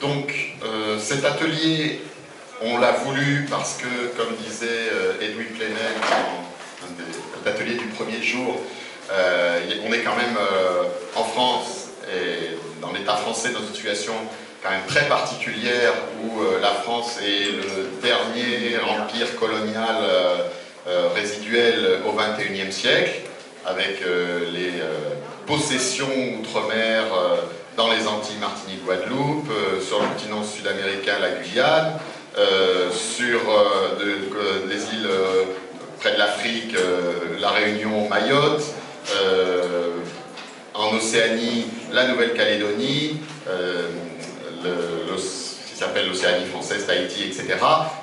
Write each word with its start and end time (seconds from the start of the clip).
Donc 0.00 0.34
euh, 0.64 0.98
cet 0.98 1.24
atelier, 1.26 2.00
on 2.62 2.78
l'a 2.78 2.92
voulu 2.92 3.46
parce 3.50 3.76
que, 3.76 4.16
comme 4.16 4.34
disait 4.36 4.88
euh, 4.92 5.20
Edwin 5.20 5.46
Plenel 5.46 5.76
dans 6.00 7.44
l'atelier 7.44 7.74
du 7.74 7.86
premier 7.86 8.22
jour, 8.22 8.56
euh, 9.12 9.60
on 9.86 9.92
est 9.92 10.00
quand 10.00 10.16
même 10.16 10.38
en 11.16 11.24
France 11.24 11.88
et 12.08 12.56
dans 12.80 12.92
l'état 12.92 13.16
français 13.16 13.50
dans 13.50 13.60
une 13.60 13.74
situation 13.74 14.14
quand 14.62 14.70
même 14.70 14.86
très 14.86 15.06
particulière 15.06 15.92
où 16.22 16.42
la 16.60 16.70
France 16.70 17.18
est 17.22 17.50
le 17.50 18.00
dernier 18.02 18.78
empire 18.78 19.36
colonial 19.38 19.96
résiduel 21.14 22.00
au 22.06 22.12
XXIe 22.12 22.72
siècle, 22.72 23.22
avec 23.64 24.00
les 24.52 24.72
possessions 25.46 26.10
outre-mer 26.38 27.04
dans 27.76 27.90
les 27.92 28.06
Antilles, 28.06 28.38
Martinique, 28.40 28.84
Guadeloupe, 28.84 29.50
euh, 29.50 29.80
sur 29.80 30.00
le 30.00 30.08
continent 30.08 30.42
sud-américain, 30.44 31.14
la 31.20 31.30
Guyane, 31.30 31.92
euh, 32.38 32.90
sur 32.90 33.40
euh, 33.50 34.66
les 34.68 34.76
îles 34.76 35.08
près 35.98 36.12
de 36.12 36.18
l'Afrique, 36.18 36.74
la 37.40 37.50
Réunion, 37.50 38.08
Mayotte, 38.08 38.62
en 40.74 40.96
Océanie, 40.96 41.66
la 41.92 42.08
Nouvelle-Calédonie, 42.08 43.20
ce 45.18 45.70
qui 45.70 45.76
s'appelle 45.76 46.08
l'Océanie 46.08 46.46
française, 46.46 46.86
Tahiti, 46.86 47.24
etc. 47.24 47.58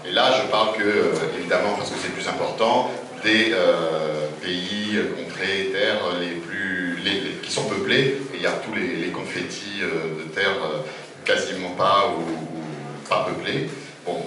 Et 0.07 0.11
là, 0.11 0.31
je 0.31 0.51
parle 0.51 0.75
que, 0.75 1.11
évidemment, 1.39 1.73
parce 1.75 1.89
que 1.89 1.95
c'est 1.99 2.13
plus 2.13 2.27
important, 2.27 2.91
des 3.23 3.55
pays, 4.43 4.99
contrées, 5.15 5.69
terres 5.71 6.19
les 6.19 6.35
plus, 6.35 6.56
qui 7.43 7.51
sont 7.51 7.65
peuplés 7.65 8.17
il 8.37 8.41
y 8.43 8.45
a 8.45 8.51
tous 8.51 8.73
les, 8.75 9.07
confettis 9.07 9.81
euh, 9.81 10.23
de 10.23 10.29
terre 10.33 10.57
euh, 10.63 10.81
quasiment 11.25 11.71
pas 11.71 12.13
ou, 12.15 13.09
pas 13.09 13.25
peuplés. 13.25 13.69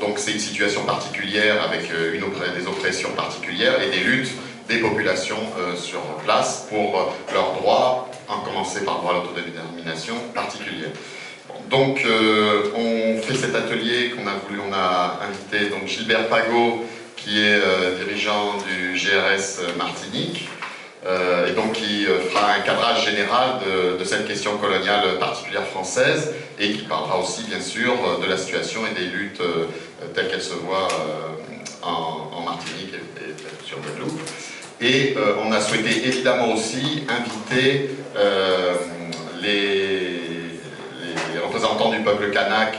donc 0.00 0.18
c'est 0.18 0.32
une 0.32 0.40
situation 0.40 0.84
particulière 0.84 1.62
avec 1.62 1.90
euh, 1.92 2.12
des 2.12 2.66
oppressions 2.66 3.10
particulières 3.10 3.80
et 3.82 3.90
des 3.90 4.04
luttes 4.04 4.32
des 4.68 4.78
populations 4.78 5.40
sur 5.76 6.00
place 6.24 6.68
pour 6.70 7.12
leurs 7.34 7.54
droits, 7.54 8.08
en 8.28 8.38
commencer 8.38 8.84
par 8.84 8.94
le 8.94 9.00
droit 9.00 9.14
à 9.14 9.16
l'autodétermination 9.16 10.14
particulier. 10.32 10.86
donc 11.68 12.06
on 12.76 13.20
fait 13.20 13.34
cet 13.34 13.56
atelier 13.56 14.10
qu'on 14.10 14.28
a 14.28 14.34
voulu, 14.46 14.60
on 14.60 14.72
a 14.72 15.18
invité 15.28 15.70
donc 15.70 15.88
Gilbert 15.88 16.28
Pagot 16.28 16.84
qui 17.16 17.40
est 17.40 17.60
dirigeant 17.98 18.58
du 18.58 18.96
GRS 18.96 19.76
Martinique, 19.76 20.48
euh, 21.06 21.48
et 21.48 21.52
donc 21.52 21.72
qui 21.72 22.06
euh, 22.06 22.20
fera 22.20 22.52
un 22.52 22.60
cadrage 22.60 23.06
général 23.06 23.60
de, 23.98 24.04
cette 24.04 24.28
question 24.28 24.58
coloniale 24.58 25.18
particulière 25.18 25.64
française 25.64 26.34
et 26.58 26.72
qui 26.72 26.82
parlera 26.82 27.18
aussi 27.18 27.44
bien 27.44 27.60
sûr 27.60 27.94
de 28.20 28.26
la 28.26 28.36
situation 28.36 28.82
et 28.86 28.98
des 28.98 29.06
luttes 29.06 29.40
euh, 29.40 29.64
telles 30.14 30.28
qu'elles 30.28 30.42
se 30.42 30.54
voient 30.54 30.88
en, 31.82 32.42
Martinique 32.42 32.94
et, 32.94 33.66
sur 33.66 33.78
Guadeloupe. 33.78 34.20
Et 34.80 35.14
on 35.44 35.52
a 35.52 35.60
souhaité 35.60 36.06
évidemment 36.08 36.52
aussi 36.52 37.04
inviter 37.08 37.90
les, 39.40 40.20
représentants 41.42 41.90
du 41.90 42.00
peuple 42.00 42.30
kanak, 42.30 42.78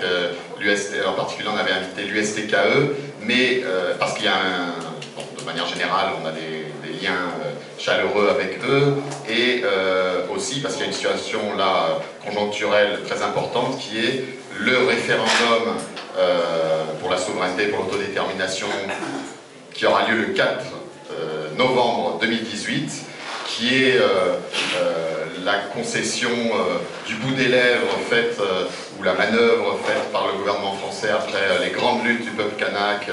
en 1.08 1.13
particulier 1.13 1.50
on 1.53 1.58
avait 1.58 1.72
invité 1.72 2.03
l'USTKE, 2.03 2.95
mais 3.22 3.63
parce 4.00 4.16
qu'il 4.16 4.25
y 4.25 4.28
a 4.28 4.35
un, 4.35 5.39
de 5.39 5.45
manière 5.45 5.67
générale 5.67 6.13
on 6.22 6.25
a 6.25 6.31
des 6.31 7.02
liens 7.02 7.31
chaleureux 7.81 8.29
avec 8.29 8.59
eux, 8.63 8.95
et 9.27 9.61
euh, 9.63 10.27
aussi 10.33 10.61
parce 10.61 10.75
qu'il 10.75 10.83
y 10.83 10.85
a 10.85 10.89
une 10.89 10.95
situation 10.95 11.55
là 11.57 11.99
conjoncturelle 12.23 12.99
très 13.07 13.23
importante 13.23 13.79
qui 13.79 13.97
est 13.97 14.23
le 14.59 14.78
référendum 14.85 15.75
euh, 16.17 16.83
pour 17.00 17.09
la 17.09 17.17
souveraineté, 17.17 17.67
pour 17.67 17.85
l'autodétermination, 17.85 18.67
qui 19.73 19.85
aura 19.88 20.07
lieu 20.07 20.17
le 20.17 20.33
4 20.33 20.63
euh, 21.11 21.56
novembre 21.57 22.19
2018, 22.22 22.91
qui 23.47 23.83
est 23.83 24.00
la 25.44 25.56
concession 25.74 26.29
du 27.07 27.16
bout 27.16 27.34
des 27.34 27.47
lèvres 27.47 27.97
faite, 28.09 28.40
ou 29.00 29.03
la 29.03 29.13
manœuvre 29.13 29.79
faite 29.85 30.12
par 30.12 30.28
le 30.28 30.34
gouvernement 30.34 30.74
français 30.74 31.09
après 31.09 31.66
les 31.66 31.72
grandes 31.72 32.03
luttes 32.03 32.24
du 32.24 32.31
peuple 32.31 32.56
kanak 32.57 33.09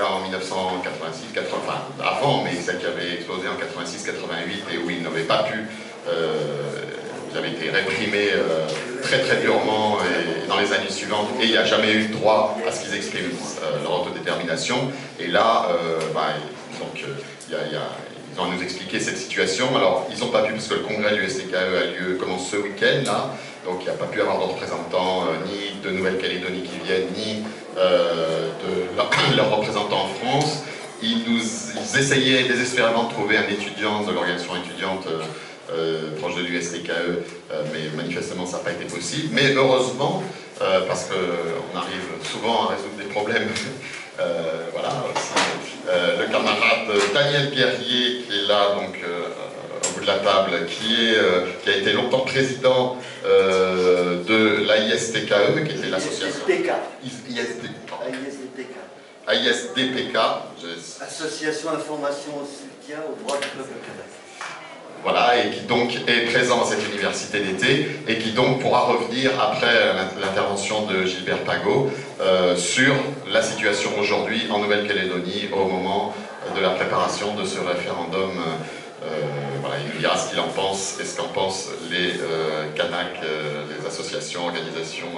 en 0.00 0.20
1986, 0.20 1.32
80, 1.34 1.56
enfin 1.56 1.78
avant, 2.02 2.44
mais 2.44 2.54
celle 2.54 2.78
qui 2.78 2.86
avait 2.86 3.14
explosé 3.14 3.48
en 3.48 3.54
86-88 3.54 4.74
et 4.74 4.78
où 4.78 4.90
il 4.90 5.02
n'avait 5.02 5.22
pas 5.22 5.44
pu, 5.44 5.58
euh, 6.08 6.32
ils 7.30 7.36
avaient 7.36 7.50
été 7.50 7.70
réprimés 7.70 8.30
euh, 8.32 8.66
très 9.02 9.20
très 9.20 9.36
durement 9.40 9.98
dans 10.48 10.58
les 10.58 10.72
années 10.72 10.90
suivantes 10.90 11.28
et 11.40 11.44
il 11.44 11.50
n'y 11.50 11.56
a 11.56 11.64
jamais 11.64 11.92
eu 11.92 12.08
droit 12.08 12.56
à 12.66 12.72
ce 12.72 12.84
qu'ils 12.84 12.94
expriment 12.94 13.30
euh, 13.62 13.82
leur 13.82 14.02
autodétermination. 14.02 14.90
Et 15.20 15.26
là, 15.26 15.68
bah, 16.14 16.34
donc, 16.78 17.04
il 17.48 17.54
y 17.54 17.56
a, 17.56 17.60
ils 17.66 18.17
à 18.44 18.54
nous 18.54 18.62
expliquer 18.62 19.00
cette 19.00 19.18
situation. 19.18 19.74
Alors, 19.76 20.06
ils 20.10 20.18
n'ont 20.20 20.30
pas 20.30 20.42
pu, 20.42 20.52
parce 20.52 20.68
que 20.68 20.74
le 20.74 20.80
congrès 20.80 21.14
du 21.14 21.28
STKE 21.28 21.54
a 21.54 21.86
lieu, 21.98 22.14
commence 22.14 22.50
ce 22.50 22.56
week-end, 22.56 23.02
là, 23.04 23.34
donc 23.64 23.78
il 23.80 23.84
n'y 23.84 23.90
a 23.90 23.94
pas 23.94 24.06
pu 24.06 24.20
avoir 24.20 24.38
de 24.38 24.44
représentants, 24.44 25.24
ni 25.46 25.80
de 25.82 25.90
Nouvelle-Calédonie 25.96 26.62
qui 26.62 26.78
viennent, 26.86 27.08
ni 27.16 27.42
euh, 27.78 28.48
de 28.64 28.96
leurs 29.36 29.56
représentants 29.56 30.04
en 30.04 30.08
France. 30.08 30.62
Ils, 31.02 31.22
nous, 31.28 31.40
essayaient 31.98 32.44
désespérément 32.44 33.04
de 33.04 33.12
trouver 33.12 33.36
un 33.36 33.48
étudiant 33.48 34.02
de 34.02 34.12
l'organisation 34.12 34.54
étudiante 34.56 35.06
euh, 35.06 35.22
euh, 35.70 36.16
proche 36.18 36.34
de 36.34 36.42
l'USTKE, 36.42 36.90
mais 37.72 37.94
manifestement 37.94 38.46
ça 38.46 38.56
n'a 38.56 38.64
pas 38.64 38.72
été 38.72 38.84
possible. 38.84 39.28
Mais 39.32 39.52
heureusement, 39.54 40.22
parce 40.58 41.04
qu'on 41.04 41.78
arrive 41.78 42.02
souvent 42.24 42.64
à 42.64 42.74
résoudre 42.74 42.96
des 42.98 43.04
problèmes, 43.04 43.48
voilà, 44.72 44.90
le 46.18 46.26
camarade 46.30 46.88
Daniel 47.14 47.50
Guerrier 47.50 48.22
qui 48.22 48.38
est 48.38 48.48
là, 48.48 48.74
donc 48.74 48.98
au 49.84 49.94
bout 49.94 50.00
de 50.00 50.06
la 50.06 50.18
table, 50.18 50.66
qui, 50.66 51.12
est, 51.12 51.62
qui 51.62 51.70
a 51.70 51.76
été 51.76 51.92
longtemps 51.92 52.20
président 52.20 52.96
de 53.24 54.66
l'AISTKE, 54.66 55.64
qui 55.66 55.76
était 55.76 55.88
l'association... 55.88 56.44
AISDPK. 59.28 60.16
Association 61.02 61.70
Information 61.70 62.32
au 62.42 62.46
soutien 62.46 62.98
au 63.06 63.22
droit 63.22 63.38
du 63.38 63.46
peuple 63.48 63.74
Voilà, 65.02 65.38
et 65.38 65.50
qui 65.50 65.60
donc 65.62 65.94
est 66.06 66.26
présent 66.26 66.62
à 66.62 66.66
cette 66.66 66.86
université 66.88 67.40
d'été, 67.40 67.88
et 68.08 68.18
qui 68.18 68.32
donc 68.32 68.60
pourra 68.60 68.80
revenir 68.80 69.30
après 69.40 69.94
l'intervention 70.20 70.86
de 70.86 71.04
Gilbert 71.04 71.44
Pagot 71.44 71.90
euh, 72.20 72.56
sur 72.56 72.94
la 73.30 73.42
situation 73.42 73.90
aujourd'hui 73.98 74.48
en 74.50 74.58
Nouvelle-Calédonie 74.58 75.48
au 75.52 75.66
moment 75.66 76.14
de 76.54 76.60
la 76.60 76.70
préparation 76.70 77.34
de 77.34 77.44
ce 77.44 77.60
référendum. 77.60 78.32
Euh, 79.04 79.06
voilà, 79.60 79.76
il 79.94 80.00
dira 80.00 80.16
ce 80.16 80.30
qu'il 80.30 80.40
en 80.40 80.48
pense 80.48 80.98
et 81.00 81.04
ce 81.04 81.16
qu'en 81.16 81.28
pensent 81.28 81.68
les 81.90 82.14
euh, 82.20 82.66
Kanaks, 82.74 83.22
les 83.22 83.86
associations, 83.86 84.46
organisations 84.46 85.12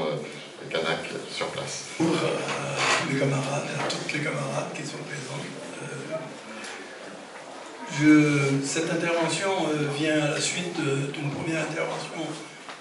Kanak 0.71 1.11
sur 1.35 1.47
place. 1.49 1.87
Tous 1.97 2.05
les 3.11 3.19
camarades 3.19 3.69
toutes 3.89 4.13
les 4.13 4.21
camarades 4.21 4.73
qui 4.75 4.83
sont 4.83 4.99
présents. 4.99 5.50
Euh, 8.03 8.61
cette 8.65 8.91
intervention 8.91 9.51
euh, 9.69 9.89
vient 9.99 10.23
à 10.23 10.31
la 10.31 10.41
suite 10.41 10.81
d'une 11.13 11.31
première 11.31 11.61
intervention 11.63 12.27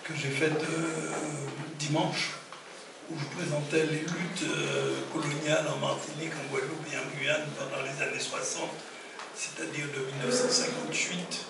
que 0.03 0.13
j'ai 0.15 0.29
faite 0.29 0.61
euh, 0.61 1.11
dimanche, 1.77 2.35
où 3.11 3.15
je 3.19 3.25
présentais 3.37 3.85
les 3.91 4.01
luttes 4.01 4.45
coloniales 5.11 5.65
en 5.75 5.79
Martinique, 5.85 6.31
en 6.33 6.45
Guadeloupe 6.51 6.87
et 6.93 6.97
en 6.97 7.07
Guyane 7.17 7.47
pendant 7.57 7.81
les 7.83 8.01
années 8.03 8.19
60, 8.19 8.69
c'est-à-dire 9.35 9.87
de 9.95 10.01
1958 10.23 11.45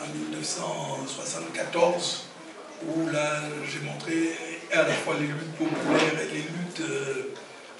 à 0.00 0.06
1974 0.06 2.26
où 2.86 3.08
là 3.10 3.42
j'ai 3.70 3.80
montré 3.80 4.32
à 4.72 4.82
la 4.82 4.94
fois 4.94 5.16
les 5.18 5.26
luttes 5.26 5.56
populaires 5.56 6.20
et 6.20 6.28
les 6.34 6.42
luttes 6.42 6.80
euh, 6.80 7.34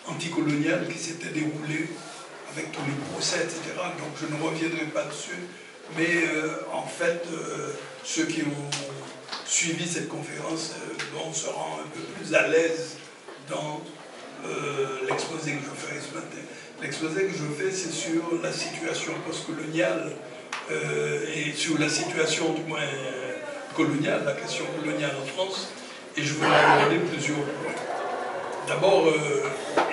anticoloniales 0.07 0.89
qui 0.89 0.99
s'étaient 0.99 1.33
déroulées 1.33 1.89
avec 2.55 2.73
tous 2.73 2.83
les 2.87 3.13
procès, 3.13 3.39
etc. 3.39 3.61
Donc 3.99 4.13
je 4.21 4.27
ne 4.27 4.41
reviendrai 4.43 4.87
pas 4.87 5.05
dessus. 5.05 5.49
Mais 5.97 6.27
euh, 6.35 6.63
en 6.73 6.87
fait, 6.87 7.23
euh, 7.33 7.73
ceux 8.03 8.25
qui 8.25 8.43
ont 8.43 8.71
suivi 9.45 9.87
cette 9.87 10.09
conférence 10.09 10.73
vont 11.13 11.33
se 11.33 11.47
rendre 11.47 11.81
un 11.85 11.89
peu 11.89 12.01
plus 12.01 12.35
à 12.35 12.49
l'aise 12.49 12.97
dans 13.49 13.83
l'exposé 15.09 15.53
que 15.53 15.61
je 15.61 15.87
ferai 15.87 16.01
ce 16.01 16.15
matin. 16.15 16.43
L'exposé 16.83 17.25
que 17.25 17.33
je 17.33 17.45
fais, 17.57 17.71
c'est 17.71 17.93
sur 17.93 18.23
la 18.43 18.53
situation 18.53 19.13
postcoloniale 19.27 20.13
et 20.71 21.53
sur 21.55 21.79
la 21.79 21.89
situation, 21.89 22.53
du 22.53 22.63
moins, 22.65 22.81
coloniale, 23.75 24.23
la 24.25 24.33
question 24.33 24.65
coloniale 24.79 25.13
en 25.23 25.27
France, 25.27 25.69
et 26.17 26.23
je 26.23 26.35
vais 26.35 26.47
aborder 26.47 26.99
plusieurs 26.99 27.39
points. 27.39 27.94
D'abord, 28.67 29.07
euh, 29.09 29.43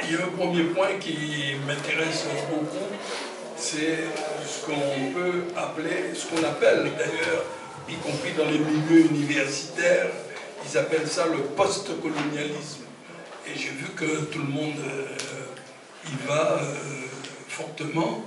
il 0.03 0.13
y 0.13 0.15
a 0.15 0.23
un 0.23 0.29
premier 0.29 0.63
point 0.63 0.97
qui 1.00 1.56
m'intéresse 1.68 2.25
beaucoup, 2.50 2.88
c'est 3.57 4.00
ce 4.47 4.65
qu'on 4.65 5.12
peut 5.13 5.44
appeler, 5.57 6.13
ce 6.15 6.27
qu'on 6.27 6.44
appelle 6.47 6.89
d'ailleurs, 6.97 7.44
y 7.89 7.95
compris 7.95 8.31
dans 8.38 8.45
les 8.45 8.59
milieux 8.59 9.07
universitaires, 9.12 10.07
ils 10.65 10.77
appellent 10.77 11.07
ça 11.07 11.25
le 11.27 11.39
post-colonialisme. 11.39 12.83
Et 13.47 13.57
j'ai 13.57 13.69
vu 13.69 13.88
que 13.95 14.25
tout 14.25 14.39
le 14.39 14.45
monde 14.45 14.75
y 16.06 16.27
va 16.27 16.62
fortement. 17.50 18.24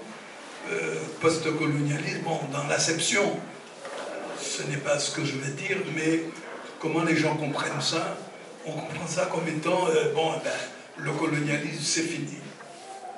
Post-colonialisme, 1.20 2.22
bon, 2.24 2.40
dans 2.52 2.66
l'acception, 2.66 3.38
ce 4.40 4.62
n'est 4.64 4.78
pas 4.78 4.98
ce 4.98 5.14
que 5.14 5.24
je 5.24 5.36
veux 5.36 5.52
dire, 5.52 5.78
mais 5.94 6.24
comment 6.80 7.02
les 7.02 7.16
gens 7.16 7.36
comprennent 7.36 7.80
ça 7.80 8.16
On 8.66 8.72
comprend 8.72 9.06
ça 9.06 9.26
comme 9.26 9.46
étant, 9.48 9.88
bon, 10.14 10.32
eh 10.36 10.44
ben, 10.44 11.04
le 11.04 11.12
colonialisme, 11.12 11.82
c'est 11.82 12.02
fini. 12.02 12.38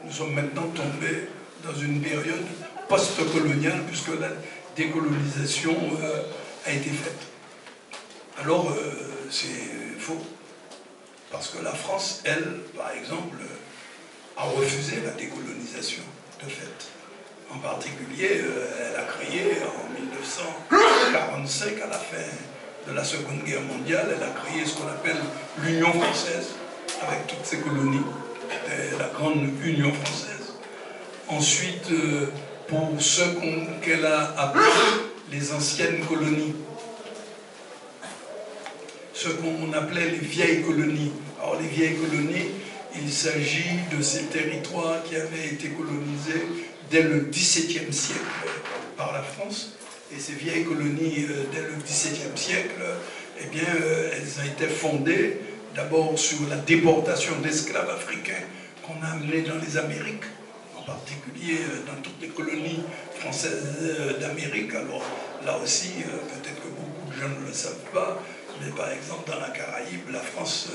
Nous 0.04 0.12
sommes 0.12 0.34
maintenant 0.34 0.68
tombés 0.74 1.28
dans 1.64 1.74
une 1.74 2.00
période 2.00 2.44
post-coloniale, 2.88 3.82
puisque 3.86 4.18
la 4.20 4.28
décolonisation 4.76 5.74
euh, 6.02 6.22
a 6.66 6.72
été 6.72 6.90
faite. 6.90 7.18
Alors, 8.38 8.70
euh, 8.70 8.92
c'est 9.30 9.98
faux. 9.98 10.22
Parce 11.30 11.48
que 11.48 11.62
la 11.64 11.72
France, 11.72 12.22
elle, 12.24 12.60
par 12.76 12.92
exemple, 12.92 13.38
a 14.36 14.44
refusé 14.44 15.00
la 15.04 15.10
décolonisation, 15.12 16.02
de 16.42 16.48
fait. 16.48 16.90
En 17.50 17.58
particulier, 17.58 18.42
euh, 18.42 18.66
elle 18.80 19.00
a 19.00 19.04
créé 19.04 19.56
en 19.62 20.00
1945, 20.00 21.80
à 21.82 21.86
la 21.86 21.98
fin 21.98 22.16
de 22.88 22.94
la 22.94 23.04
Seconde 23.04 23.42
Guerre 23.44 23.62
mondiale, 23.62 24.14
elle 24.16 24.22
a 24.22 24.30
créé 24.30 24.64
ce 24.64 24.74
qu'on 24.74 24.88
appelle 24.88 25.16
l'Union 25.64 25.92
française, 25.92 26.54
avec 27.02 27.26
toutes 27.26 27.44
ses 27.44 27.58
colonies, 27.58 28.04
la 28.98 29.08
Grande 29.08 29.48
Union 29.64 29.92
française. 29.92 30.54
Ensuite, 31.28 31.90
euh, 31.90 32.26
pour 32.68 32.92
ceux 33.00 33.36
qu'elle 33.82 34.06
a 34.06 34.34
appelés 34.38 34.62
les 35.32 35.52
anciennes 35.52 36.04
colonies, 36.06 36.54
ce 39.12 39.28
qu'on 39.28 39.72
appelait 39.72 40.10
les 40.10 40.18
vieilles 40.18 40.62
colonies. 40.62 41.12
Alors 41.40 41.60
les 41.60 41.68
vieilles 41.68 41.96
colonies, 41.96 42.50
il 42.94 43.10
s'agit 43.10 43.80
de 43.96 44.02
ces 44.02 44.24
territoires 44.24 45.02
qui 45.04 45.16
avaient 45.16 45.46
été 45.46 45.68
colonisés 45.70 46.46
dès 46.90 47.02
le 47.02 47.20
XVIIe 47.30 47.92
siècle 47.92 48.20
par 48.96 49.12
la 49.12 49.22
France. 49.22 49.75
Et 50.14 50.20
ces 50.20 50.34
vieilles 50.34 50.64
colonies, 50.64 51.26
euh, 51.28 51.44
dès 51.52 51.62
le 51.62 51.74
XVIIe 51.82 52.36
siècle, 52.36 52.80
eh 53.40 53.46
bien, 53.46 53.64
euh, 53.80 54.10
elles 54.14 54.40
ont 54.40 54.46
été 54.46 54.66
fondées 54.68 55.38
d'abord 55.74 56.16
sur 56.16 56.38
la 56.48 56.56
déportation 56.56 57.32
d'esclaves 57.42 57.90
africains 57.90 58.44
qu'on 58.82 59.04
a 59.04 59.10
amenés 59.12 59.42
dans 59.42 59.56
les 59.56 59.76
Amériques 59.76 60.24
particulier 60.86 61.56
euh, 61.62 61.84
dans 61.84 62.00
toutes 62.00 62.20
les 62.22 62.28
colonies 62.28 62.84
françaises 63.16 63.66
d'Amérique. 64.20 64.72
Alors 64.72 65.02
là 65.44 65.58
aussi, 65.58 65.88
peut-être 66.04 66.62
que 66.62 66.68
beaucoup 66.68 67.10
de 67.10 67.20
gens 67.20 67.40
ne 67.40 67.44
le 67.44 67.52
savent 67.52 67.90
pas, 67.92 68.22
mais 68.62 68.70
par 68.70 68.92
exemple 68.92 69.28
dans 69.28 69.40
la 69.40 69.48
Caraïbe, 69.48 70.08
la 70.12 70.20
France 70.20 70.68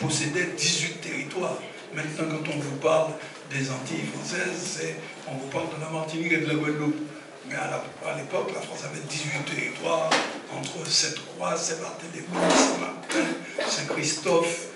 possédait 0.00 0.48
18 0.56 1.00
territoires. 1.00 1.56
Maintenant, 1.94 2.24
quand 2.30 2.50
on 2.52 2.58
vous 2.58 2.76
parle 2.78 3.12
des 3.48 3.70
Antilles 3.70 4.08
françaises, 4.12 4.80
on 5.28 5.36
vous 5.36 5.46
parle 5.46 5.66
de 5.76 5.80
la 5.80 5.88
Martinique 5.88 6.32
et 6.32 6.38
de 6.38 6.48
la 6.48 6.54
Guadeloupe. 6.54 7.13
Mais 7.54 8.10
à 8.10 8.16
l'époque, 8.16 8.50
la 8.52 8.60
France 8.60 8.84
avait 8.84 9.00
18 9.08 9.44
territoires 9.44 10.10
entre 10.52 10.90
Sainte-Croix, 10.90 11.56
Saint-Barthélemy, 11.56 12.26
Saint-Martin, 12.50 13.68
Saint-Christophe, 13.68 14.66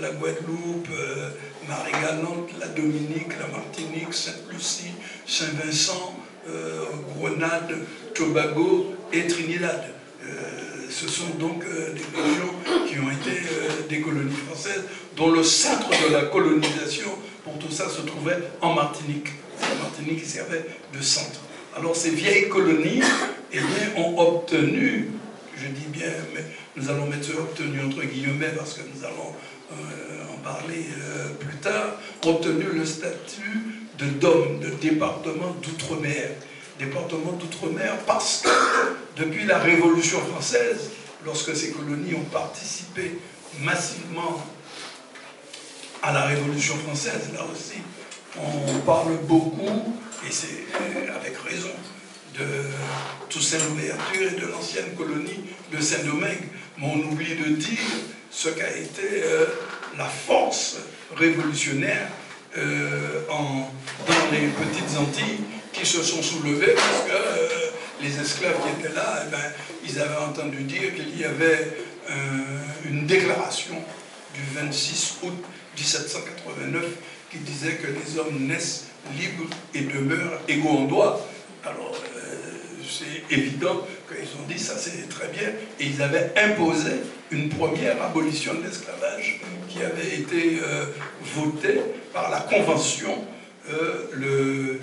la 0.00 0.10
Guadeloupe, 0.10 0.88
Marie-Galante, 1.66 2.50
la 2.60 2.66
Dominique, 2.68 3.38
la 3.40 3.46
Martinique, 3.46 4.12
Sainte-Lucie, 4.12 4.92
Saint-Vincent, 5.26 6.14
euh, 6.48 6.84
Grenade, 7.16 7.74
Tobago 8.14 8.94
et 9.12 9.26
Trinidad. 9.26 9.84
Euh, 10.24 10.34
ce 10.90 11.08
sont 11.08 11.30
donc 11.38 11.64
euh, 11.64 11.94
des 11.94 12.20
régions 12.20 12.54
qui 12.86 12.98
ont 12.98 13.10
été 13.10 13.40
des 13.88 14.00
colonies 14.02 14.36
françaises, 14.46 14.84
dont 15.16 15.30
le 15.30 15.42
centre 15.42 15.88
de 15.88 16.12
la 16.12 16.26
colonisation 16.26 17.10
pour 17.44 17.58
tout 17.58 17.70
ça 17.70 17.88
se 17.88 18.02
trouvait 18.02 18.38
en 18.60 18.74
Martinique. 18.74 19.28
Martinique 19.80 20.24
servait 20.24 20.66
de 20.92 21.02
centre. 21.02 21.47
Alors 21.76 21.94
ces 21.94 22.10
vieilles 22.10 22.48
colonies 22.48 23.02
eh 23.52 23.60
ont 23.96 24.18
obtenu, 24.18 25.10
je 25.56 25.66
dis 25.68 25.86
bien, 25.92 26.10
mais 26.34 26.44
nous 26.76 26.88
allons 26.90 27.06
mettre 27.06 27.30
obtenu 27.38 27.80
entre 27.84 28.04
guillemets 28.04 28.52
parce 28.56 28.74
que 28.74 28.82
nous 28.94 29.04
allons 29.04 29.34
parler 30.48 30.84
euh, 31.02 31.28
plus 31.34 31.56
tard, 31.56 31.96
obtenu 32.24 32.64
le 32.74 32.84
statut 32.84 33.60
de 33.98 34.06
DOM, 34.06 34.60
de 34.60 34.70
département 34.70 35.54
d'outre-mer. 35.62 36.30
Département 36.78 37.32
d'outre-mer 37.32 37.96
parce 38.06 38.42
que 38.42 39.20
depuis 39.20 39.44
la 39.44 39.58
Révolution 39.58 40.20
française, 40.20 40.90
lorsque 41.24 41.54
ces 41.56 41.72
colonies 41.72 42.14
ont 42.14 42.30
participé 42.30 43.18
massivement 43.60 44.40
à 46.02 46.12
la 46.12 46.22
Révolution 46.26 46.76
française, 46.76 47.30
là 47.34 47.40
aussi, 47.52 47.80
on 48.36 48.78
parle 48.80 49.16
beaucoup, 49.24 49.96
et 50.26 50.32
c'est 50.32 50.46
euh, 50.46 51.16
avec 51.16 51.36
raison, 51.38 51.70
de 52.38 52.44
Toussaint 53.28 53.58
Louverture 53.68 54.32
et 54.32 54.40
de 54.40 54.46
l'ancienne 54.46 54.94
colonie 54.96 55.44
de 55.72 55.80
Saint-Domingue. 55.80 56.48
Mais 56.76 56.86
on 56.86 57.10
oublie 57.10 57.34
de 57.34 57.56
dire 57.56 57.78
ce 58.30 58.50
qu'a 58.50 58.76
été 58.76 59.22
euh, 59.24 59.46
la 59.96 60.04
force 60.04 60.76
révolutionnaire 61.16 62.08
euh, 62.56 63.22
en, 63.30 63.70
dans 64.06 64.30
les 64.30 64.48
petites 64.48 64.96
Antilles 64.96 65.40
qui 65.72 65.84
se 65.86 66.02
sont 66.02 66.22
soulevées 66.22 66.74
parce 66.74 67.04
que 67.08 68.04
les 68.04 68.20
esclaves 68.20 68.56
qui 68.62 68.80
étaient 68.80 68.94
là, 68.94 69.24
eh 69.26 69.30
ben, 69.30 69.52
ils 69.84 69.98
avaient 70.00 70.24
entendu 70.24 70.62
dire 70.62 70.94
qu'il 70.94 71.18
y 71.18 71.24
avait 71.24 71.72
une 72.84 73.06
déclaration 73.06 73.74
du 74.34 74.40
26 74.54 75.16
août 75.24 75.44
1789 75.76 76.84
qui 77.30 77.38
disait 77.38 77.74
que 77.74 77.86
les 77.86 78.18
hommes 78.18 78.46
naissent 78.46 78.87
libres 79.16 79.50
et 79.74 79.80
demeurent 79.80 80.40
égaux 80.48 80.70
en 80.70 80.84
droit. 80.84 81.28
Alors, 81.64 81.94
c'est 82.88 83.34
évident 83.34 83.86
qu'ils 84.08 84.40
ont 84.40 84.46
dit 84.48 84.58
ça 84.58 84.74
c'est 84.76 85.08
très 85.08 85.28
bien. 85.28 85.48
Et 85.78 85.86
ils 85.86 86.02
avaient 86.02 86.32
imposé 86.36 86.92
une 87.30 87.48
première 87.48 88.02
abolition 88.02 88.54
de 88.54 88.62
l'esclavage 88.62 89.40
qui 89.68 89.82
avait 89.82 90.16
été 90.16 90.60
euh, 90.62 90.86
votée 91.34 91.80
par 92.12 92.30
la 92.30 92.40
Convention 92.40 93.24
euh, 93.70 94.06
le 94.14 94.80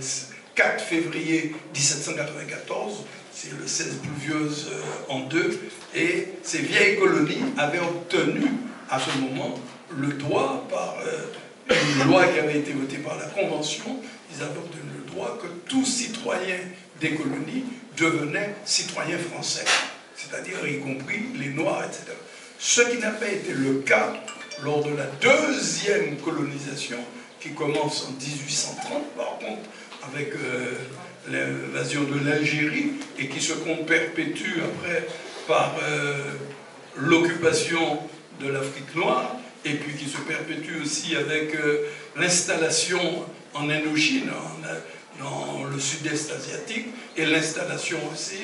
4 0.53 0.83
février 0.83 1.55
1794, 1.73 3.03
c'est 3.33 3.51
le 3.59 3.65
16 3.65 3.95
pluvieuse 3.95 4.69
euh, 4.71 5.13
en 5.13 5.21
deux, 5.21 5.59
et 5.95 6.27
ces 6.43 6.59
vieilles 6.59 6.97
colonies 6.97 7.41
avaient 7.57 7.79
obtenu 7.79 8.43
à 8.89 8.99
ce 8.99 9.17
moment 9.17 9.55
le 9.97 10.09
droit 10.13 10.67
par 10.69 10.97
une 11.69 12.07
loi 12.07 12.27
qui 12.27 12.39
avait 12.39 12.59
été 12.59 12.73
votée 12.73 12.97
par 12.97 13.17
la 13.17 13.25
Convention, 13.25 13.99
ils 14.31 14.43
avaient 14.43 14.53
le 14.53 15.11
droit 15.11 15.37
que 15.41 15.47
tout 15.69 15.85
citoyen 15.85 16.57
des 16.99 17.11
colonies 17.11 17.63
devenaient 17.97 18.55
citoyens 18.65 19.17
français, 19.17 19.65
c'est-à-dire 20.15 20.55
y 20.67 20.79
compris 20.79 21.25
les 21.39 21.49
Noirs, 21.49 21.83
etc. 21.85 22.17
Ce 22.59 22.81
qui 22.81 22.97
n'a 22.97 23.11
pas 23.11 23.27
été 23.27 23.53
le 23.53 23.79
cas 23.79 24.13
lors 24.63 24.83
de 24.83 24.95
la 24.95 25.05
deuxième 25.21 26.17
colonisation 26.17 26.97
qui 27.39 27.51
commence 27.51 28.07
en 28.07 28.11
1830, 28.11 29.15
par 29.15 29.37
contre, 29.37 29.69
avec 30.11 30.33
euh, 30.33 30.73
l'invasion 31.29 32.03
de 32.03 32.27
l'Algérie 32.27 32.93
et 33.19 33.27
qui 33.27 33.41
se 33.41 33.53
perpétue 33.53 34.61
après 34.61 35.07
par 35.47 35.75
euh, 35.83 36.15
l'occupation 36.97 37.99
de 38.41 38.49
l'Afrique 38.49 38.95
noire 38.95 39.35
et 39.65 39.73
puis 39.73 39.93
qui 39.95 40.09
se 40.09 40.17
perpétue 40.17 40.81
aussi 40.81 41.15
avec 41.15 41.55
euh, 41.55 41.87
l'installation 42.15 43.25
en 43.53 43.69
Indochine, 43.69 44.29
dans 45.19 45.63
le 45.63 45.79
sud-est 45.79 46.31
asiatique, 46.31 46.87
et 47.17 47.25
l'installation 47.25 47.97
aussi 48.11 48.37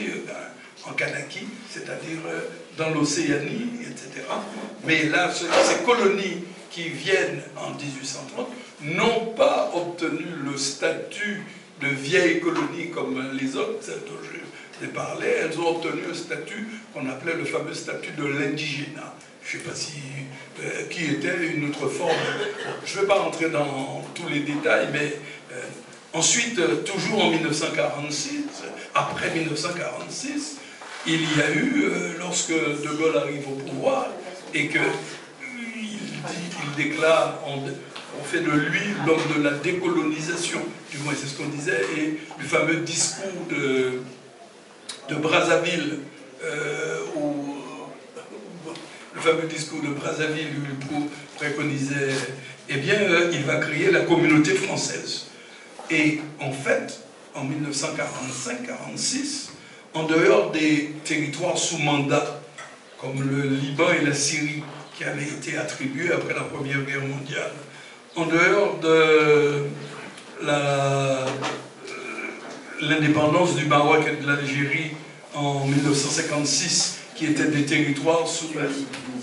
en 0.86 0.94
Kanaki, 0.94 1.48
c'est-à-dire 1.70 2.20
euh, 2.28 2.40
dans 2.78 2.90
l'Océanie, 2.90 3.70
etc. 3.82 4.26
Mais 4.86 5.04
là, 5.04 5.32
ces 5.32 5.84
colonies 5.86 6.44
qui 6.72 6.90
viennent 6.90 7.42
en 7.58 7.72
1830 7.72 8.48
n'ont 8.84 9.34
pas 9.36 9.72
obtenu 9.76 10.26
le 10.50 10.58
statut 10.58 11.44
de 11.82 11.88
vieille 11.88 12.40
colonie 12.40 12.90
comme 12.94 13.32
les 13.34 13.56
autres, 13.56 13.84
celles 13.84 14.06
dont 14.08 14.18
je 14.24 14.86
ai 14.86 14.88
parlé, 14.88 15.28
elles 15.28 15.60
ont 15.60 15.76
obtenu 15.76 16.02
un 16.10 16.14
statut 16.16 16.68
qu'on 16.94 17.08
appelait 17.08 17.36
le 17.36 17.46
fameux 17.46 17.74
statut 17.74 18.12
de 18.12 18.26
l'indigénat. 18.26 19.16
Je 19.44 19.58
ne 19.58 19.62
sais 19.62 19.70
pas 19.70 19.76
si, 19.76 19.92
euh, 20.64 20.84
qui 20.90 21.06
était 21.06 21.48
une 21.56 21.70
autre 21.70 21.88
forme. 21.88 22.12
je 22.86 22.96
ne 22.96 23.02
vais 23.02 23.08
pas 23.08 23.20
rentrer 23.20 23.50
dans 23.50 24.04
tous 24.14 24.28
les 24.30 24.42
détails, 24.42 24.90
mais 24.94 25.16
euh, 25.52 25.62
ensuite, 26.14 26.60
toujours 26.84 27.26
en 27.26 27.32
1946, 27.32 28.44
après 28.94 29.32
1946, 29.32 30.58
il 31.08 31.22
y 31.22 31.42
a 31.42 31.52
eu, 31.52 31.84
euh, 31.86 32.14
lorsque 32.20 32.52
De 32.52 32.96
Gaulle 32.96 33.18
arrive 33.18 33.48
au 33.48 33.56
pouvoir, 33.56 34.08
et 34.54 34.68
qu'il 34.68 34.82
il 36.30 36.84
déclare, 36.84 37.40
on, 37.48 37.62
fait 38.24 38.42
de 38.42 38.52
lui 38.52 38.82
l'homme 39.08 39.20
de 39.36 39.42
la 39.42 39.52
décolonisation, 39.52 40.62
du 40.92 41.00
moins 41.00 41.14
c'est 41.20 41.28
ce 41.28 41.38
qu'on 41.38 41.50
disait, 41.50 41.82
et 41.98 42.20
le 42.38 42.46
fameux 42.46 42.76
discours 42.82 43.48
de, 43.50 44.02
de 45.10 45.16
Brazzaville, 45.16 46.00
euh, 46.44 47.00
le 49.24 49.32
fameux 49.32 49.48
discours 49.48 49.82
de 49.82 49.90
Brazzaville, 49.90 50.48
il 50.54 50.62
préconisait, 51.38 52.16
eh 52.70 52.78
bien, 52.78 52.96
euh, 52.96 53.30
il 53.34 53.44
va 53.44 53.58
créer 53.58 53.92
la 53.92 54.00
communauté 54.02 54.56
française. 54.56 55.28
Et 55.90 56.22
en 56.40 56.52
fait, 56.52 57.02
en 57.36 57.46
1945-46, 57.46 59.50
en 59.94 60.04
dehors 60.04 60.52
des 60.52 60.94
territoires 61.04 61.58
sous 61.58 61.80
mandat, 61.80 62.42
comme 63.00 63.30
le 63.30 63.50
Liban 63.50 63.90
et 64.00 64.06
la 64.06 64.14
Syrie, 64.14 64.64
qui 64.98 65.04
avaient 65.04 65.24
été 65.24 65.58
attribués 65.58 66.14
après 66.14 66.34
la 66.34 66.42
Première 66.42 66.82
Guerre 66.84 67.02
mondiale, 67.02 67.52
en 68.16 68.26
dehors 68.26 68.80
de 68.80 69.66
euh, 70.48 71.26
l'indépendance 72.82 73.56
du 73.56 73.66
Maroc 73.66 74.06
et 74.08 74.22
de 74.22 74.28
l'Algérie 74.28 74.92
en 75.34 75.66
1956, 75.66 77.01
qui 77.22 77.28
étaient 77.28 77.50
des 77.50 77.66
territoires 77.66 78.28
sous 78.28 78.48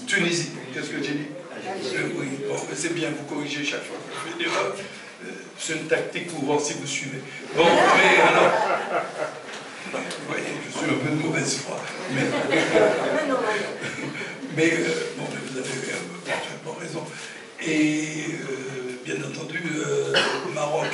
Tunisie. 0.07 0.51
Qu'est-ce 0.73 0.91
que 0.91 1.03
j'ai 1.03 1.15
dit 1.15 1.27
euh, 1.67 2.09
Oui, 2.17 2.29
c'est 2.73 2.95
bien, 2.95 3.09
vous 3.11 3.35
corrigez 3.35 3.65
chaque 3.65 3.83
fois 3.83 3.97
que 3.97 4.15
je 4.39 4.49
fais. 4.49 4.57
Euh, 4.57 5.31
c'est 5.59 5.73
une 5.73 5.89
tactique 5.89 6.29
pour 6.29 6.45
voir 6.45 6.61
si 6.61 6.75
vous 6.75 6.87
suivez. 6.87 7.19
Bon, 7.57 7.65
mais 7.65 8.23
alors. 8.23 8.53
Vous 9.91 9.99
voyez, 10.29 10.45
je 10.65 10.79
suis 10.79 10.89
un 10.89 10.99
peu 11.05 11.11
de 11.11 11.27
mauvaise 11.27 11.57
foi. 11.57 11.81
Mais, 12.15 12.23
mais 14.57 14.71
bon, 15.17 15.25
vous 15.51 15.59
avez 15.59 15.69
parfaitement 16.25 16.77
raison. 16.81 17.03
Et 17.67 18.27
bien 19.05 19.17
entendu, 19.29 19.61
Maroc 20.55 20.87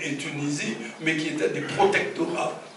et, 0.00 0.14
Tunisie, 0.14 0.76
mais 1.00 1.16
qui 1.16 1.28
étaient 1.28 1.48
des 1.48 1.62
protectorats 1.62 2.52
euh, 2.52 2.71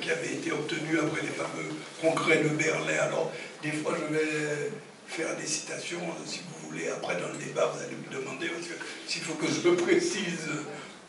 qui 0.00 0.10
avaient 0.10 0.34
été 0.34 0.52
obtenus 0.52 0.98
après 1.00 1.22
les 1.22 1.28
fameux 1.28 1.68
congrès 2.00 2.38
de 2.38 2.48
Berlin. 2.48 2.98
Alors, 3.02 3.32
des 3.62 3.72
fois, 3.72 3.94
je 3.98 4.14
vais 4.14 4.70
faire 5.06 5.36
des 5.36 5.46
citations, 5.46 6.00
si 6.24 6.38
vous 6.38 6.68
voulez, 6.68 6.88
après 6.88 7.14
dans 7.14 7.28
le 7.28 7.44
débat, 7.44 7.72
vous 7.74 7.82
allez 7.82 7.96
me 7.96 8.20
demander, 8.20 8.48
parce 8.48 8.66
que 8.66 8.74
s'il 9.06 9.22
faut 9.22 9.34
que 9.34 9.46
je 9.46 9.70
précise 9.70 10.48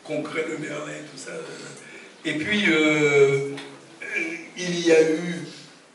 congrès 0.04 0.44
de 0.50 0.56
Berlin, 0.56 0.98
tout 1.10 1.18
ça. 1.18 1.30
Euh. 1.30 2.24
Et 2.24 2.34
puis, 2.34 2.64
euh, 2.68 3.50
il 4.56 4.86
y 4.86 4.92
a 4.92 5.02
eu 5.02 5.46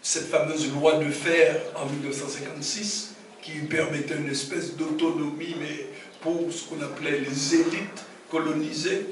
cette 0.02 0.30
fameuse 0.30 0.72
loi 0.74 0.96
de 1.00 1.12
fer 1.12 1.62
en 1.76 1.86
1956 1.86 3.16
qui 3.42 3.52
permettait 3.60 4.16
une 4.16 4.30
espèce 4.30 4.76
d'autonomie, 4.76 5.56
mais 5.60 5.88
pour 6.22 6.52
ce 6.52 6.64
qu'on 6.66 6.82
appelait 6.82 7.20
les 7.20 7.56
élites 7.56 8.06
colonisées. 8.30 9.06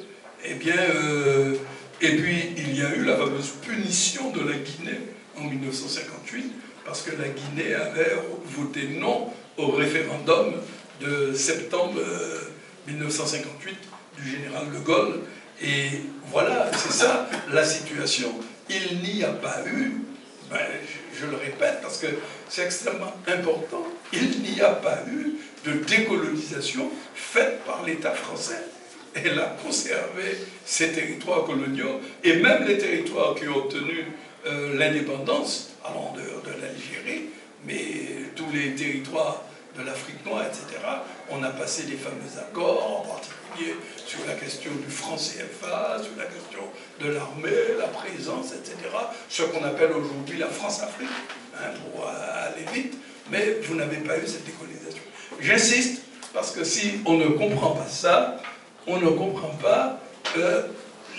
Eh 0.43 0.55
bien, 0.55 0.77
et 2.01 2.15
puis, 2.17 2.53
il 2.57 2.77
y 2.77 2.81
a 2.83 2.93
eu 2.93 3.05
la 3.05 3.15
fameuse 3.15 3.51
punition 3.65 4.29
de 4.31 4.41
la 4.41 4.57
Guinée 4.57 4.99
en 5.37 5.43
1958, 5.43 6.51
parce 6.85 7.01
que 7.03 7.11
la 7.11 7.29
Guinée 7.29 7.73
avait 7.73 8.17
voté 8.45 8.89
non 8.99 9.31
au 9.57 9.67
référendum 9.71 10.55
de 11.01 11.33
septembre 11.33 11.99
1958 12.87 13.71
euh, 13.71 14.21
du 14.21 14.29
général 14.29 14.71
de 14.71 14.79
Gaulle. 14.79 15.21
Et 15.61 16.01
voilà, 16.31 16.69
c'est 16.73 16.91
ça 16.91 17.29
la 17.51 17.63
situation. 17.63 18.29
Il 18.69 18.99
n'y 18.99 19.23
a 19.23 19.31
pas 19.31 19.63
eu, 19.65 20.01
ben, 20.49 20.57
je, 21.17 21.25
le 21.27 21.37
répète 21.37 21.79
parce 21.81 21.97
que 21.99 22.07
c'est 22.49 22.65
extrêmement 22.65 23.13
important, 23.27 23.85
il 24.11 24.41
n'y 24.41 24.59
a 24.59 24.71
pas 24.71 25.03
eu 25.07 25.35
de 25.65 25.79
décolonisation 25.85 26.91
faite 27.13 27.63
par 27.65 27.83
l'État 27.85 28.11
français 28.11 28.63
elle 29.15 29.39
a 29.39 29.55
conservé 29.63 30.37
ses 30.65 30.91
territoires 30.91 31.45
coloniaux 31.45 32.01
et 32.23 32.37
même 32.37 32.65
les 32.65 32.77
territoires 32.77 33.35
qui 33.35 33.47
ont 33.47 33.57
obtenu 33.57 34.05
euh, 34.45 34.77
l'indépendance, 34.77 35.71
allant 35.83 36.13
de, 36.15 36.21
de 36.21 36.61
l'Algérie, 36.61 37.29
mais 37.65 38.31
tous 38.35 38.45
les 38.53 38.75
territoires 38.75 39.43
de 39.77 39.83
l'Afrique 39.83 40.25
noire, 40.25 40.43
etc. 40.45 40.81
On 41.29 41.43
a 41.43 41.49
passé 41.49 41.83
des 41.83 41.95
fameux 41.95 42.39
accords, 42.39 43.01
en 43.01 43.09
particulier 43.09 43.75
sur 44.05 44.19
la 44.27 44.33
question 44.33 44.71
du 44.71 44.91
franc 44.91 45.15
CFA, 45.15 45.97
sur 46.01 46.15
la 46.17 46.25
question 46.25 46.61
de 47.01 47.09
l'armée, 47.11 47.77
la 47.77 47.87
présence, 47.87 48.53
etc. 48.53 48.75
Ce 49.29 49.43
qu'on 49.43 49.63
appelle 49.63 49.91
aujourd'hui 49.91 50.37
la 50.37 50.47
France-Afrique, 50.47 51.09
hein, 51.55 51.71
pour 51.91 52.07
aller 52.07 52.65
vite, 52.73 52.93
mais 53.31 53.57
vous 53.63 53.75
n'avez 53.75 53.97
pas 53.97 54.17
eu 54.17 54.27
cette 54.27 54.45
décolonisation. 54.45 55.01
J'insiste, 55.39 56.03
parce 56.33 56.51
que 56.51 56.63
si 56.63 57.01
on 57.05 57.17
ne 57.17 57.27
comprend 57.29 57.71
pas 57.71 57.87
ça, 57.87 58.37
on 58.87 58.99
ne 58.99 59.09
comprend 59.09 59.55
pas 59.61 59.99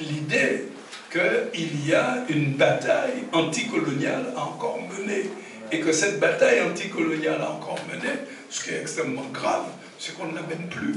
l'idée 0.01 0.65
qu'il 1.11 1.89
y 1.89 1.95
a 1.95 2.19
une 2.29 2.55
bataille 2.55 3.25
anticoloniale 3.33 4.27
à 4.37 4.43
encore 4.43 4.79
mener. 4.99 5.31
Et 5.73 5.81
que 5.81 5.91
cette 5.91 6.21
bataille 6.21 6.61
anticoloniale 6.63 7.41
a 7.41 7.51
encore 7.51 7.79
mené, 7.91 8.13
ce 8.51 8.65
qui 8.65 8.71
est 8.71 8.81
extrêmement 8.83 9.27
grave, 9.33 9.65
c'est 9.99 10.17
qu'on 10.17 10.27
ne 10.27 10.37
la 10.37 10.43
mène 10.43 10.69
plus. 10.69 10.95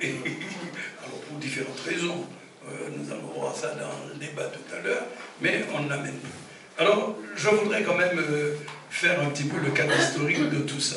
Et, 0.00 0.10
alors 1.04 1.18
pour 1.28 1.38
différentes 1.38 1.80
raisons. 1.80 2.24
Euh, 2.68 2.88
nous 2.96 3.12
allons 3.12 3.32
voir 3.36 3.54
ça 3.54 3.68
dans 3.68 4.12
le 4.12 4.18
débat 4.18 4.44
tout 4.44 4.74
à 4.74 4.84
l'heure, 4.84 5.04
mais 5.40 5.64
on 5.74 5.82
ne 5.82 5.88
l'amène 5.88 6.16
plus. 6.16 6.84
Alors, 6.84 7.16
je 7.36 7.48
voudrais 7.48 7.82
quand 7.82 7.96
même 7.96 8.18
euh, 8.18 8.54
faire 8.90 9.20
un 9.20 9.26
petit 9.26 9.44
peu 9.44 9.56
le 9.64 9.70
cadre 9.70 9.96
historique 9.96 10.50
de 10.50 10.58
tout 10.60 10.80
ça. 10.80 10.96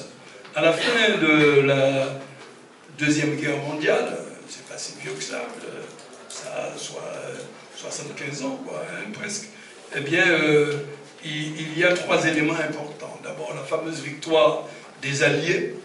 À 0.56 0.62
la 0.62 0.74
fin 0.74 1.18
de 1.22 1.62
la 1.62 2.08
Deuxième 2.98 3.36
Guerre 3.36 3.58
mondiale, 3.58 4.18
si 4.80 4.94
vieux 5.02 5.12
que 5.12 5.24
ça, 5.24 5.42
ça 6.30 6.72
a 6.74 6.78
soit 6.78 7.14
75 7.76 8.44
ans, 8.44 8.60
quoi, 8.66 8.82
hein, 8.90 9.12
presque, 9.14 9.48
eh 9.96 10.00
bien, 10.02 10.26
euh, 10.28 10.78
il, 11.24 11.78
y 11.78 11.84
a 11.84 11.94
trois 11.94 12.26
éléments 12.26 12.54
importants. 12.54 13.20
D'abord, 13.24 13.54
la 13.54 13.64
fameuse 13.64 14.02
victoire 14.02 14.64
des 15.02 15.24
Alliés, 15.24 15.76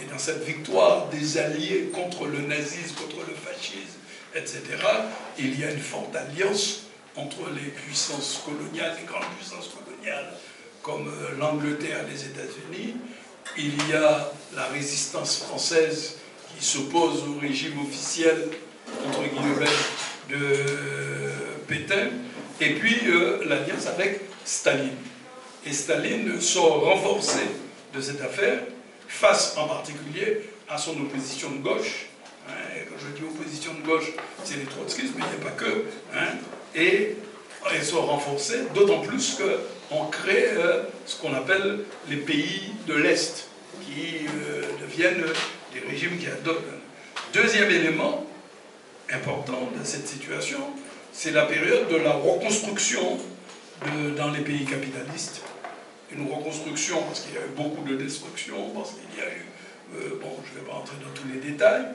et 0.00 0.10
dans 0.10 0.18
cette 0.18 0.44
victoire 0.44 1.08
des 1.08 1.38
Alliés 1.38 1.90
contre 1.92 2.26
le 2.26 2.40
nazisme, 2.40 2.94
contre 2.94 3.26
le 3.26 3.34
fascisme, 3.34 3.98
etc., 4.34 4.62
il 5.38 5.58
y 5.58 5.64
a 5.64 5.70
une 5.72 5.80
forte 5.80 6.14
alliance 6.14 6.82
entre 7.16 7.50
les 7.54 7.70
puissances 7.70 8.42
coloniales, 8.44 8.94
les 9.00 9.06
grandes 9.06 9.24
puissances 9.36 9.70
coloniales, 9.70 10.32
comme 10.82 11.08
euh, 11.08 11.38
l'Angleterre 11.38 12.04
et 12.06 12.12
les 12.12 12.24
États-Unis. 12.24 12.96
Il 13.56 13.88
y 13.88 13.94
a 13.94 14.30
la 14.54 14.66
résistance 14.66 15.38
française 15.38 16.18
qui 16.58 16.64
s'oppose 16.64 17.24
au 17.24 17.40
régime 17.40 17.78
officiel, 17.80 18.48
entre 19.08 19.22
guillemets, 19.22 19.66
de 20.30 21.66
Pétain, 21.66 22.08
et 22.60 22.74
puis 22.74 22.96
euh, 23.08 23.44
l'alliance 23.46 23.86
avec 23.86 24.20
Staline. 24.44 24.96
Et 25.66 25.72
Staline 25.72 26.40
sort 26.40 26.80
renforcé 26.84 27.40
de 27.94 28.00
cette 28.00 28.20
affaire, 28.20 28.60
face 29.08 29.56
en 29.56 29.66
particulier 29.66 30.42
à 30.68 30.78
son 30.78 30.92
opposition 30.92 31.50
de 31.50 31.58
gauche. 31.58 32.06
Hein, 32.48 32.52
quand 32.88 32.96
je 32.98 33.18
dis 33.18 33.24
opposition 33.24 33.72
de 33.74 33.86
gauche, 33.86 34.12
c'est 34.44 34.56
les 34.56 34.64
trotskistes, 34.64 35.12
mais 35.16 35.24
il 35.24 35.38
n'y 35.38 35.44
a 35.44 35.50
pas 35.50 35.56
que. 35.56 35.84
Hein, 36.14 36.38
et 36.74 37.16
elle 37.72 37.84
sort 37.84 38.06
renforcée, 38.06 38.60
d'autant 38.74 39.00
plus 39.00 39.38
qu'on 39.88 40.06
crée 40.06 40.50
euh, 40.56 40.84
ce 41.04 41.16
qu'on 41.16 41.34
appelle 41.34 41.80
les 42.08 42.16
pays 42.16 42.72
de 42.86 42.94
l'Est, 42.94 43.48
qui 43.84 44.26
euh, 44.26 44.62
deviennent 44.80 45.24
régimes 45.80 46.18
qui 46.18 46.26
adoptent. 46.26 46.64
Deuxième 47.32 47.70
élément 47.70 48.26
important 49.12 49.70
de 49.78 49.84
cette 49.84 50.06
situation, 50.06 50.60
c'est 51.12 51.32
la 51.32 51.46
période 51.46 51.88
de 51.88 51.96
la 51.96 52.12
reconstruction 52.12 53.18
dans 54.16 54.30
les 54.30 54.40
pays 54.40 54.64
capitalistes. 54.64 55.42
Une 56.12 56.30
reconstruction 56.30 57.02
parce 57.02 57.20
qu'il 57.20 57.34
y 57.34 57.38
a 57.38 57.40
eu 57.40 57.54
beaucoup 57.56 57.86
de 57.86 57.96
destruction, 57.96 58.70
parce 58.74 58.92
qu'il 58.92 59.18
y 59.18 59.22
a 59.22 59.28
eu, 59.28 59.44
euh, 59.96 60.20
bon, 60.20 60.30
je 60.44 60.58
ne 60.58 60.64
vais 60.64 60.70
pas 60.70 60.76
entrer 60.76 60.96
dans 61.02 61.10
tous 61.20 61.28
les 61.32 61.40
détails, 61.40 61.86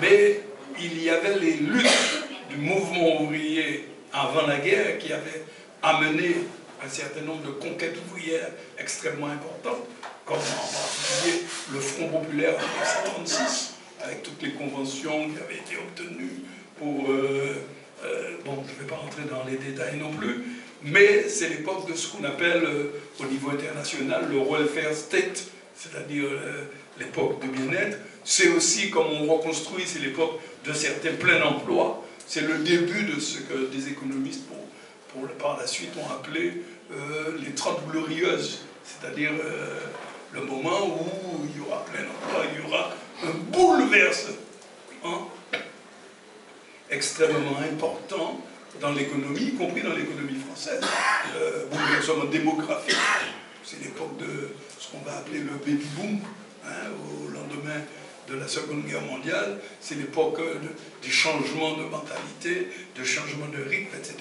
mais 0.00 0.40
il 0.80 1.02
y 1.02 1.08
avait 1.08 1.38
les 1.38 1.52
luttes 1.52 2.24
du 2.50 2.56
mouvement 2.56 3.22
ouvrier 3.22 3.86
avant 4.12 4.46
la 4.46 4.58
guerre 4.58 4.98
qui 4.98 5.12
avaient 5.12 5.44
amené 5.82 6.36
un 6.84 6.88
certain 6.88 7.22
nombre 7.22 7.42
de 7.42 7.52
conquêtes 7.52 7.96
ouvrières 8.08 8.50
extrêmement 8.78 9.28
importantes 9.28 9.86
en 10.34 10.36
particulier 10.36 11.44
le 11.72 11.80
Front 11.80 12.08
populaire 12.08 12.54
en 12.54 13.20
1936, 13.20 13.74
avec 14.02 14.22
toutes 14.22 14.42
les 14.42 14.52
conventions 14.52 15.28
qui 15.30 15.38
avaient 15.38 15.56
été 15.56 15.76
obtenues 15.76 16.42
pour... 16.78 17.10
Euh, 17.10 17.54
euh, 18.04 18.36
bon, 18.44 18.64
je 18.66 18.74
ne 18.74 18.80
vais 18.80 18.86
pas 18.88 18.96
rentrer 18.96 19.22
dans 19.30 19.44
les 19.44 19.56
détails 19.56 19.98
non 19.98 20.10
plus, 20.12 20.42
mais 20.82 21.28
c'est 21.28 21.50
l'époque 21.50 21.88
de 21.88 21.94
ce 21.94 22.08
qu'on 22.08 22.24
appelle 22.24 22.64
euh, 22.64 22.92
au 23.20 23.26
niveau 23.26 23.50
international 23.50 24.24
le 24.30 24.38
welfare 24.38 24.94
state, 24.94 25.44
c'est-à-dire 25.74 26.28
l'époque 26.98 27.40
de 27.42 27.48
bien-être. 27.48 27.98
C'est 28.24 28.48
aussi, 28.48 28.90
comme 28.90 29.06
on 29.06 29.34
reconstruit, 29.34 29.84
c'est 29.86 30.00
l'époque 30.00 30.38
de 30.66 30.72
certains 30.74 31.14
pleins 31.14 31.42
emplois. 31.42 32.04
C'est 32.26 32.42
le 32.42 32.58
début 32.58 33.04
de 33.04 33.18
ce 33.18 33.38
que 33.38 33.66
des 33.74 33.88
économistes, 33.88 34.44
pour, 35.12 35.26
par 35.38 35.58
la 35.58 35.66
suite, 35.66 35.90
ont 35.96 36.12
appelé 36.12 36.62
les 37.42 37.52
30 37.52 37.88
glorieuses, 37.90 38.60
c'est-à-dire 38.84 39.30
le 40.32 40.40
moment 40.42 40.86
où 40.86 41.44
il 41.44 41.60
y 41.60 41.66
aura 41.66 41.84
plein 41.84 42.02
d'emplois, 42.02 42.44
il 42.52 42.62
y 42.62 42.66
aura 42.66 42.90
un 43.24 43.32
bouleversement 43.50 44.36
extrêmement 46.90 47.58
important 47.58 48.40
dans 48.80 48.92
l'économie, 48.92 49.40
y 49.40 49.54
compris 49.54 49.82
dans 49.82 49.94
l'économie 49.94 50.38
française. 50.38 50.80
Euh, 51.36 51.66
bouleversement 51.66 52.24
démographique, 52.24 52.96
c'est 53.64 53.82
l'époque 53.82 54.16
de 54.18 54.50
ce 54.78 54.90
qu'on 54.90 55.00
va 55.04 55.18
appeler 55.18 55.40
le 55.40 55.52
baby 55.64 55.86
boom, 55.96 56.20
hein, 56.64 56.70
au 57.04 57.28
lendemain 57.30 57.80
de 58.28 58.36
la 58.36 58.46
Seconde 58.46 58.84
Guerre 58.86 59.02
mondiale, 59.02 59.58
c'est 59.80 59.96
l'époque 59.96 60.40
du 61.02 61.10
changement 61.10 61.76
de 61.76 61.84
mentalité, 61.84 62.68
de 62.96 63.04
changement 63.04 63.46
de 63.48 63.62
rythme, 63.68 63.96
etc. 63.98 64.16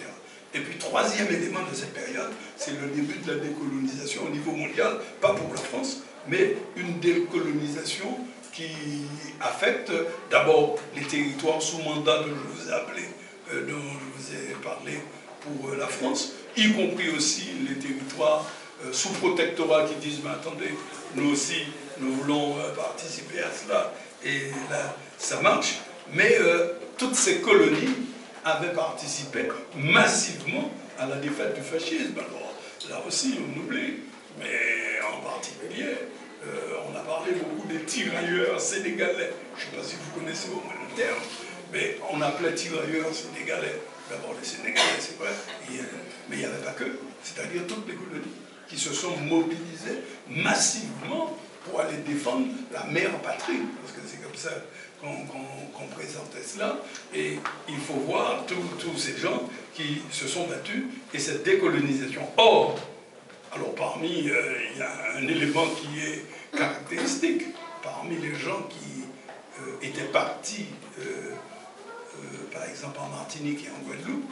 Et 0.53 0.59
puis, 0.59 0.77
troisième 0.77 1.27
élément 1.27 1.59
de 1.69 1.75
cette 1.75 1.93
période, 1.93 2.31
c'est 2.57 2.71
le 2.71 2.87
début 2.87 3.19
de 3.19 3.31
la 3.31 3.39
décolonisation 3.39 4.23
au 4.25 4.29
niveau 4.29 4.51
mondial, 4.51 4.97
pas 5.21 5.33
pour 5.33 5.53
la 5.53 5.59
France, 5.59 6.01
mais 6.27 6.55
une 6.75 6.99
décolonisation 6.99 8.17
qui 8.51 8.67
affecte 9.39 9.91
d'abord 10.31 10.77
les 10.95 11.03
territoires 11.03 11.61
sous 11.61 11.79
mandat 11.79 12.19
dont 12.19 12.27
je 12.27 12.61
vous 12.61 12.69
ai 12.69 12.73
appelé, 12.73 13.03
euh, 13.53 13.65
dont 13.67 13.77
je 13.77 14.21
vous 14.21 14.35
ai 14.35 14.55
parlé 14.63 14.99
pour 15.41 15.69
euh, 15.69 15.77
la 15.77 15.87
France, 15.87 16.33
y 16.57 16.71
compris 16.73 17.09
aussi 17.15 17.45
les 17.67 17.75
territoires 17.75 18.45
euh, 18.83 18.91
sous 18.91 19.09
protectorat 19.09 19.85
qui 19.85 19.95
disent 19.95 20.19
mais 20.23 20.31
attendez, 20.31 20.71
nous 21.15 21.31
aussi 21.31 21.63
nous 21.99 22.13
voulons 22.13 22.55
participer 22.77 23.39
à 23.39 23.51
cela 23.51 23.93
et 24.23 24.51
là 24.69 24.95
ça 25.17 25.41
marche. 25.41 25.79
Mais 26.13 26.37
toutes 26.97 27.15
ces 27.15 27.39
colonies 27.41 27.89
avaient 28.45 28.73
participé 28.73 29.49
massivement 29.75 30.71
à 30.97 31.05
la 31.07 31.15
défaite 31.17 31.55
du 31.55 31.61
fascisme. 31.61 32.17
Alors 32.17 32.53
là 32.89 33.01
aussi 33.07 33.35
on 33.39 33.59
oublie, 33.59 33.95
mais 34.39 34.99
en 35.13 35.21
particulier 35.21 35.95
euh, 36.45 36.87
on 36.89 36.95
a 36.95 37.01
parlé 37.01 37.33
beaucoup 37.33 37.67
des 37.67 37.83
tirailleurs 37.83 38.59
sénégalais. 38.59 39.33
Je 39.57 39.65
ne 39.65 39.71
sais 39.71 39.77
pas 39.77 39.83
si 39.83 39.95
vous 39.95 40.19
connaissez 40.19 40.49
au 40.49 40.61
moins 40.63 40.73
le 40.89 40.95
terme, 40.95 41.19
mais 41.73 41.97
on 42.11 42.21
appelait 42.21 42.53
tirailleurs 42.55 43.13
sénégalais. 43.13 43.75
D'abord 44.09 44.33
les 44.41 44.47
Sénégalais, 44.47 44.97
c'est 44.99 45.19
vrai, 45.19 45.29
mais 46.29 46.35
il 46.37 46.39
n'y 46.39 46.45
avait 46.45 46.63
pas 46.65 46.71
que, 46.71 46.85
c'est-à-dire 47.21 47.67
toutes 47.67 47.87
les 47.87 47.93
colonies 47.93 48.33
qui 48.67 48.75
se 48.75 48.91
sont 48.91 49.15
mobilisées 49.17 49.99
massivement 50.27 51.37
pour 51.63 51.81
aller 51.81 51.97
défendre 51.97 52.47
la 52.71 52.85
mère 52.85 53.11
patrie, 53.21 53.59
parce 53.79 53.93
que 53.93 54.01
c'est 54.07 54.19
comme 54.23 54.35
ça 54.35 54.49
qu'on 55.01 55.87
présentait 55.95 56.43
cela. 56.43 56.77
Et 57.13 57.37
il 57.67 57.77
faut 57.77 57.99
voir 58.05 58.45
tous 58.45 58.97
ces 58.97 59.17
gens 59.17 59.49
qui 59.73 60.01
se 60.11 60.27
sont 60.27 60.47
battus 60.47 60.83
et 61.13 61.19
cette 61.19 61.43
décolonisation. 61.43 62.21
Or, 62.37 62.77
alors 63.51 63.73
parmi, 63.75 64.29
euh, 64.29 64.57
il 64.71 64.79
y 64.79 64.81
a 64.81 65.17
un 65.17 65.27
élément 65.27 65.65
qui 65.67 65.99
est 65.99 66.25
caractéristique, 66.55 67.43
parmi 67.81 68.17
les 68.17 68.35
gens 68.35 68.61
qui 68.69 69.03
euh, 69.61 69.87
étaient 69.87 70.11
partis, 70.11 70.65
euh, 70.99 71.33
par 72.51 72.65
exemple 72.65 72.99
en 72.99 73.09
Martinique 73.09 73.65
et 73.65 73.69
en 73.69 73.87
Guadeloupe, 73.87 74.29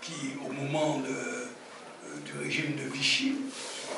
qui 0.00 0.14
au 0.48 0.52
moment 0.52 1.02
du 2.24 2.38
régime 2.38 2.76
de 2.76 2.88
Vichy, 2.92 3.34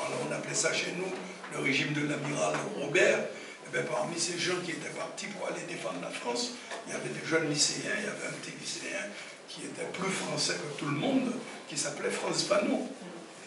alors 0.05 0.19
on 0.27 0.33
appelait 0.33 0.55
ça 0.55 0.73
chez 0.73 0.93
nous 0.97 1.11
le 1.53 1.63
régime 1.63 1.93
de 1.93 2.01
l'amiral 2.01 2.55
Robert, 2.79 3.19
eh 3.75 3.81
parmi 3.83 4.19
ces 4.19 4.37
gens 4.37 4.59
qui 4.65 4.71
étaient 4.71 4.89
partis 4.89 5.27
pour 5.27 5.47
aller 5.47 5.61
défendre 5.67 5.99
la 6.01 6.09
France, 6.09 6.53
il 6.87 6.93
y 6.93 6.95
avait 6.95 7.09
des 7.09 7.25
jeunes 7.25 7.49
lycéens, 7.49 7.93
il 7.97 8.05
y 8.05 8.07
avait 8.07 8.27
un 8.27 8.37
petit 8.41 8.53
lycéen 8.59 9.05
qui 9.47 9.61
était 9.61 9.87
plus 9.93 10.11
français 10.11 10.53
que 10.53 10.79
tout 10.79 10.89
le 10.89 10.97
monde, 10.97 11.33
qui 11.67 11.77
s'appelait 11.77 12.09
France 12.11 12.43
Fanon 12.43 12.87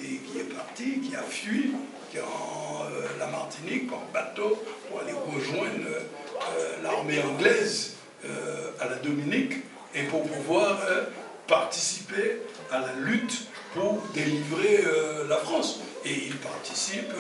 et 0.01 0.17
qui 0.17 0.39
est 0.39 0.55
parti, 0.55 1.01
qui 1.01 1.15
a 1.15 1.23
fui 1.23 1.73
en 2.21 2.85
euh, 2.85 3.07
la 3.19 3.27
Martinique 3.29 3.91
en 3.93 4.03
bateau 4.13 4.63
pour 4.89 5.01
aller 5.01 5.13
rejoindre 5.13 5.89
euh, 5.89 6.83
l'armée 6.83 7.23
anglaise 7.23 7.95
euh, 8.25 8.71
à 8.81 8.89
la 8.89 8.97
Dominique 8.97 9.55
et 9.95 10.03
pour 10.05 10.23
pouvoir 10.23 10.79
participer 11.47 12.39
à 12.71 12.81
la 12.81 12.93
lutte 13.01 13.47
pour 13.75 14.03
délivrer 14.15 14.85
la 15.29 15.37
France. 15.37 15.81
Et 16.05 16.27
il 16.27 16.37
participe 16.37 17.13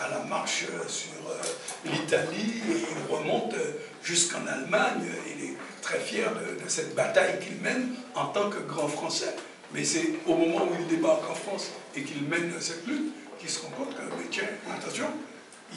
à 0.00 0.08
la 0.08 0.24
marche 0.24 0.64
sur 0.88 1.90
l'Italie 1.90 2.62
et 2.68 2.72
il 2.72 3.14
remonte 3.14 3.54
jusqu'en 4.02 4.46
Allemagne. 4.46 5.06
Il 5.26 5.44
est 5.44 5.54
très 5.82 5.98
fier 5.98 6.30
de 6.32 6.68
cette 6.68 6.94
bataille 6.94 7.38
qu'il 7.40 7.56
mène 7.56 7.94
en 8.14 8.26
tant 8.26 8.50
que 8.50 8.58
grand 8.58 8.88
Français. 8.88 9.34
Mais 9.72 9.84
c'est 9.84 10.10
au 10.26 10.34
moment 10.34 10.64
où 10.64 10.74
il 10.78 10.86
débarque 10.88 11.28
en 11.30 11.34
France 11.34 11.70
et 11.94 12.02
qu'il 12.02 12.22
mène 12.24 12.52
cette 12.60 12.86
lutte 12.86 13.12
qu'il 13.38 13.48
se 13.48 13.60
rend 13.60 13.70
compte 13.70 13.94
que, 13.94 14.02
mais 14.18 14.26
tiens, 14.30 14.48
attention, 14.76 15.06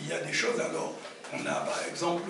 il 0.02 0.10
y 0.10 0.14
a 0.14 0.20
des 0.20 0.34
choses. 0.34 0.60
Alors, 0.60 0.94
on 1.32 1.40
a 1.46 1.54
par 1.54 1.80
exemple 1.90 2.30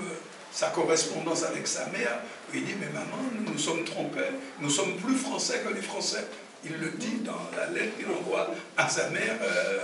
sa 0.52 0.68
correspondance 0.68 1.44
avec 1.44 1.66
sa 1.66 1.88
mère, 1.88 2.20
où 2.50 2.56
il 2.56 2.64
dit, 2.66 2.76
mais 2.80 2.88
maman, 2.88 3.18
nous 3.34 3.54
nous 3.54 3.58
sommes 3.58 3.84
trompés, 3.84 4.20
nous 4.60 4.70
sommes 4.70 4.96
plus 4.98 5.16
français 5.16 5.64
que 5.66 5.74
les 5.74 5.82
Français. 5.82 6.28
Il 6.66 6.78
le 6.80 6.92
dit 6.92 7.18
dans 7.26 7.42
la 7.58 7.70
lettre 7.72 7.98
qu'il 7.98 8.08
envoie 8.08 8.50
à 8.78 8.88
sa 8.88 9.10
mère 9.10 9.36
euh, 9.42 9.80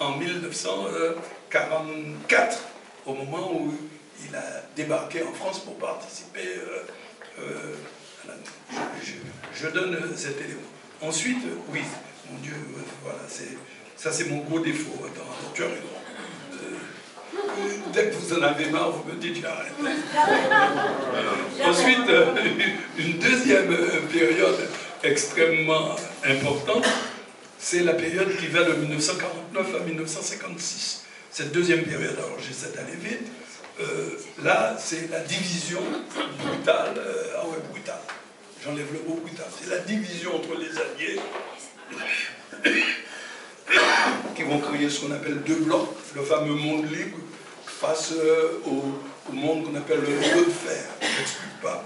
en 0.00 0.16
1944, 0.16 2.58
au 3.04 3.12
moment 3.14 3.52
où 3.52 3.74
il 4.26 4.34
a 4.34 4.62
débarqué 4.74 5.22
en 5.22 5.32
France 5.32 5.58
pour 5.60 5.76
participer. 5.76 6.56
Euh, 6.56 6.86
euh, 7.40 7.74
je 9.54 9.68
donne 9.68 9.98
cet 10.16 10.40
élément. 10.40 10.62
Ensuite, 11.02 11.44
oui, 11.70 11.82
mon 12.30 12.38
Dieu, 12.38 12.56
voilà, 13.02 13.18
ça 13.96 14.10
c'est 14.10 14.30
mon 14.30 14.38
gros 14.38 14.60
défaut. 14.60 15.04
Attends, 15.04 15.28
tu 15.52 15.64
as 15.64 15.66
raison. 15.66 15.82
Dès 17.92 18.08
que 18.08 18.14
vous 18.14 18.32
en 18.34 18.42
avez 18.42 18.70
marre, 18.70 18.92
vous 18.92 19.04
me 19.12 19.18
dites 19.18 19.42
j'arrête. 19.42 19.74
Ensuite, 21.64 22.10
une 22.96 23.18
deuxième 23.18 23.76
période 24.10 24.70
extrêmement 25.04 25.96
importante, 26.24 26.86
c'est 27.58 27.80
la 27.80 27.94
période 27.94 28.36
qui 28.36 28.46
va 28.48 28.64
de 28.64 28.74
1949 28.74 29.74
à 29.74 29.78
1956. 29.84 31.04
Cette 31.30 31.52
deuxième 31.52 31.82
période, 31.84 32.16
alors 32.18 32.38
j'essaie 32.38 32.74
d'aller 32.76 32.96
vite, 32.96 33.28
là 34.42 34.76
c'est 34.78 35.10
la 35.10 35.20
division 35.20 35.80
brutale, 36.38 37.00
ah 37.36 37.46
ouais, 37.46 37.56
brutale, 37.70 38.00
j'enlève 38.64 38.86
le 38.92 39.08
mot 39.08 39.20
tard, 39.36 39.46
c'est 39.60 39.70
la 39.70 39.78
division 39.78 40.36
entre 40.36 40.58
les 40.58 40.70
alliés 40.78 41.20
qui 44.36 44.42
vont 44.42 44.60
créer 44.60 44.88
ce 44.88 45.00
qu'on 45.00 45.12
appelle 45.12 45.42
deux 45.42 45.56
blocs, 45.56 45.96
le 46.14 46.22
fameux 46.22 46.54
monde 46.54 46.90
libre 46.90 47.18
face 47.64 48.12
euh, 48.12 48.60
au, 48.66 49.32
monde 49.32 49.64
qu'on 49.64 49.74
appelle 49.74 50.00
le 50.00 50.08
monde 50.08 50.46
de 50.46 50.50
fer. 50.50 50.84
Je 51.00 51.06
n'explique 51.06 51.60
pas, 51.62 51.84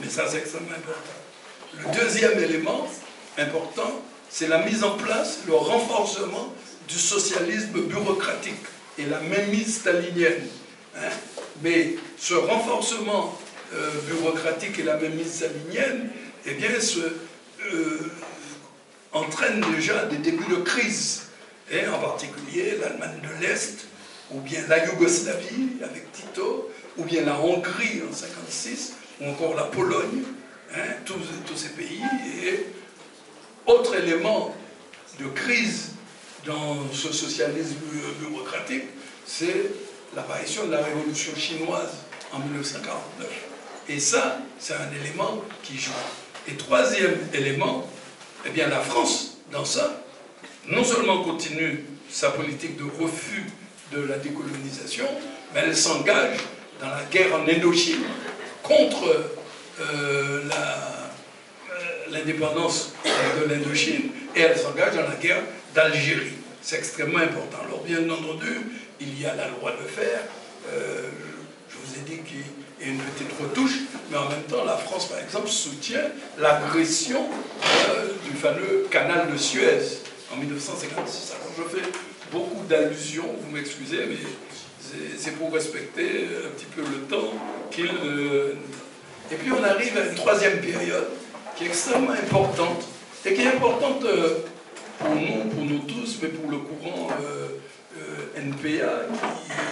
mais 0.00 0.08
ça 0.08 0.26
c'est 0.28 0.38
extrêmement 0.38 0.70
important. 0.70 1.23
Le 1.78 2.00
deuxième 2.00 2.38
élément 2.38 2.86
important, 3.38 4.02
c'est 4.28 4.48
la 4.48 4.64
mise 4.64 4.84
en 4.84 4.96
place, 4.96 5.40
le 5.46 5.54
renforcement 5.54 6.52
du 6.88 6.98
socialisme 6.98 7.80
bureaucratique 7.82 8.54
et 8.98 9.06
la 9.06 9.20
mainmise 9.20 9.76
stalinienne. 9.80 10.46
Hein. 10.96 11.10
Mais 11.62 11.94
ce 12.18 12.34
renforcement 12.34 13.38
euh, 13.74 13.90
bureaucratique 14.08 14.78
et 14.78 14.82
la 14.82 14.96
même 14.96 15.14
mise 15.14 15.32
salinienne, 15.32 16.10
eh 16.46 16.54
bien, 16.54 16.68
euh, 16.70 17.98
entraîne 19.12 19.64
déjà 19.74 20.04
des 20.06 20.18
débuts 20.18 20.50
de 20.50 20.56
crise, 20.56 21.22
et 21.70 21.86
en 21.88 21.98
particulier 21.98 22.78
l'Allemagne 22.80 23.20
de 23.22 23.46
l'Est, 23.46 23.86
ou 24.30 24.40
bien 24.40 24.60
la 24.68 24.84
Yougoslavie 24.86 25.70
avec 25.82 26.12
Tito, 26.12 26.70
ou 26.98 27.04
bien 27.04 27.22
la 27.24 27.38
Hongrie 27.40 28.02
en 28.02 28.12
1956, 28.12 28.92
ou 29.20 29.30
encore 29.30 29.54
la 29.54 29.64
Pologne, 29.64 30.22
hein, 30.76 30.94
tous, 31.04 31.56
ces 31.56 31.70
pays. 31.70 32.02
Autre 33.66 33.96
élément 33.96 34.54
de 35.18 35.26
crise 35.26 35.92
dans 36.44 36.92
ce 36.92 37.12
socialisme 37.12 37.76
bureaucratique, 38.20 38.84
c'est 39.26 39.70
l'apparition 40.14 40.66
de 40.66 40.72
la 40.72 40.82
révolution 40.82 41.34
chinoise 41.36 41.92
en 42.32 42.40
1949. 42.40 43.28
Et 43.88 43.98
ça, 43.98 44.38
c'est 44.58 44.74
un 44.74 44.90
élément 45.00 45.42
qui 45.62 45.78
joue. 45.78 45.92
Et 46.48 46.54
troisième 46.54 47.18
élément, 47.32 47.88
eh 48.46 48.50
bien 48.50 48.68
la 48.68 48.80
France, 48.80 49.38
dans 49.50 49.64
ça, 49.64 50.04
non 50.68 50.84
seulement 50.84 51.22
continue 51.22 51.84
sa 52.10 52.30
politique 52.30 52.76
de 52.76 52.84
refus 52.84 53.44
de 53.92 54.00
la 54.00 54.18
décolonisation, 54.18 55.06
mais 55.54 55.60
elle 55.64 55.76
s'engage 55.76 56.38
dans 56.80 56.88
la 56.88 57.04
guerre 57.10 57.34
en 57.34 57.48
Indochine 57.48 58.02
contre 58.62 59.30
l'indépendance 62.10 62.92
de 63.04 63.52
l'Indochine 63.52 64.10
et 64.36 64.40
elle 64.40 64.56
s'engage 64.56 64.94
dans 64.94 65.08
la 65.08 65.16
guerre 65.16 65.42
d'Algérie. 65.74 66.34
C'est 66.62 66.76
extrêmement 66.76 67.18
important. 67.18 67.58
Alors 67.66 67.82
bien 67.82 68.08
entendu, 68.08 68.60
il 69.00 69.20
y 69.20 69.26
a 69.26 69.34
la 69.34 69.48
loi 69.48 69.72
de 69.72 69.86
fer. 69.86 70.20
Euh, 70.72 71.02
je 71.68 71.76
vous 71.76 71.98
ai 71.98 72.02
dit 72.08 72.22
qu'il 72.22 72.44
et 72.80 72.88
une 72.88 72.98
petite 72.98 73.30
retouche, 73.40 73.80
mais 74.10 74.16
en 74.16 74.28
même 74.28 74.42
temps, 74.42 74.64
la 74.64 74.76
France, 74.76 75.08
par 75.08 75.18
exemple, 75.18 75.48
soutient 75.48 76.04
l'agression 76.38 77.26
euh, 77.90 78.08
du 78.28 78.36
fameux 78.36 78.86
canal 78.90 79.32
de 79.32 79.36
Suez 79.36 79.78
en 80.32 80.36
1956. 80.36 81.32
Alors 81.32 81.52
je 81.56 81.76
fais 81.76 81.88
beaucoup 82.32 82.64
d'allusions, 82.68 83.28
vous 83.40 83.50
m'excusez, 83.50 84.06
mais 84.08 84.16
c'est 85.16 85.32
pour 85.32 85.52
respecter 85.52 86.28
un 86.46 86.50
petit 86.50 86.66
peu 86.66 86.82
le 86.82 87.02
temps 87.08 87.32
qu'il... 87.70 87.90
Euh, 88.04 88.54
et 89.30 89.36
puis 89.36 89.52
on 89.52 89.62
arrive 89.62 89.96
à 89.96 90.06
une 90.06 90.14
troisième 90.14 90.60
période 90.60 91.08
qui 91.56 91.64
est 91.64 91.68
extrêmement 91.68 92.12
importante, 92.12 92.84
et 93.24 93.34
qui 93.34 93.42
est 93.42 93.48
importante 93.48 94.04
euh, 94.04 94.40
pour 94.98 95.14
nous, 95.14 95.44
pour 95.50 95.64
nous 95.64 95.78
tous, 95.80 96.18
mais 96.22 96.28
pour 96.28 96.50
le 96.50 96.58
courant 96.58 97.08
NPA, 98.36 99.06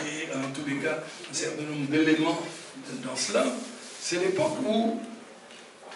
qui 0.04 0.22
est 0.22 0.34
en 0.34 0.50
tous 0.54 0.68
les 0.68 0.76
cas 0.76 0.98
un 1.30 1.34
certain 1.34 1.62
nombre 1.62 1.90
d'éléments 1.90 2.40
dans 3.04 3.16
cela, 3.16 3.44
c'est 4.00 4.16
l'époque 4.16 4.58
où, 4.66 5.00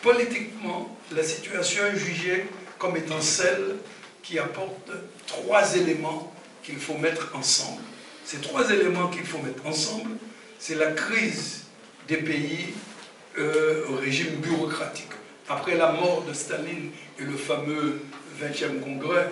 politiquement, 0.03 0.97
la 1.14 1.23
situation 1.23 1.85
est 1.87 1.99
jugée 1.99 2.47
comme 2.79 2.97
étant 2.97 3.21
celle 3.21 3.77
qui 4.23 4.38
apporte 4.38 4.90
trois 5.27 5.77
éléments 5.77 6.33
qu'il 6.62 6.79
faut 6.79 6.99
mettre 6.99 7.31
ensemble. 7.35 7.83
Ces 8.25 8.38
trois 8.38 8.71
éléments 8.71 9.09
qu'il 9.09 9.25
faut 9.25 9.38
mettre 9.38 9.64
ensemble, 9.66 10.11
c'est 10.59 10.75
la 10.75 10.90
crise 10.92 11.64
des 12.09 12.19
pays 12.19 12.75
euh, 13.38 13.85
au 13.90 13.96
régime 13.96 14.37
bureaucratique. 14.37 15.11
Après 15.49 15.77
la 15.77 15.92
mort 15.92 16.25
de 16.27 16.33
Staline 16.33 16.90
et 17.20 17.22
le 17.22 17.37
fameux 17.37 18.01
20e 18.40 18.81
congrès 18.81 19.31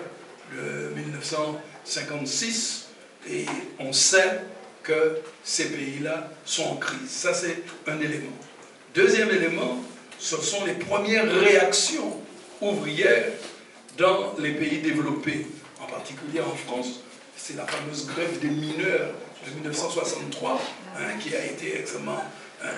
de 0.55 0.93
1956, 0.95 2.87
et 3.29 3.45
on 3.79 3.91
sait 3.91 4.41
que 4.83 5.17
ces 5.43 5.69
pays-là 5.69 6.29
sont 6.45 6.63
en 6.63 6.75
crise. 6.75 7.09
Ça, 7.09 7.33
c'est 7.33 7.63
un 7.87 7.99
élément. 7.99 8.31
Deuxième 8.93 9.29
élément, 9.31 9.83
ce 10.19 10.37
sont 10.37 10.63
les 10.65 10.73
premières 10.73 11.29
réactions 11.41 12.21
ouvrières 12.61 13.31
dans 13.97 14.35
les 14.39 14.51
pays 14.51 14.79
développés, 14.79 15.47
en 15.81 15.87
particulier 15.87 16.41
en 16.41 16.55
France. 16.55 17.01
C'est 17.35 17.57
la 17.57 17.65
fameuse 17.65 18.07
grève 18.07 18.39
des 18.39 18.49
mineurs 18.49 19.11
de 19.45 19.53
1963 19.55 20.61
hein, 20.97 21.01
qui 21.19 21.35
a 21.35 21.45
été 21.45 21.79
extrêmement 21.79 22.23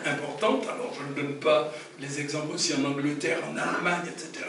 importante. 0.05 0.63
Alors 0.63 0.93
je 0.93 1.09
ne 1.09 1.15
donne 1.15 1.35
pas 1.39 1.73
les 1.99 2.19
exemples 2.19 2.53
aussi 2.55 2.73
en 2.73 2.85
Angleterre, 2.85 3.39
en 3.49 3.57
Allemagne, 3.57 4.07
etc., 4.07 4.45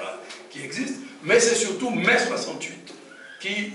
qui 0.50 0.62
existent, 0.62 1.00
mais 1.22 1.40
c'est 1.40 1.54
surtout 1.54 1.90
mai 1.90 2.18
68 2.26 2.94
qui 3.40 3.72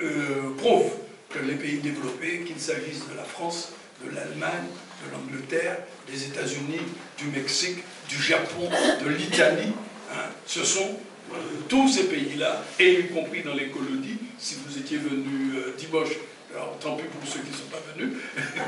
euh, 0.00 0.54
prouve 0.56 0.90
que 1.28 1.38
les 1.40 1.54
pays 1.54 1.78
développés, 1.78 2.40
qu'il 2.46 2.58
s'agisse 2.58 3.08
de 3.10 3.16
la 3.16 3.24
France, 3.24 3.72
de 4.04 4.14
l'Allemagne, 4.14 4.66
de 5.04 5.12
l'Angleterre, 5.12 5.78
des 6.10 6.24
États-Unis, 6.24 6.80
du 7.18 7.26
Mexique, 7.26 7.78
du 8.08 8.20
Japon, 8.20 8.68
de 9.02 9.08
l'Italie, 9.08 9.72
hein, 10.10 10.28
ce 10.46 10.64
sont 10.64 10.98
euh, 11.32 11.36
tous 11.68 11.88
ces 11.88 12.04
pays-là, 12.04 12.64
et 12.78 13.00
y 13.00 13.08
compris 13.08 13.42
dans 13.42 13.54
les 13.54 13.68
colonies, 13.68 14.18
si 14.38 14.56
vous 14.66 14.78
étiez 14.78 14.98
venu 14.98 15.56
euh, 15.56 15.74
dimanche, 15.78 16.10
alors 16.54 16.76
tant 16.80 16.96
pis 16.96 17.04
pour 17.04 17.26
ceux 17.28 17.40
qui 17.40 17.50
ne 17.50 17.56
sont 17.56 17.70
pas 17.70 17.82
venus, 17.94 18.14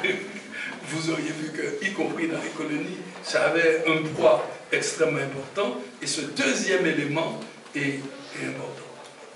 vous 0.88 1.10
auriez 1.10 1.30
vu 1.30 1.50
que, 1.50 1.84
y 1.84 1.92
compris 1.92 2.28
dans 2.28 2.40
les 2.42 2.50
colonies, 2.50 2.98
ça 3.22 3.46
avait 3.46 3.84
un 3.86 4.02
poids 4.14 4.46
extrêmement 4.72 5.18
important, 5.18 5.80
et 6.02 6.06
ce 6.06 6.22
deuxième 6.22 6.86
élément 6.86 7.40
est, 7.74 7.80
est 7.80 8.46
important. 8.46 8.84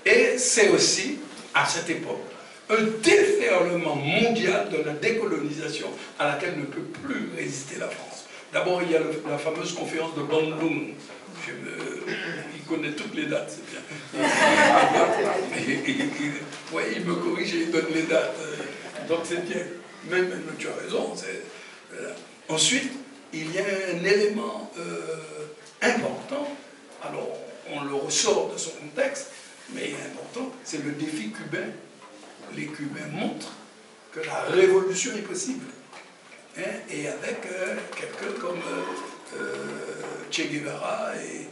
Et 0.05 0.37
c'est 0.37 0.69
aussi, 0.69 1.19
à 1.53 1.65
cette 1.65 1.89
époque, 1.89 2.21
un 2.69 2.83
déferlement 3.01 3.95
mondial 3.95 4.69
de 4.69 4.77
la 4.83 4.93
décolonisation 4.93 5.87
à 6.19 6.27
laquelle 6.27 6.57
ne 6.57 6.65
peut 6.65 6.83
plus 7.03 7.29
résister 7.35 7.77
la 7.79 7.87
France. 7.87 8.25
D'abord, 8.53 8.81
il 8.83 8.91
y 8.91 8.95
a 8.95 8.99
la 9.29 9.37
fameuse 9.37 9.73
conférence 9.73 10.15
de 10.15 10.21
Bandung. 10.21 10.93
Je 11.45 11.51
il 12.55 12.61
connaît 12.67 12.91
toutes 12.91 13.15
les 13.15 13.25
dates, 13.25 13.51
c'est 13.51 13.65
bien. 13.69 13.81
Oui, 16.71 16.83
il 16.95 17.05
me 17.05 17.15
corrige 17.15 17.55
et 17.55 17.61
il 17.61 17.71
donne 17.71 17.87
les 17.93 18.03
dates. 18.03 18.35
Donc 19.07 19.19
c'est 19.23 19.43
bien. 19.47 19.61
Même, 20.05 20.31
tu 20.57 20.67
as 20.67 20.83
raison. 20.83 21.13
Ensuite, 22.47 22.91
il 23.33 23.53
y 23.53 23.59
a 23.59 23.63
un 23.63 24.03
élément 24.03 24.71
euh, 24.77 25.47
important. 25.81 26.47
Alors, 27.03 27.37
on 27.71 27.83
le 27.83 27.93
ressort 27.93 28.51
de 28.53 28.57
son 28.57 28.71
contexte, 28.71 29.31
mais 29.73 29.93
important, 30.11 30.51
c'est 30.63 30.83
le 30.83 30.91
défi 30.91 31.29
cubain 31.29 31.67
les 32.55 32.65
Cubains 32.67 33.07
montrent 33.11 33.53
que 34.11 34.21
la 34.21 34.41
révolution 34.43 35.11
est 35.15 35.21
possible. 35.21 35.65
Hein, 36.57 36.61
et 36.89 37.07
avec 37.07 37.45
euh, 37.51 37.75
quelqu'un 37.95 38.39
comme 38.39 38.57
euh, 38.57 39.37
euh, 39.37 39.65
Che 40.31 40.41
Guevara 40.49 41.13
et, 41.15 41.47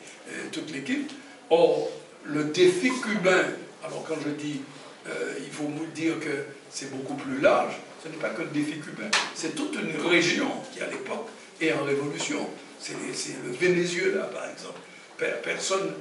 toute 0.52 0.72
l'équipe. 0.72 1.12
Or, 1.50 1.90
le 2.26 2.46
défi 2.46 2.92
cubain, 3.02 3.46
alors 3.84 4.04
quand 4.08 4.18
je 4.24 4.32
dis, 4.32 4.62
il 5.40 5.52
faut 5.52 5.64
vous 5.64 5.86
dire 5.96 6.20
que 6.20 6.46
c'est 6.70 6.92
beaucoup 6.92 7.16
plus 7.16 7.40
large, 7.40 7.74
ce 8.04 8.10
n'est 8.10 8.18
pas 8.18 8.30
que 8.30 8.42
le 8.42 8.50
défi 8.50 8.80
cubain, 8.80 9.10
c'est 9.34 9.56
toute 9.56 9.76
une 9.76 10.10
région 10.10 10.50
qui 10.74 10.82
à 10.82 10.88
l'époque 10.88 11.28
est 11.62 11.74
en 11.74 11.84
révolution. 11.84 12.48
C'est 12.80 12.94
le 13.44 13.52
Venezuela 13.52 14.24
par 14.26 14.50
exemple. 14.50 14.80
Personne, 15.44 15.94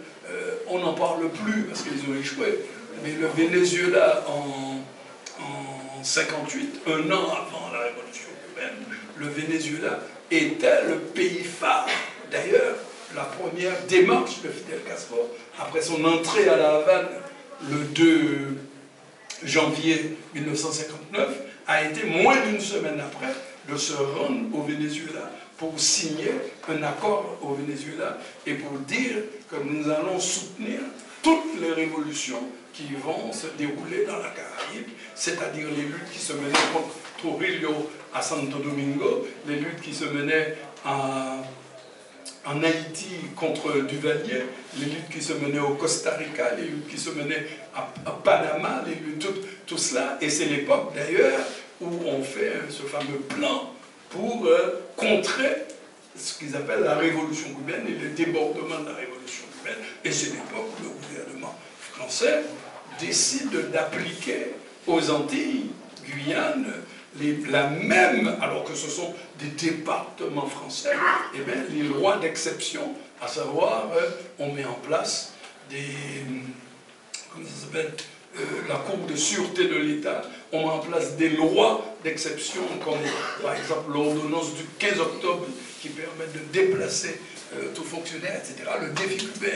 on 0.66 0.78
n'en 0.78 0.92
parle 0.94 1.30
plus 1.30 1.62
parce 1.62 1.82
qu'ils 1.82 2.00
ont 2.10 2.20
échoué, 2.20 2.58
mais 3.02 3.12
le 3.12 3.28
Venezuela 3.28 4.24
en, 4.28 4.80
en 5.42 6.04
58, 6.04 6.82
un 6.86 7.10
an 7.10 7.24
avant 7.24 7.72
la 7.72 7.80
révolution 7.80 8.28
cubaine, 8.48 8.76
le 9.16 9.28
Venezuela 9.28 10.00
était 10.30 10.84
le 10.84 10.98
pays 10.98 11.44
phare. 11.44 11.88
D'ailleurs, 12.30 12.76
la 13.14 13.22
première 13.22 13.80
démarche 13.88 14.42
de 14.42 14.48
Fidel 14.48 14.80
Castro, 14.86 15.34
après 15.58 15.80
son 15.80 16.04
entrée 16.04 16.48
à 16.48 16.56
la 16.56 16.76
Havane 16.76 17.08
le 17.70 17.78
2 17.94 18.56
janvier 19.44 20.16
1959, 20.34 21.42
a 21.66 21.84
été 21.84 22.04
moins 22.04 22.36
d'une 22.46 22.60
semaine 22.60 23.00
après 23.00 23.34
de 23.68 23.76
se 23.76 23.94
rendre 23.94 24.54
au 24.54 24.62
Venezuela 24.62 25.30
pour 25.58 25.78
signer 25.80 26.32
un 26.68 26.82
accord 26.82 27.38
au 27.42 27.54
Venezuela 27.54 28.18
et 28.46 28.54
pour 28.54 28.78
dire 28.80 29.16
que 29.50 29.56
nous 29.64 29.90
allons 29.90 30.20
soutenir 30.20 30.80
toutes 31.22 31.60
les 31.60 31.72
révolutions 31.72 32.42
qui 32.72 32.88
vont 33.02 33.32
se 33.32 33.46
dérouler 33.58 34.04
dans 34.06 34.18
la 34.18 34.30
Caraïbe, 34.30 34.88
c'est-à-dire 35.14 35.66
les 35.70 35.82
luttes 35.82 36.10
qui 36.12 36.18
se 36.18 36.34
menaient 36.34 36.52
contre 36.72 36.94
Trujillo 37.18 37.90
à 38.14 38.20
Santo 38.20 38.58
Domingo, 38.58 39.26
les 39.48 39.56
luttes 39.56 39.80
qui 39.80 39.94
se 39.94 40.04
menaient 40.04 40.56
en 42.46 42.62
Haïti 42.62 43.08
contre 43.34 43.80
Duvalier, 43.82 44.44
les 44.78 44.86
luttes 44.86 45.08
qui 45.10 45.20
se 45.20 45.32
menaient 45.32 45.58
au 45.58 45.74
Costa 45.74 46.16
Rica, 46.16 46.54
les 46.56 46.64
luttes 46.64 46.88
qui 46.88 46.98
se 46.98 47.10
menaient 47.10 47.46
à, 47.74 48.10
Panama, 48.22 48.84
les 48.86 48.94
luttes, 48.94 49.26
tout, 49.66 49.78
cela. 49.78 50.16
Et 50.20 50.30
c'est 50.30 50.46
l'époque 50.46 50.94
d'ailleurs 50.94 51.40
où 51.80 51.88
on 52.06 52.22
fait 52.22 52.52
ce 52.70 52.82
fameux 52.82 53.18
plan 53.28 53.72
pour 54.10 54.46
euh, 54.46 54.86
contrer 54.96 55.64
ce 56.16 56.38
qu'ils 56.38 56.56
appellent 56.56 56.84
la 56.84 56.96
révolution 56.96 57.48
cubaine 57.54 57.86
et 57.86 58.02
le 58.02 58.10
débordement 58.10 58.80
de 58.80 58.88
la 58.88 58.94
révolution 58.94 59.44
cubaine. 59.58 59.82
Et 60.04 60.12
c'est 60.12 60.30
l'époque 60.30 60.70
où 60.80 60.84
le 60.84 60.88
gouvernement 60.90 61.54
français 61.92 62.44
décide 63.00 63.70
d'appliquer 63.72 64.52
aux 64.86 65.10
Antilles, 65.10 65.70
Guyane, 66.04 66.66
la 67.50 67.68
même, 67.68 68.36
alors 68.40 68.64
que 68.64 68.74
ce 68.74 68.88
sont 68.88 69.14
des 69.38 69.48
départements 69.48 70.46
français, 70.46 70.92
eh 71.34 71.38
bien, 71.40 71.62
les 71.70 71.82
lois 71.82 72.18
d'exception, 72.18 72.94
à 73.20 73.28
savoir, 73.28 73.90
euh, 73.96 74.10
on 74.38 74.52
met 74.52 74.64
en 74.64 74.74
place 74.74 75.32
des, 75.70 75.86
comment 77.32 77.46
ça 77.46 77.66
s'appelle, 77.66 77.92
euh, 78.38 78.42
la 78.68 78.76
Cour 78.76 78.98
de 79.06 79.16
sûreté 79.16 79.66
de 79.66 79.76
l'État, 79.76 80.22
on 80.52 80.60
met 80.60 80.72
en 80.72 80.78
place 80.78 81.16
des 81.16 81.30
lois 81.30 81.96
d'exception, 82.04 82.62
comme 82.84 82.98
par 83.42 83.54
exemple 83.54 83.92
l'ordonnance 83.92 84.54
du 84.54 84.64
15 84.78 85.00
octobre 85.00 85.46
qui 85.80 85.88
permet 85.88 86.26
de 86.34 86.40
déplacer 86.52 87.18
euh, 87.54 87.72
tout 87.74 87.84
fonctionnaire, 87.84 88.36
etc. 88.36 88.68
Le 88.80 88.88
défi 88.90 89.26
cubain, 89.26 89.48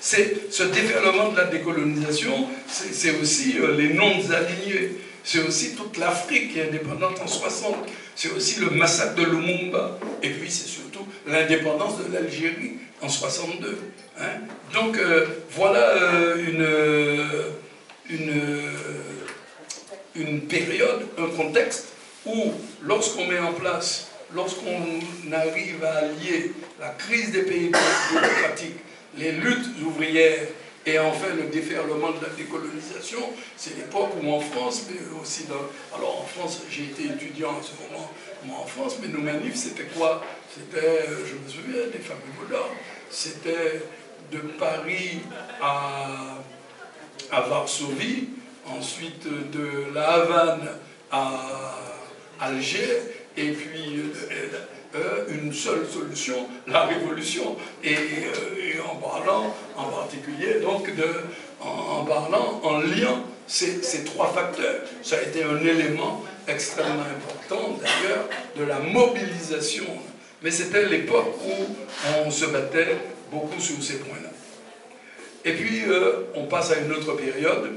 c'est 0.00 0.52
ce 0.52 0.62
déferlement 0.62 1.30
de 1.30 1.36
la 1.36 1.44
décolonisation, 1.44 2.46
c'est 2.68 3.18
aussi 3.20 3.58
euh, 3.58 3.76
les 3.76 3.92
non-alignés, 3.92 4.92
c'est 5.28 5.40
aussi 5.40 5.74
toute 5.74 5.98
l'Afrique 5.98 6.54
qui 6.54 6.58
est 6.58 6.68
indépendante 6.68 7.20
en 7.22 7.26
60, 7.26 7.76
c'est 8.14 8.30
aussi 8.30 8.60
le 8.60 8.70
massacre 8.70 9.14
de 9.14 9.24
Lumumba, 9.24 9.98
et 10.22 10.30
puis 10.30 10.50
c'est 10.50 10.66
surtout 10.66 11.06
l'indépendance 11.26 11.98
de 11.98 12.10
l'Algérie 12.14 12.78
en 13.02 13.10
62. 13.10 13.78
Hein. 14.18 14.22
Donc 14.72 14.96
euh, 14.96 15.26
voilà 15.50 15.80
euh, 15.80 17.52
une, 18.08 18.18
une, 18.18 18.42
une 20.14 20.40
période, 20.46 21.06
un 21.18 21.36
contexte 21.36 21.88
où 22.24 22.52
lorsqu'on 22.80 23.26
met 23.26 23.38
en 23.38 23.52
place, 23.52 24.08
lorsqu'on 24.34 24.80
arrive 25.30 25.84
à 25.84 26.06
allier 26.06 26.52
la 26.80 26.88
crise 26.96 27.32
des 27.32 27.42
pays 27.42 27.70
démocratiques 28.10 28.78
les 29.18 29.32
luttes 29.32 29.68
ouvrières 29.84 30.46
et 30.88 30.98
enfin 30.98 31.34
le 31.36 31.44
déferlement 31.44 32.12
de 32.12 32.24
la 32.24 32.32
décolonisation, 32.36 33.18
c'est 33.56 33.76
l'époque 33.76 34.10
où 34.22 34.32
en 34.32 34.40
France, 34.40 34.86
mais 34.90 35.00
aussi 35.20 35.44
dans... 35.44 35.96
Alors 35.96 36.22
en 36.22 36.26
France, 36.26 36.62
j'ai 36.70 36.84
été 36.84 37.04
étudiant 37.04 37.50
en 37.50 37.62
ce 37.62 37.72
moment, 37.82 38.10
moi 38.44 38.58
en 38.60 38.66
France, 38.66 38.96
mais 39.02 39.08
nos 39.08 39.20
manifs, 39.20 39.56
c'était 39.56 39.88
quoi? 39.96 40.24
C'était, 40.54 41.04
je 41.26 41.34
me 41.34 41.48
souviens, 41.48 41.86
des 41.92 41.98
fameux 41.98 42.20
mots 42.38 42.56
c'était 43.10 43.82
de 44.32 44.38
Paris 44.58 45.20
à, 45.60 46.38
à 47.30 47.40
Varsovie, 47.42 48.28
ensuite 48.66 49.26
de 49.50 49.94
La 49.94 50.08
Havane 50.08 50.68
à 51.10 51.78
Alger, 52.40 53.02
et 53.36 53.52
puis 53.52 53.98
euh, 53.98 54.58
euh, 54.94 55.26
une 55.28 55.52
seule 55.52 55.86
solution, 55.86 56.48
la 56.66 56.86
révolution. 56.86 57.56
Et, 57.84 57.94
euh, 57.94 58.82
en 58.90 58.96
parlant 58.96 59.54
en 59.76 59.84
particulier 59.84 60.60
donc 60.60 60.94
de, 60.94 61.04
en, 61.60 62.04
parlant, 62.04 62.60
en 62.62 62.78
liant 62.78 63.24
ces, 63.46 63.82
ces, 63.82 64.04
trois 64.04 64.32
facteurs. 64.32 64.82
Ça 65.02 65.16
a 65.16 65.22
été 65.22 65.42
un 65.42 65.58
élément 65.58 66.24
extrêmement 66.46 67.02
important, 67.02 67.78
d'ailleurs, 67.80 68.28
de 68.56 68.64
la 68.64 68.78
mobilisation. 68.78 69.84
Mais 70.42 70.50
c'était 70.50 70.86
l'époque 70.86 71.34
où 71.44 71.74
on 72.24 72.30
se 72.30 72.46
battait 72.46 72.96
beaucoup 73.30 73.60
sur 73.60 73.82
ces 73.82 73.98
points-là. 73.98 74.30
Et 75.44 75.52
puis, 75.52 75.84
euh, 75.86 76.24
on 76.34 76.44
passe 76.44 76.70
à 76.72 76.78
une 76.78 76.92
autre 76.92 77.14
période, 77.14 77.72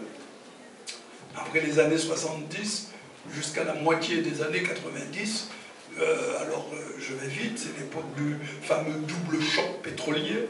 après 1.36 1.62
les 1.62 1.80
années 1.80 1.98
70, 1.98 2.92
jusqu'à 3.34 3.64
la 3.64 3.74
moitié 3.74 4.22
des 4.22 4.42
années 4.42 4.64
90. 4.64 5.50
Euh, 6.00 6.42
alors, 6.42 6.70
euh, 6.74 6.78
je 7.00 7.14
vais 7.14 7.28
vite, 7.28 7.60
c'est 7.60 7.78
l'époque 7.78 8.14
du 8.16 8.38
fameux 8.62 9.00
double 9.00 9.44
choc 9.44 9.82
pétrolier. 9.84 10.48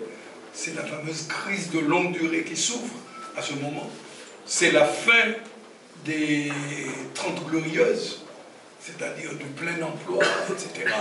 C'est 0.53 0.75
la 0.75 0.83
fameuse 0.83 1.27
crise 1.27 1.71
de 1.71 1.79
longue 1.79 2.13
durée 2.13 2.43
qui 2.43 2.55
s'ouvre 2.55 2.93
à 3.35 3.41
ce 3.41 3.53
moment. 3.53 3.89
C'est 4.45 4.71
la 4.71 4.85
fin 4.85 5.33
des 6.05 6.51
30 7.13 7.47
glorieuses, 7.47 8.25
c'est-à-dire 8.79 9.33
du 9.35 9.45
plein 9.45 9.81
emploi, 9.81 10.23
etc. 10.49 10.93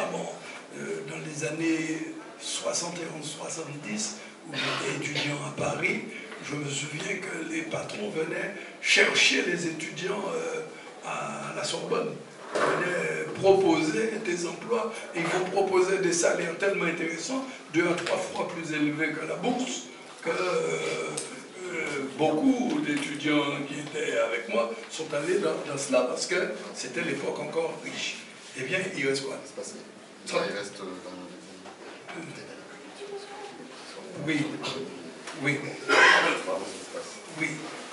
Euh, 0.76 1.00
dans 1.09 1.18
les 1.18 1.44
années 1.46 2.14
71-70, 2.40 4.12
où 4.48 4.53
j'étais 4.55 4.96
étudiant 4.96 5.37
à 5.46 5.61
Paris, 5.61 6.03
je 6.48 6.55
me 6.55 6.68
souviens 6.68 7.16
que 7.16 7.53
les 7.53 7.62
patrons 7.62 8.11
venaient 8.11 8.55
chercher 8.81 9.42
les 9.42 9.66
étudiants 9.66 10.24
à 11.05 11.53
la 11.55 11.64
Sorbonne. 11.64 12.14
Proposer 13.40 14.12
des 14.24 14.46
emplois 14.46 14.92
ils 15.14 15.22
vous 15.22 15.44
proposaient 15.50 15.98
des 15.98 16.12
salaires 16.12 16.57
tellement 16.59 16.85
intéressants, 16.85 17.44
deux 17.74 17.87
à 17.88 17.94
trois 17.94 18.16
fois 18.16 18.48
plus 18.48 18.72
élevés 18.74 19.12
que 19.12 19.26
la 19.26 19.37
bourse, 19.37 19.83
que 20.22 20.31
euh, 20.31 21.11
beaucoup 22.18 22.81
d'étudiants 22.87 23.44
qui 23.66 23.81
étaient 23.81 24.18
avec 24.18 24.48
moi 24.48 24.70
sont 24.90 25.12
allés 25.14 25.38
dans, 25.38 25.79
cela 25.79 26.03
parce 26.03 26.26
que 26.26 26.37
c'était 26.74 27.03
l'époque 27.03 27.38
encore 27.38 27.74
riche. 27.85 28.18
Eh 28.59 28.62
bien, 28.62 28.79
il 28.96 29.07
reste 29.07 29.24
quoi? 29.24 29.38
Il 30.26 30.57
reste 30.57 30.79
dans 30.79 30.85
Oui. 34.26 34.38
Oui. 35.42 35.59
Oui. 37.38 37.46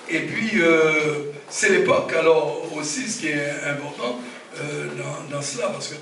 Et 0.10 0.20
puis, 0.22 0.62
euh, 0.62 1.32
c'est 1.50 1.70
l'époque, 1.70 2.12
alors 2.14 2.74
aussi, 2.76 3.08
ce 3.08 3.20
qui 3.20 3.28
est 3.28 3.52
important 3.66 4.20
euh, 4.62 4.88
dans, 5.32 5.42
cela, 5.42 5.68
parce 5.68 5.90
que 5.90 5.96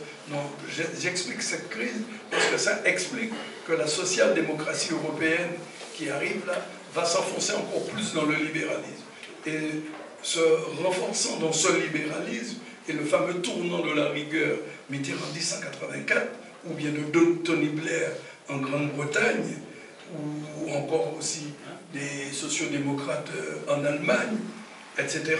j'explique 0.99 1.41
cette 1.41 1.69
crise, 1.69 2.01
parce 2.31 2.45
que 2.45 2.57
ça 2.57 2.81
explique 2.85 3.31
que 3.67 3.73
la 3.73 3.87
social-démocratie 3.87 4.93
européenne 4.93 5.51
qui 5.95 6.09
arrive 6.09 6.45
là 6.47 6.65
va 6.93 7.05
s'enfoncer 7.05 7.53
encore 7.53 7.85
plus 7.87 8.13
dans 8.13 8.25
le 8.25 8.35
libéralisme. 8.35 9.03
Et 9.45 9.83
se 10.21 10.39
renforçant 10.83 11.37
dans 11.37 11.53
ce 11.53 11.71
libéralisme, 11.81 12.57
et 12.87 12.93
le 12.93 13.05
fameux 13.05 13.41
tournant 13.41 13.79
de 13.79 13.93
la 13.93 14.09
rigueur 14.09 14.57
Mitterrand 14.89 15.27
1884, 15.33 16.27
ou 16.69 16.73
bien 16.73 16.91
de 16.91 17.43
Tony 17.43 17.67
Blair 17.67 18.11
en 18.49 18.57
Grande-Bretagne, 18.57 19.57
ou 20.13 20.71
encore 20.71 21.15
aussi 21.17 21.53
des 21.93 22.31
sociodémocrates 22.31 23.29
euh, 23.35 23.73
en 23.73 23.83
Allemagne, 23.83 24.37
etc., 24.97 25.37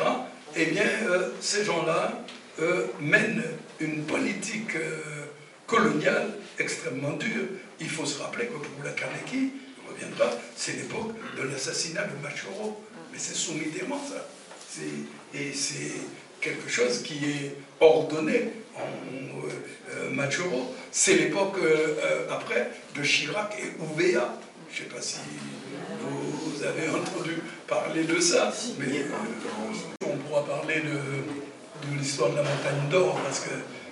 eh 0.56 0.65
bien, 0.65 0.88
euh, 1.10 1.30
ces 1.41 1.65
gens-là 1.65 2.23
euh, 2.60 2.88
mènent 3.00 3.44
une 3.80 4.04
politique 4.04 4.76
coloniale 5.68 6.30
extrêmement 6.60 7.13
dure. 7.13 7.46
Il 7.80 7.89
faut 7.89 8.06
se 8.06 8.22
rappeler 8.22 8.46
que 8.46 8.54
pour 8.54 8.84
la 8.84 8.91
Carnegie, 8.91 9.52
reviendra, 9.88 10.32
c'est 10.56 10.74
l'époque 10.74 11.13
de 11.38 11.44
l'assassinat 11.44 12.04
de 12.04 12.24
Machoro. 12.24 12.82
Mais 13.12 13.20
c'est 13.20 13.36
sous 13.36 13.54
Mitterrand, 13.54 14.02
ça. 14.08 14.28
Et 15.34 15.54
c'est 15.54 15.91
quelque 16.41 16.70
chose 16.70 17.02
qui 17.04 17.26
est 17.26 17.56
ordonné 17.80 18.52
en 18.76 20.12
Machoro. 20.13 20.74
C'est 20.91 21.15
l'époque, 21.15 21.58
après, 22.30 22.72
de 22.96 23.04
Chirac 23.04 23.56
et 23.60 23.82
Ouvéa. 23.82 24.38
Je 24.72 24.84
ne 24.84 24.89
sais 24.89 24.96
pas 24.96 25.02
si 25.02 25.18
vous 26.02 26.63
avez 26.63 26.89
entendu 26.89 27.41
parler 27.68 28.04
de 28.04 28.20
ça, 28.20 28.54
mais 28.80 29.00
euh, 29.00 30.06
on 30.06 30.18
pourra 30.18 30.46
parler 30.46 30.82
de, 30.82 31.00
l'histoire 31.98 32.32
de 32.32 32.38
la 32.38 32.43
montagne 32.43 32.89
d'or 32.89 33.19
parce 33.24 33.41
que 33.41 33.52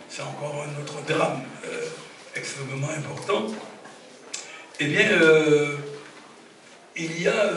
c'est 0.09 0.21
encore 0.21 0.65
un 0.67 0.81
autre 0.81 1.01
drame 1.07 1.41
euh, 1.65 1.85
extrêmement 2.35 2.89
important. 2.89 3.47
Eh 4.79 4.85
bien, 4.85 5.07
euh, 5.11 5.77
il 6.95 7.21
y 7.21 7.27
a 7.27 7.51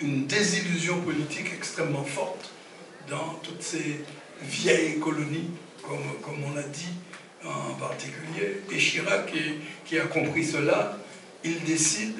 une 0.00 0.26
désillusion 0.26 1.00
politique 1.00 1.52
extrêmement 1.54 2.04
forte 2.04 2.50
dans 3.08 3.40
toutes 3.42 3.62
ces 3.62 4.04
vieilles 4.42 4.98
colonies, 4.98 5.50
comme, 5.82 6.20
comme 6.22 6.44
on 6.44 6.54
l'a 6.54 6.62
dit 6.62 6.94
en 7.44 7.74
particulier. 7.74 8.62
Et 8.70 8.78
Chirac, 8.78 9.32
qui 9.84 9.98
a 9.98 10.06
compris 10.06 10.44
cela, 10.44 10.98
il 11.44 11.62
décide 11.64 12.16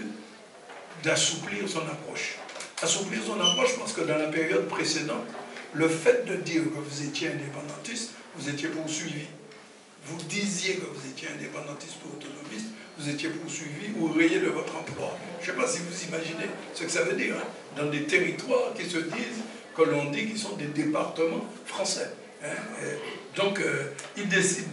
d'assouplir 1.03 1.69
son 1.69 1.81
approche. 1.81 2.37
Assouplir 2.83 3.21
son 3.25 3.41
approche 3.41 3.79
parce 3.79 3.93
que 3.93 4.03
dans 4.03 4.17
la 4.17 4.29
période 4.29 4.67
précédente, 4.69 5.27
le 5.75 5.89
fait 5.89 6.25
de 6.27 6.37
dire 6.37 6.63
que 6.65 6.79
vous 6.79 7.03
étiez 7.07 7.29
indépendantiste, 7.29 8.11
vous 8.37 8.49
étiez 8.49 8.69
poursuivi. 8.69 9.27
Vous 10.07 10.17
disiez 10.29 10.75
que 10.75 10.87
vous 10.87 11.09
étiez 11.11 11.29
indépendantiste 11.29 11.97
ou 12.05 12.17
autonomiste, 12.17 12.67
vous 12.99 13.09
étiez 13.09 13.29
poursuivi 13.29 13.93
ou 13.99 14.09
rayé 14.09 14.41
de 14.41 14.49
votre 14.49 14.77
emploi. 14.77 15.17
Je 15.41 15.51
ne 15.51 15.57
sais 15.57 15.63
pas 15.63 15.69
si 15.69 15.79
vous 15.79 16.09
imaginez 16.09 16.51
ce 16.75 16.85
que 16.85 16.91
ça 16.91 17.03
veut 17.03 17.17
dire. 17.17 17.35
Hein. 17.37 17.47
Dans 17.77 17.91
des 17.91 18.05
territoires 18.05 18.73
qui 18.75 18.85
se 18.85 18.99
disent, 18.99 19.45
que 19.77 19.83
l'on 19.83 20.11
dit 20.11 20.27
qu'ils 20.27 20.39
sont 20.39 20.57
des 20.57 20.67
départements 20.67 21.45
français. 21.67 22.11
Hein. 22.43 22.49
Donc, 23.37 23.61
euh, 23.61 23.91
il 24.17 24.29
décide 24.29 24.67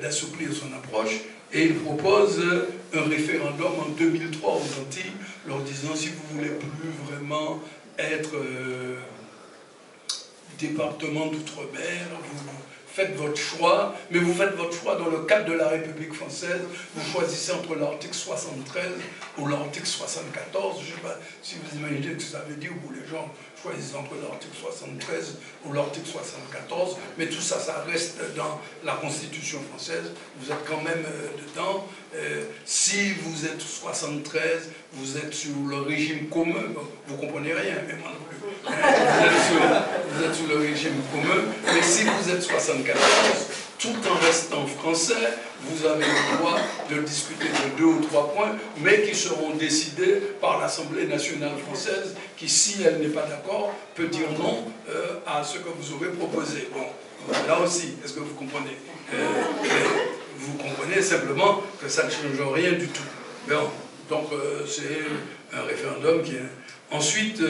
d'assouplir 0.00 0.52
son 0.52 0.72
approche 0.72 1.20
et 1.52 1.66
il 1.66 1.74
propose 1.74 2.42
un 2.94 3.02
référendum 3.02 3.72
en 3.80 3.88
2003 3.90 4.54
aux 4.54 4.80
Antilles, 4.80 5.12
leur 5.46 5.60
disant 5.60 5.94
si 5.94 6.08
vous 6.08 6.36
voulez 6.36 6.50
plus 6.50 6.90
vraiment 7.06 7.60
être 7.98 8.34
euh, 8.34 8.96
département 10.58 11.26
d'outre-mer, 11.26 12.06
vous 12.22 12.50
faites 12.94 13.16
votre 13.16 13.36
choix, 13.36 13.94
mais 14.10 14.20
vous 14.20 14.32
faites 14.32 14.54
votre 14.54 14.72
choix 14.72 14.96
dans 14.96 15.08
le 15.08 15.24
cadre 15.24 15.46
de 15.46 15.54
la 15.54 15.68
République 15.68 16.14
française. 16.14 16.60
Vous 16.94 17.12
choisissez 17.12 17.52
entre 17.52 17.74
l'article 17.74 18.14
73 18.14 18.92
ou 19.38 19.48
l'article 19.48 19.86
74. 19.86 20.76
Je 20.78 20.90
ne 20.90 20.94
sais 20.94 21.02
pas 21.02 21.18
si 21.42 21.56
vous 21.56 21.78
imaginez 21.78 22.14
que 22.14 22.22
ça 22.22 22.44
veut 22.48 22.54
dire 22.54 22.72
pour 22.82 22.92
les 22.92 23.04
gens 23.08 23.28
choisissent 23.64 23.94
entre 23.94 24.14
l'article 24.22 24.54
73 24.60 25.36
ou 25.64 25.72
l'article 25.72 26.06
74, 26.06 26.96
mais 27.16 27.26
tout 27.26 27.40
ça, 27.40 27.58
ça 27.58 27.84
reste 27.90 28.18
dans 28.36 28.60
la 28.84 28.92
Constitution 28.94 29.58
française. 29.70 30.12
Vous 30.38 30.52
êtes 30.52 30.64
quand 30.66 30.82
même 30.82 31.04
euh, 31.06 31.28
dedans. 31.48 31.86
Euh, 32.14 32.44
si 32.64 33.12
vous 33.12 33.46
êtes 33.46 33.60
73, 33.60 34.70
vous 34.92 35.16
êtes 35.16 35.32
sous 35.32 35.66
le 35.66 35.78
régime 35.78 36.28
commun, 36.28 36.62
vous 37.08 37.16
comprenez 37.16 37.54
rien, 37.54 37.76
mais 37.86 37.94
moi 37.94 38.10
non 38.10 38.24
plus. 38.28 38.36
Vous 38.64 38.70
êtes, 39.24 39.42
sous, 39.42 40.12
vous 40.12 40.24
êtes 40.24 40.34
sous 40.34 40.46
le 40.46 40.58
régime 40.58 41.00
commun, 41.12 41.42
mais 41.72 41.82
si 41.82 42.04
vous 42.04 42.30
êtes 42.30 42.42
74, 42.42 42.96
tout 43.84 44.08
en 44.08 44.14
restant 44.26 44.66
français, 44.66 45.28
vous 45.60 45.86
avez 45.86 46.06
le 46.06 46.38
droit 46.38 46.58
de 46.90 47.02
discuter 47.02 47.48
de 47.48 47.76
deux 47.76 47.84
ou 47.84 48.00
trois 48.00 48.32
points, 48.32 48.52
mais 48.78 49.02
qui 49.02 49.14
seront 49.14 49.54
décidés 49.56 50.22
par 50.40 50.58
l'Assemblée 50.58 51.06
nationale 51.06 51.52
française, 51.66 52.14
qui, 52.36 52.48
si 52.48 52.82
elle 52.82 52.98
n'est 53.00 53.08
pas 53.08 53.26
d'accord, 53.26 53.74
peut 53.94 54.08
dire 54.08 54.28
non 54.38 54.64
euh, 54.88 55.18
à 55.26 55.44
ce 55.44 55.58
que 55.58 55.68
vous 55.68 55.94
aurez 55.96 56.08
proposé. 56.12 56.68
Bon, 56.72 56.86
là 57.46 57.60
aussi, 57.60 57.96
est-ce 58.02 58.14
que 58.14 58.20
vous 58.20 58.34
comprenez? 58.34 58.78
Euh, 59.12 59.18
Vous 60.38 60.54
comprenez 60.54 61.00
simplement 61.02 61.62
que 61.80 61.88
ça 61.88 62.04
ne 62.04 62.10
change 62.10 62.52
rien 62.54 62.72
du 62.72 62.88
tout. 62.88 63.08
Bon, 63.48 63.68
donc 64.08 64.32
euh, 64.32 64.64
c'est 64.66 65.04
un 65.56 65.62
référendum 65.62 66.22
qui 66.22 66.36
est... 66.36 66.50
Ensuite, 66.90 67.40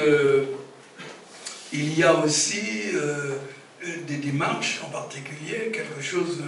il 1.73 1.99
y 1.99 2.03
a 2.03 2.15
aussi 2.15 2.63
des 4.07 4.17
démarches 4.17 4.81
en 4.85 4.91
particulier, 4.91 5.71
quelque 5.73 6.01
chose 6.01 6.43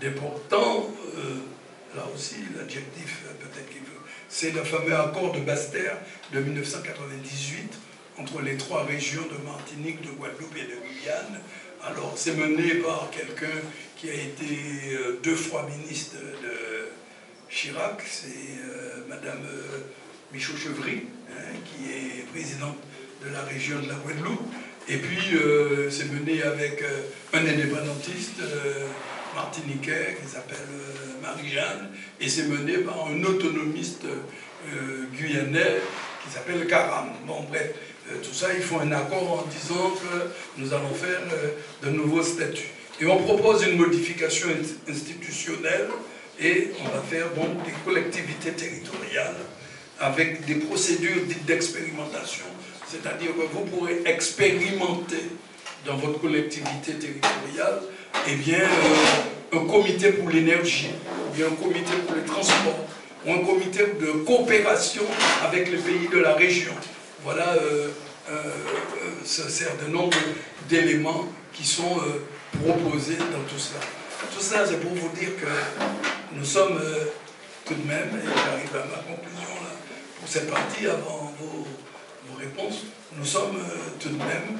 d'important, 0.00 0.90
euh, 1.16 1.36
là 1.96 2.04
aussi 2.14 2.36
l'adjectif 2.56 3.22
euh, 3.26 3.32
peut-être 3.40 3.68
qu'il 3.68 3.80
veut, 3.80 4.00
c'est 4.28 4.50
le 4.50 4.64
fameux 4.64 4.94
accord 4.94 5.32
de 5.32 5.40
Basse-Terre 5.40 5.98
de 6.32 6.40
1998 6.40 7.72
entre 8.18 8.42
les 8.42 8.56
trois 8.56 8.84
régions 8.84 9.22
de 9.22 9.44
Martinique, 9.44 10.02
de 10.02 10.10
Guadeloupe 10.10 10.56
et 10.56 10.62
de 10.62 10.76
Guyane. 10.86 11.40
Alors 11.82 12.14
c'est 12.16 12.34
mené 12.34 12.76
par 12.76 13.10
quelqu'un 13.10 13.60
qui 13.96 14.10
a 14.10 14.14
été 14.14 14.94
euh, 14.94 15.20
deux 15.22 15.36
fois 15.36 15.68
ministre 15.68 16.16
de 16.16 16.88
Chirac, 17.50 18.02
c'est 18.04 19.08
Madame 19.08 19.46
Michaud-Chevry, 20.32 21.04
hein, 21.30 21.52
qui 21.64 21.92
est 21.92 22.26
présidente 22.32 22.78
de 23.24 23.32
la 23.32 23.42
région 23.42 23.80
de 23.80 23.88
la 23.88 23.94
Guadeloupe. 23.94 24.42
Et 24.88 24.96
puis, 24.98 25.36
euh, 25.36 25.90
c'est 25.90 26.10
mené 26.12 26.42
avec 26.42 26.82
euh, 26.82 27.00
un 27.32 27.46
indépendantiste 27.46 28.40
euh, 28.40 28.86
martiniquais 29.34 30.18
qui 30.22 30.30
s'appelle 30.30 30.58
Marie-Jeanne, 31.22 31.90
et 32.20 32.28
c'est 32.28 32.44
mené 32.44 32.78
par 32.78 33.06
un 33.06 33.22
autonomiste 33.24 34.04
guyanais 35.18 35.80
qui 36.24 36.32
s'appelle 36.32 36.60
le 36.60 36.66
Caram. 36.66 37.08
Bon, 37.26 37.42
bref, 37.48 37.72
euh, 38.10 38.16
tout 38.22 38.34
ça, 38.34 38.48
il 38.54 38.62
faut 38.62 38.78
un 38.80 38.92
accord 38.92 39.44
en 39.44 39.48
disant 39.48 39.90
que 39.90 40.60
nous 40.60 40.72
allons 40.72 40.92
faire 40.92 41.20
euh, 41.32 41.86
de 41.86 41.90
nouveaux 41.90 42.22
statuts. 42.22 42.70
Et 43.00 43.06
on 43.06 43.22
propose 43.22 43.64
une 43.66 43.76
modification 43.78 44.48
institutionnelle 44.88 45.88
et 46.40 46.70
on 46.80 46.84
va 46.84 47.02
faire 47.02 47.26
des 47.30 47.72
collectivités 47.84 48.52
territoriales 48.52 49.34
avec 49.98 50.44
des 50.44 50.56
procédures 50.56 51.22
dites 51.26 51.44
d'expérimentation. 51.44 52.44
C'est-à-dire 52.94 53.30
que 53.34 53.42
vous 53.52 53.64
pourrez 53.64 54.02
expérimenter 54.06 55.24
dans 55.84 55.96
votre 55.96 56.20
collectivité 56.20 56.92
territoriale 56.92 57.80
eh 58.28 58.36
bien, 58.36 58.60
euh, 58.60 59.58
un 59.58 59.66
comité 59.66 60.12
pour 60.12 60.30
l'énergie, 60.30 60.90
ou 61.28 61.34
bien 61.34 61.46
un 61.46 61.56
comité 61.56 61.92
pour 62.06 62.14
les 62.14 62.22
transports, 62.22 62.86
ou 63.26 63.32
un 63.32 63.38
comité 63.38 63.80
de 64.00 64.12
coopération 64.24 65.02
avec 65.44 65.70
les 65.70 65.78
pays 65.78 66.08
de 66.08 66.18
la 66.18 66.34
région. 66.34 66.72
Voilà 67.24 67.54
euh, 67.54 67.88
euh, 68.30 68.42
un 69.22 69.26
certain 69.26 69.88
nombre 69.88 70.16
d'éléments 70.68 71.26
qui 71.52 71.64
sont 71.64 72.00
proposés 72.64 73.16
dans 73.16 73.44
tout 73.48 73.58
cela. 73.58 73.80
Tout 74.34 74.42
ça, 74.42 74.64
c'est 74.66 74.80
pour 74.80 74.92
vous 74.92 75.08
dire 75.18 75.30
que 75.40 76.36
nous 76.36 76.44
sommes 76.44 76.80
tout 77.64 77.74
de 77.74 77.86
même, 77.86 78.08
et 78.08 78.26
j'arrive 78.26 78.74
à 78.74 78.86
ma 78.86 79.02
conclusion 79.02 79.54
là, 79.62 79.70
pour 80.18 80.28
cette 80.28 80.50
partie 80.50 80.86
avant 80.86 81.32
vos, 81.38 81.66
nous 83.16 83.24
sommes 83.24 83.58
tout 84.00 84.08
de 84.08 84.16
même 84.18 84.58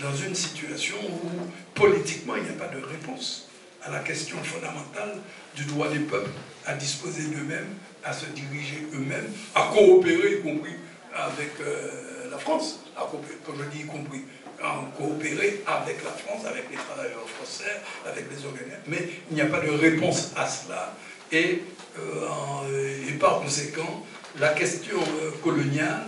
dans 0.00 0.14
une 0.14 0.34
situation 0.34 0.96
où 0.98 1.30
politiquement 1.74 2.36
il 2.36 2.44
n'y 2.44 2.50
a 2.50 2.52
pas 2.52 2.68
de 2.68 2.82
réponse 2.82 3.48
à 3.82 3.90
la 3.90 4.00
question 4.00 4.36
fondamentale 4.42 5.18
du 5.54 5.64
droit 5.64 5.88
des 5.88 6.00
peuples 6.00 6.30
à 6.66 6.74
disposer 6.74 7.22
d'eux-mêmes, 7.28 7.74
à 8.04 8.12
se 8.12 8.26
diriger 8.26 8.86
eux-mêmes, 8.94 9.32
à 9.54 9.70
coopérer, 9.72 10.38
y 10.38 10.42
compris 10.42 10.74
avec 11.14 11.52
euh, 11.60 12.30
la 12.30 12.38
France, 12.38 12.80
à 12.96 13.02
coopérer, 13.02 13.38
comme 13.44 13.56
je 13.58 13.76
dis 13.76 13.84
y 13.84 13.86
compris, 13.86 14.22
à 14.62 14.84
coopérer 14.96 15.62
avec 15.66 16.02
la 16.02 16.10
France, 16.10 16.44
avec 16.46 16.64
les 16.70 16.76
travailleurs 16.76 17.28
français, 17.28 17.80
avec 18.04 18.24
les 18.30 18.44
organismes. 18.44 18.80
Mais 18.88 19.08
il 19.30 19.36
n'y 19.36 19.42
a 19.42 19.46
pas 19.46 19.60
de 19.60 19.70
réponse 19.70 20.32
à 20.36 20.46
cela. 20.46 20.94
Et, 21.30 21.62
euh, 21.98 23.18
par 23.20 23.40
conséquent, 23.40 24.04
la 24.38 24.50
question 24.50 24.98
euh, 24.98 25.30
coloniale, 25.42 26.06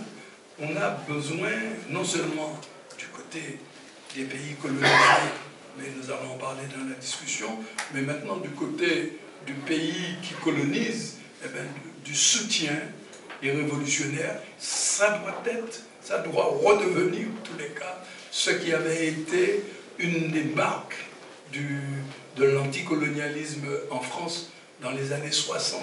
on 0.61 0.75
a 0.75 0.89
besoin 1.07 1.51
non 1.89 2.03
seulement 2.03 2.59
du 2.97 3.05
côté 3.07 3.59
des 4.15 4.23
pays 4.23 4.55
colonisés, 4.61 4.85
mais 5.77 5.85
nous 5.95 6.09
allons 6.11 6.33
en 6.33 6.37
parler 6.37 6.63
dans 6.75 6.89
la 6.89 6.95
discussion, 6.95 7.47
mais 7.93 8.01
maintenant 8.01 8.37
du 8.37 8.49
côté 8.49 9.19
du 9.45 9.53
pays 9.53 10.15
qui 10.21 10.33
colonise, 10.43 11.17
eh 11.45 11.47
bien, 11.49 11.63
du 12.03 12.15
soutien 12.15 12.73
des 13.41 13.51
révolutionnaires, 13.51 14.41
ça 14.57 15.19
doit 15.19 15.41
être, 15.45 15.81
ça 16.01 16.19
doit 16.19 16.57
redevenir, 16.61 17.27
en 17.27 17.45
tous 17.45 17.57
les 17.57 17.69
cas, 17.69 18.03
ce 18.31 18.51
qui 18.51 18.73
avait 18.73 19.07
été 19.07 19.63
une 19.97 20.31
des 20.31 20.43
marques 20.43 21.05
de 21.53 22.43
l'anticolonialisme 22.43 23.67
en 23.91 24.01
France 24.01 24.51
dans 24.81 24.91
les 24.91 25.11
années 25.13 25.31
60 25.31 25.81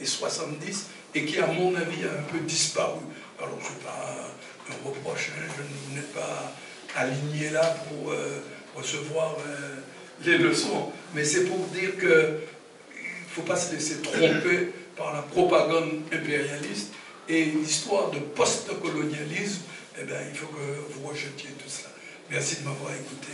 et 0.00 0.06
70, 0.06 0.86
et 1.14 1.24
qui, 1.24 1.38
à 1.38 1.46
mon 1.46 1.74
avis, 1.74 2.04
a 2.04 2.12
un 2.18 2.22
peu 2.32 2.38
disparu. 2.40 3.00
Alors, 3.40 3.58
ce 3.60 3.70
n'est 3.70 3.84
pas 3.84 4.30
un 4.70 4.88
reproche, 4.88 5.30
hein, 5.36 5.42
je 5.56 5.94
n'ai 5.94 6.06
pas 6.06 6.52
aligné 6.96 7.50
là 7.50 7.76
pour 7.88 8.12
euh, 8.12 8.40
recevoir 8.76 9.36
euh, 9.46 9.76
les 10.24 10.38
leçons. 10.38 10.92
Mais 11.14 11.24
c'est 11.24 11.44
pour 11.44 11.58
dire 11.68 11.98
qu'il 11.98 12.08
ne 12.08 13.28
faut 13.28 13.42
pas 13.42 13.56
se 13.56 13.74
laisser 13.74 14.00
tromper 14.00 14.70
par 14.96 15.12
la 15.12 15.22
propagande 15.22 16.02
impérialiste 16.12 16.92
et 17.28 17.46
l'histoire 17.46 18.10
de 18.10 18.18
post-colonialisme, 18.18 19.62
eh 20.00 20.04
bien, 20.04 20.16
il 20.30 20.36
faut 20.36 20.48
que 20.48 20.92
vous 20.92 21.08
rejetiez 21.08 21.50
tout 21.50 21.68
cela. 21.68 21.90
Merci 22.30 22.56
de 22.56 22.68
m'avoir 22.68 22.92
écouté. 22.92 23.32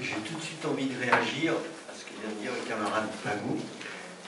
J'ai 0.00 0.14
tout 0.28 0.38
de 0.38 0.42
suite 0.42 0.64
envie 0.64 0.86
de 0.86 0.98
réagir 0.98 1.52
à 1.52 1.92
ce 1.96 2.04
que 2.04 2.10
vient 2.20 2.34
de 2.34 2.42
dire 2.42 2.52
le 2.52 2.68
camarade 2.68 3.08
Pagou, 3.22 3.58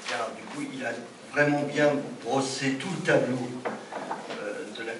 car 0.09 0.31
du 0.37 0.43
coup, 0.45 0.69
il 0.73 0.85
a 0.85 0.93
vraiment 1.33 1.63
bien 1.63 1.93
brossé 2.25 2.75
tout 2.75 2.89
le 2.99 3.07
tableau 3.07 3.49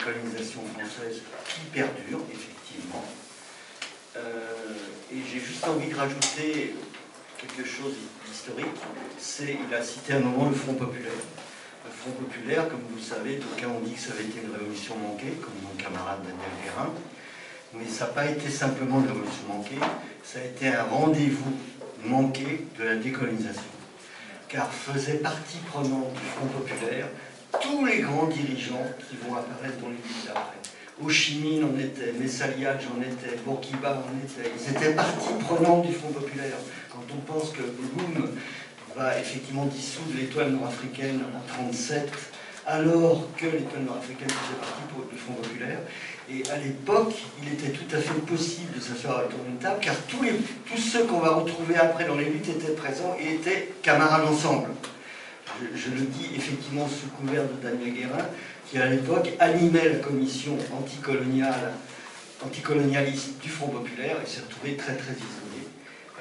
colonisation 0.05 0.61
française 0.75 1.23
qui 1.49 1.61
perdure, 1.73 2.21
effectivement. 2.31 3.05
Euh, 4.17 5.11
et 5.11 5.17
j'ai 5.31 5.41
juste 5.41 5.67
envie 5.67 5.89
de 5.89 5.97
rajouter 5.97 6.75
quelque 7.39 7.67
chose 7.67 7.95
d'historique. 8.27 8.67
C'est, 9.19 9.57
il 9.67 9.75
a 9.75 9.83
cité 9.83 10.15
un 10.15 10.21
moment 10.21 10.49
le 10.49 10.55
Front 10.55 10.75
populaire. 10.75 11.13
Le 11.85 11.91
Front 11.91 12.13
populaire, 12.13 12.69
comme 12.69 12.81
vous 12.91 12.97
le 12.97 13.03
savez, 13.03 13.41
cas 13.57 13.67
ont 13.67 13.81
dit 13.81 13.95
que 13.95 14.01
ça 14.01 14.13
avait 14.13 14.25
été 14.25 14.41
une 14.45 14.53
révolution 14.53 14.97
manquée, 14.99 15.33
comme 15.41 15.55
mon 15.63 15.75
camarade 15.83 16.21
Daniel 16.21 16.55
Guérin. 16.63 16.91
Mais 17.75 17.89
ça 17.89 18.07
n'a 18.07 18.13
pas 18.13 18.27
été 18.27 18.49
simplement 18.51 19.01
une 19.01 19.09
révolution 19.09 19.49
manquée, 19.49 19.81
ça 20.23 20.39
a 20.39 20.45
été 20.45 20.69
un 20.69 20.85
rendez-vous 20.85 21.53
manqué 22.05 22.67
de 22.79 22.85
la 22.85 22.97
décolonisation. 22.97 23.63
Car 24.49 24.73
faisait 24.73 25.19
partie 25.19 25.59
prenante 25.67 26.13
du 26.13 26.21
Front 26.37 26.47
populaire 26.47 27.09
tous 27.61 27.85
les 27.85 28.01
grands 28.01 28.27
dirigeants 28.27 28.87
qui 29.09 29.17
vont 29.17 29.37
apparaître 29.37 29.79
dans 29.81 29.89
les 29.89 29.97
villes 29.97 30.27
d'après. 30.27 30.59
Ho 31.03 31.07
en 31.07 31.79
était, 31.79 32.13
Messaliach 32.21 32.85
en 32.87 33.03
était, 33.03 33.37
Bourguiba 33.45 34.03
en 34.07 34.25
était. 34.25 34.51
Ils 34.57 34.77
étaient 34.77 34.95
partie 34.95 35.35
prenante 35.41 35.87
du 35.87 35.93
Front 35.93 36.13
populaire. 36.13 36.57
Quand 36.91 37.03
on 37.13 37.33
pense 37.33 37.51
que 37.51 37.63
Blum 37.63 38.31
va 38.97 39.19
effectivement 39.19 39.67
dissoudre 39.67 40.17
l'étoile 40.17 40.53
nord-africaine 40.53 41.17
en 41.17 41.67
1937, 41.67 42.13
alors 42.67 43.27
que 43.37 43.47
l'étoile 43.47 43.83
nord-africaine 43.85 44.29
faisait 44.29 44.61
partie 44.61 45.13
du 45.13 45.19
Front 45.19 45.35
populaire. 45.35 45.79
Et 46.31 46.49
à 46.49 46.57
l'époque, 46.59 47.15
il 47.43 47.53
était 47.53 47.77
tout 47.77 47.95
à 47.95 47.99
fait 47.99 48.21
possible 48.21 48.73
de 48.77 48.81
s'asseoir 48.81 49.25
autour 49.27 49.41
d'une 49.41 49.59
table, 49.59 49.81
car 49.81 49.97
tous, 50.09 50.25
tous 50.65 50.81
ceux 50.81 51.05
qu'on 51.05 51.19
va 51.19 51.31
retrouver 51.31 51.77
après 51.77 52.05
dans 52.05 52.15
les 52.15 52.27
luttes 52.27 52.49
étaient 52.49 52.73
présents 52.73 53.17
et 53.21 53.35
étaient 53.35 53.75
camarades 53.83 54.27
ensemble. 54.27 54.69
Je, 55.75 55.91
le 55.91 56.07
dis 56.07 56.31
effectivement 56.35 56.89
sous 56.89 57.09
couvert 57.09 57.43
de 57.45 57.63
Daniel 57.63 57.95
Guérin, 57.95 58.29
qui 58.69 58.79
à 58.79 58.87
l'époque 58.87 59.31
animait 59.39 59.89
la 59.89 59.99
commission 59.99 60.57
anticoloniale, 60.77 61.73
anticolonialiste 62.45 63.41
du 63.41 63.49
Front 63.49 63.69
populaire 63.69 64.17
et 64.23 64.29
s'est 64.29 64.41
retrouvé 64.41 64.77
très 64.77 64.97
très 64.97 65.13
isolé 65.13 65.55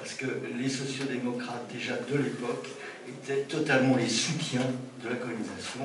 parce 0.04 0.15
que 0.15 0.26
les 0.58 0.67
sociodémocrates 0.67 1.65
déjà 1.72 1.93
de 1.96 2.17
l'époque 2.17 2.67
étaient 3.08 3.43
totalement 3.43 3.96
les 3.96 4.10
soutiens 4.10 4.67
de 5.02 5.08
la 5.08 5.15
colonisation, 5.15 5.80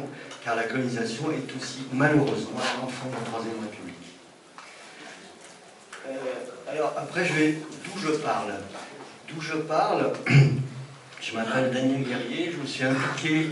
car 0.44 0.56
la 0.56 0.64
colonisation 0.64 1.30
est 1.30 1.56
aussi 1.56 1.87
malheureusement 1.92 2.58
un 2.58 2.84
enfant 2.84 3.06
de 3.06 3.14
la 3.14 3.30
Troisième 3.30 3.61
République. 3.61 3.94
Euh, 6.08 6.68
alors 6.68 6.94
après, 6.96 7.24
je 7.24 7.32
vais 7.34 7.52
d'où 7.52 8.00
je 8.00 8.16
parle? 8.16 8.54
D'où 9.28 9.40
je 9.40 9.54
parle, 9.54 10.12
je 11.20 11.35
m'appelle 11.35 11.70
Daniel 11.72 12.02
Guerrier, 12.02 12.52
je 12.52 12.59
me 12.59 12.66
suis 12.66 12.85
impliqué 12.85 13.48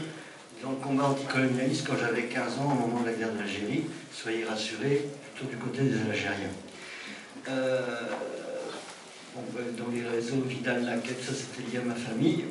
dans 0.62 0.70
le 0.70 0.76
combat 0.76 1.04
anticolonialiste 1.04 1.86
quand 1.86 1.96
j'avais 1.98 2.24
15 2.24 2.58
ans 2.58 2.72
au 2.72 2.86
moment 2.86 3.00
de 3.00 3.06
la 3.06 3.12
guerre 3.12 3.32
d'Algérie. 3.32 3.84
Soyez 4.12 4.44
rassurés, 4.44 5.08
plutôt 5.34 5.50
du 5.50 5.56
côté 5.56 5.82
des 5.82 6.00
Algériens. 6.00 6.54
Euh, 7.48 7.80
ben, 9.54 9.64
dans 9.78 9.90
les 9.92 10.02
réseaux 10.02 10.40
Vidal-Laquette, 10.46 11.22
ça 11.22 11.32
c'était 11.34 11.70
lié 11.70 11.78
à 11.78 11.84
ma 11.84 11.94
famille. 11.94 12.44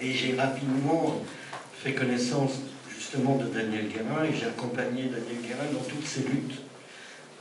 Et 0.00 0.12
j'ai 0.12 0.34
rapidement 0.34 1.22
fait 1.82 1.92
connaissance 1.92 2.52
justement 2.98 3.36
de 3.36 3.46
Daniel 3.46 3.88
Guérin 3.88 4.24
et 4.24 4.34
j'ai 4.36 4.46
accompagné 4.46 5.04
Daniel 5.04 5.40
Guérin 5.42 5.72
dans 5.72 5.84
toutes 5.84 6.06
ses 6.06 6.22
luttes 6.22 6.60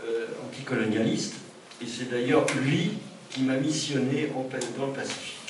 euh, 0.04 0.28
anticolonialistes. 0.48 1.36
Et 1.82 1.86
c'est 1.88 2.12
d'ailleurs 2.12 2.46
lui 2.62 2.92
qui 3.30 3.42
m'a 3.44 3.56
missionné 3.56 4.32
en, 4.36 4.48
dans 4.78 4.88
le 4.88 4.94
Pacifique 4.94 5.41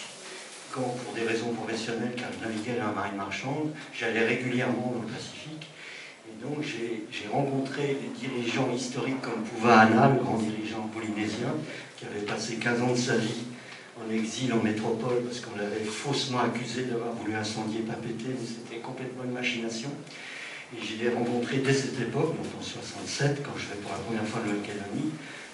quand, 0.74 0.96
pour 1.04 1.14
des 1.14 1.24
raisons 1.24 1.54
professionnelles, 1.54 2.14
car 2.16 2.30
je 2.32 2.48
naviguais 2.48 2.80
dans 2.80 2.88
la 2.88 2.94
marine 2.94 3.18
marchande, 3.18 3.72
j'allais 3.94 4.26
régulièrement 4.26 4.94
dans 4.96 5.02
le 5.02 5.08
Pacifique. 5.08 5.68
Et 6.28 6.44
donc 6.44 6.64
j'ai 6.64 7.28
rencontré 7.28 7.98
des 8.02 8.28
dirigeants 8.28 8.70
historiques 8.74 9.22
comme 9.22 9.44
Pouva 9.44 9.86
le 9.86 10.24
grand 10.24 10.38
dirigeant 10.38 10.88
polynésien, 10.94 11.54
qui 11.98 12.06
avait 12.06 12.26
passé 12.26 12.56
15 12.56 12.82
ans 12.82 12.92
de 12.92 12.98
sa 12.98 13.18
vie 13.18 13.44
en 14.00 14.12
exil 14.12 14.54
en 14.54 14.64
métropole 14.64 15.24
parce 15.26 15.42
qu'on 15.42 15.58
l'avait 15.58 15.84
faussement 15.84 16.40
accusé 16.40 16.84
d'avoir 16.84 17.14
voulu 17.14 17.36
incendier 17.36 17.82
Papété, 17.82 18.26
mais 18.30 18.48
c'était 18.48 18.82
complètement 18.82 19.24
une 19.26 19.34
machination. 19.34 19.90
Et 20.74 20.80
j'ai 20.82 21.10
rencontré 21.10 21.58
dès 21.58 21.74
cette 21.74 22.00
époque, 22.00 22.38
donc 22.38 22.48
en 22.58 22.64
67, 22.64 23.44
quand 23.44 23.52
je 23.58 23.68
vais 23.68 23.82
pour 23.82 23.92
la 23.92 23.98
première 23.98 24.26
fois 24.26 24.42
de 24.42 24.52
l'Académie, 24.56 25.12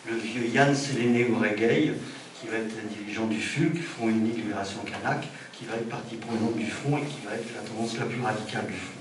le 0.09 0.15
vieux 0.15 0.47
Yann 0.53 0.76
Séléné 0.76 1.28
Ouregay, 1.28 1.93
qui 2.39 2.47
va 2.47 2.57
être 2.57 2.73
un 2.77 2.88
dirigeant 2.93 3.25
du 3.25 3.39
FUC, 3.39 3.81
Front 3.81 4.09
Unique 4.09 4.38
Libération 4.38 4.79
Kanak, 4.81 5.27
qui 5.53 5.65
va 5.65 5.75
être 5.75 5.89
partie 5.89 6.15
prenante 6.15 6.55
du 6.55 6.67
Front 6.67 6.97
et 6.97 7.05
qui 7.05 7.25
va 7.25 7.33
être 7.33 7.53
la 7.55 7.61
tendance 7.61 7.97
la 7.97 8.05
plus 8.05 8.21
radicale 8.21 8.67
du 8.67 8.73
Front. 8.73 8.93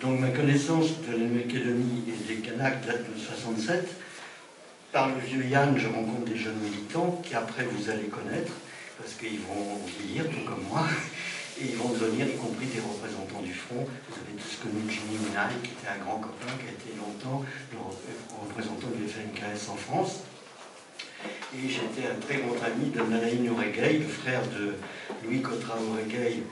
Donc 0.00 0.20
ma 0.20 0.28
connaissance 0.28 1.00
de 1.08 1.12
la 1.12 1.18
Nouvelle-Calédonie 1.18 2.04
et 2.06 2.34
des 2.34 2.40
Kanaks 2.40 2.86
date 2.86 3.10
de 3.12 3.18
67. 3.18 3.88
Par 4.92 5.08
le 5.08 5.20
vieux 5.20 5.44
Yann, 5.46 5.76
je 5.76 5.88
rencontre 5.88 6.24
des 6.24 6.36
jeunes 6.36 6.58
militants 6.58 7.20
qui 7.24 7.34
après 7.34 7.64
vous 7.64 7.90
allez 7.90 8.06
connaître, 8.06 8.52
parce 8.98 9.14
qu'ils 9.14 9.40
vont 9.40 9.80
vieillir, 9.98 10.24
tout 10.30 10.44
comme 10.48 10.64
moi. 10.70 10.86
Et 11.58 11.72
ils 11.72 11.76
vont 11.76 11.88
devenir, 11.88 12.28
y 12.28 12.36
compris 12.36 12.66
des 12.66 12.80
représentants 12.80 13.40
du 13.42 13.54
front. 13.54 13.80
Vous 13.80 14.16
avez 14.20 14.36
tous 14.36 14.60
connu 14.60 14.84
Jimmy 14.88 15.16
Minari, 15.24 15.56
qui 15.62 15.72
était 15.72 15.88
un 15.88 16.04
grand 16.04 16.20
copain, 16.20 16.52
qui 16.60 16.68
a 16.68 16.72
été 16.72 16.92
longtemps 17.00 17.42
représentant 18.42 18.88
du 18.94 19.08
FNKS 19.08 19.70
en 19.70 19.76
France. 19.76 20.20
Et 21.54 21.68
j'étais 21.68 22.08
un 22.08 22.18
très 22.20 22.36
grand 22.36 22.56
ami 22.64 22.90
de 22.90 23.00
Nanaïn 23.00 23.50
Oregay, 23.50 23.98
le 23.98 24.08
frère 24.08 24.42
de 24.48 24.74
Louis 25.24 25.40
Cotra 25.42 25.76
Oregay, 25.76 26.42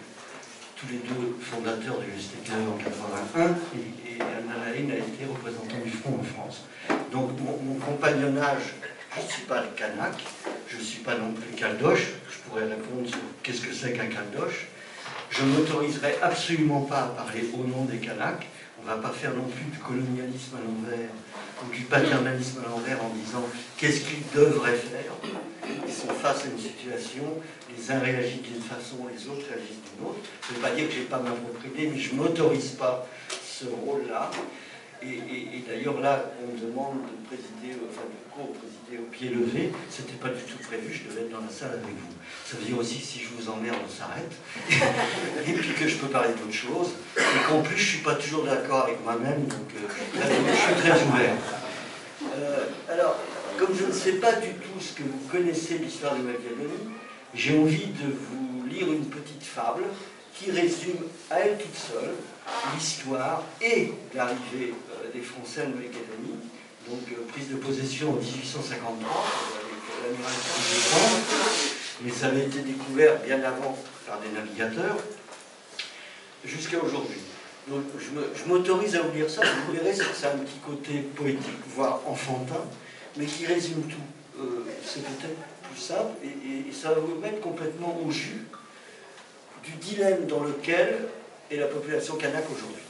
tous 0.76 0.86
les 0.90 0.98
deux 0.98 1.36
fondateurs 1.40 1.98
de 1.98 2.04
l'USTK 2.04 2.50
en 2.52 2.76
81. 2.82 3.56
Et, 3.76 4.14
et 4.14 4.22
a 4.80 4.96
été 4.96 5.24
représentant 5.28 5.78
du 5.84 5.90
front 5.90 6.18
en 6.20 6.22
France. 6.22 6.64
Donc 7.12 7.30
mon, 7.40 7.74
compagnonnage 7.74 8.74
je 9.16 9.22
ne 9.22 9.26
suis 9.28 9.42
pas 9.42 9.60
le 9.60 9.68
Kanak, 9.76 10.14
je 10.68 10.76
ne 10.76 10.82
suis 10.82 11.02
pas 11.02 11.14
non 11.14 11.32
plus 11.32 11.54
Caldoche. 11.54 12.08
Je 12.28 12.38
pourrais 12.38 12.64
répondre 12.64 13.08
sur 13.08 13.18
qu'est-ce 13.44 13.60
que 13.60 13.72
c'est 13.72 13.92
qu'un 13.92 14.06
Caldoche. 14.06 14.66
Je 15.30 15.44
ne 15.44 15.52
m'autoriserai 15.52 16.16
absolument 16.20 16.80
pas 16.80 17.02
à 17.02 17.06
parler 17.06 17.44
au 17.54 17.64
nom 17.64 17.84
des 17.84 17.98
Kanaks. 17.98 18.46
On 18.84 18.90
ne 18.90 18.96
va 18.96 19.08
pas 19.08 19.14
faire 19.14 19.34
non 19.34 19.44
plus 19.44 19.64
du 19.64 19.78
colonialisme 19.78 20.56
à 20.56 20.60
l'envers 20.60 21.08
ou 21.64 21.72
du 21.72 21.82
paternalisme 21.84 22.60
à 22.66 22.68
l'envers 22.68 23.02
en 23.02 23.08
disant 23.08 23.42
qu'est-ce 23.78 24.00
qu'ils 24.00 24.24
devraient 24.34 24.76
faire? 24.76 25.12
Ils 25.86 25.92
sont 25.92 26.08
face 26.08 26.44
à 26.44 26.48
une 26.48 26.58
situation, 26.58 27.24
les 27.74 27.90
uns 27.90 27.98
réagissent 27.98 28.42
d'une 28.42 28.60
façon, 28.60 29.08
les 29.08 29.26
autres 29.26 29.46
réagissent 29.48 29.80
d'une 29.88 30.06
autre. 30.06 30.18
Ça 30.42 30.50
ne 30.50 30.56
veut 30.56 30.62
pas 30.62 30.74
dire 30.74 30.88
que 30.88 30.94
je 30.94 30.98
n'ai 30.98 31.04
pas 31.06 31.18
ma 31.18 31.30
propre 31.30 31.64
mais 31.74 31.98
je 31.98 32.12
ne 32.12 32.16
m'autorise 32.16 32.72
pas 32.72 33.08
ce 33.42 33.64
rôle-là. 33.64 34.30
Et, 35.02 35.62
d'ailleurs, 35.66 36.00
là, 36.00 36.32
on 36.42 36.52
me 36.52 36.70
demande 36.70 36.96
de 37.02 37.26
présider, 37.26 37.80
enfin 37.88 38.02
de 38.04 38.34
co-présider 38.34 38.98
au 38.98 39.10
pied 39.10 39.28
levé. 39.30 39.72
C'était 39.90 40.14
pas 40.14 40.28
du 40.28 40.42
tout 40.42 40.58
prévu, 40.62 40.92
je 40.92 41.08
devais 41.08 41.22
être 41.22 41.30
dans 41.30 41.40
la 41.40 41.50
salle 41.50 41.72
avec 41.72 41.84
vous. 41.84 42.13
Ça 42.54 42.60
veut 42.60 42.66
dire 42.66 42.78
aussi, 42.78 43.00
si 43.00 43.18
je 43.18 43.30
vous 43.36 43.50
emmerde, 43.50 43.78
on 43.84 43.90
s'arrête. 43.90 44.30
et 45.48 45.52
puis 45.54 45.74
que 45.74 45.88
je 45.88 45.96
peux 45.96 46.06
parler 46.06 46.34
d'autre 46.34 46.52
chose. 46.52 46.90
Et 47.18 47.48
qu'en 47.48 47.62
plus, 47.62 47.76
je 47.76 47.88
suis 47.88 47.98
pas 47.98 48.14
toujours 48.14 48.44
d'accord 48.44 48.84
avec 48.84 49.02
moi-même, 49.02 49.42
donc 49.46 49.70
euh, 49.76 49.88
je 50.14 50.54
suis 50.54 50.74
très 50.74 51.02
ouvert. 51.02 51.34
Euh, 52.32 52.66
alors, 52.88 53.16
comme 53.58 53.76
je 53.76 53.86
ne 53.86 53.92
sais 53.92 54.20
pas 54.20 54.34
du 54.34 54.50
tout 54.50 54.78
ce 54.80 54.92
que 54.92 55.02
vous 55.02 55.28
connaissez 55.32 55.78
l'histoire 55.78 56.14
de 56.14 56.22
Machiavelli, 56.22 56.78
j'ai 57.34 57.58
envie 57.58 57.86
de 57.86 58.12
vous 58.12 58.66
lire 58.68 58.86
une 58.86 59.06
petite 59.06 59.42
fable 59.42 59.82
qui 60.32 60.52
résume 60.52 61.08
à 61.32 61.40
elle 61.40 61.58
toute 61.58 61.74
seule 61.74 62.14
l'histoire 62.76 63.42
et 63.60 63.90
l'arrivée 64.14 64.74
euh, 64.92 65.12
des 65.12 65.22
Français 65.22 65.62
en 65.66 65.70
Nouvelle-Calédonie, 65.70 66.38
donc 66.88 67.28
prise 67.32 67.48
de 67.48 67.56
possession 67.56 68.10
en 68.10 68.14
1853 68.14 69.26
avec 69.58 70.16
l'amiral 70.16 71.73
mais 72.02 72.10
ça 72.10 72.26
avait 72.26 72.44
été 72.44 72.60
découvert 72.60 73.20
bien 73.20 73.42
avant 73.42 73.76
par 74.06 74.20
des 74.20 74.28
navigateurs, 74.28 74.96
jusqu'à 76.44 76.78
aujourd'hui. 76.78 77.20
Donc 77.68 77.84
je 77.98 78.48
m'autorise 78.48 78.96
à 78.96 79.00
vous 79.00 79.28
ça, 79.28 79.42
vous 79.66 79.72
verrez, 79.72 79.94
c'est 79.94 80.26
un 80.26 80.38
petit 80.38 80.58
côté 80.58 81.00
poétique, 81.14 81.60
voire 81.68 82.00
enfantin, 82.06 82.62
mais 83.16 83.24
qui 83.24 83.46
résume 83.46 83.82
tout. 83.84 84.40
Euh, 84.40 84.64
c'est 84.84 85.02
peut-être 85.02 85.38
plus 85.62 85.80
simple 85.80 86.12
et, 86.24 86.72
ça 86.72 86.90
va 86.90 87.00
vous 87.00 87.18
mettre 87.20 87.40
complètement 87.40 87.98
au 88.04 88.10
jus 88.10 88.46
du 89.62 89.72
dilemme 89.72 90.26
dans 90.26 90.42
lequel 90.42 90.98
est 91.50 91.56
la 91.56 91.66
population 91.66 92.16
kanak 92.16 92.44
aujourd'hui. 92.50 92.82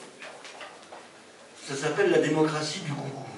Ça 1.69 1.77
s'appelle 1.77 2.11
la 2.11 2.19
démocratie 2.19 2.81
du 2.81 2.93
coucou. 2.93 3.34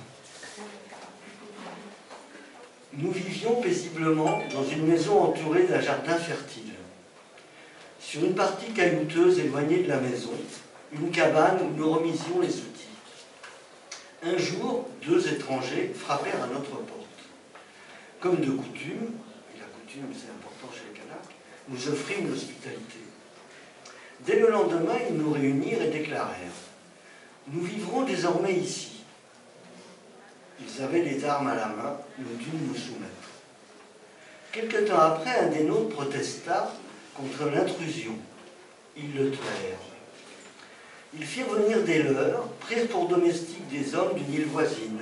Nous 2.99 3.11
vivions 3.11 3.61
paisiblement 3.61 4.41
dans 4.51 4.65
une 4.65 4.87
maison 4.87 5.25
entourée 5.25 5.65
d'un 5.65 5.81
jardin 5.83 6.17
fertile. 6.17 6.73
Sur 8.01 8.25
une 8.25 8.35
partie 8.35 8.73
caillouteuse 8.73 9.39
éloignée 9.39 9.83
de 9.83 9.89
la 9.89 10.01
maison, 10.01 10.31
une 10.93 11.11
cabane 11.11 11.59
où 11.63 11.77
nous 11.77 11.91
remisions 11.91 12.41
les 12.41 12.49
outils. 12.49 12.89
Un 14.23 14.39
jour, 14.39 14.89
deux 15.07 15.29
étrangers 15.31 15.93
frappèrent 15.95 16.43
à 16.43 16.47
notre 16.47 16.71
porte. 16.71 17.07
Comme 18.19 18.37
de 18.37 18.51
coutume, 18.51 19.13
et 19.55 19.61
la 19.61 19.67
coutume 19.67 20.15
c'est 20.15 20.31
important 20.31 20.73
chez 20.73 20.85
les 20.91 20.99
Kanaks, 20.99 21.37
nous 21.69 21.89
offrîmes 21.89 22.31
l'hospitalité. 22.31 23.01
Dès 24.25 24.41
le 24.41 24.51
lendemain, 24.51 24.97
ils 25.11 25.17
nous 25.17 25.33
réunirent 25.33 25.83
et 25.83 25.91
déclarèrent 25.91 26.33
Nous 27.49 27.61
vivrons 27.61 28.05
désormais 28.05 28.55
ici. 28.55 28.96
Ils 30.61 30.83
avaient 30.83 31.03
les 31.03 31.25
armes 31.25 31.49
à 31.49 31.55
la 31.55 31.67
main, 31.67 31.97
nous 32.19 32.37
dûmes 32.37 32.69
nous 32.69 32.75
soumettre. 32.75 33.13
Quelque 34.53 34.89
temps 34.89 35.01
après, 35.01 35.39
un 35.39 35.49
des 35.49 35.65
nôtres 35.65 35.95
protesta 35.95 36.73
contre 37.15 37.51
l'intrusion. 37.51 38.15
Ils 38.97 39.15
le 39.15 39.31
tuèrent. 39.31 39.87
Ils 41.15 41.27
firent 41.27 41.49
venir 41.49 41.83
des 41.83 42.03
leurs, 42.03 42.47
pris 42.61 42.87
pour 42.87 43.09
domestiques 43.09 43.69
des 43.69 43.95
hommes 43.95 44.15
d'une 44.15 44.33
île 44.33 44.47
voisine. 44.47 45.01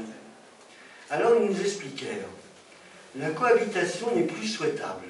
Alors 1.11 1.33
ils 1.41 1.47
nous 1.47 1.61
expliquèrent 1.61 2.29
La 3.17 3.31
cohabitation 3.31 4.15
n'est 4.15 4.25
plus 4.25 4.49
souhaitable. 4.49 5.07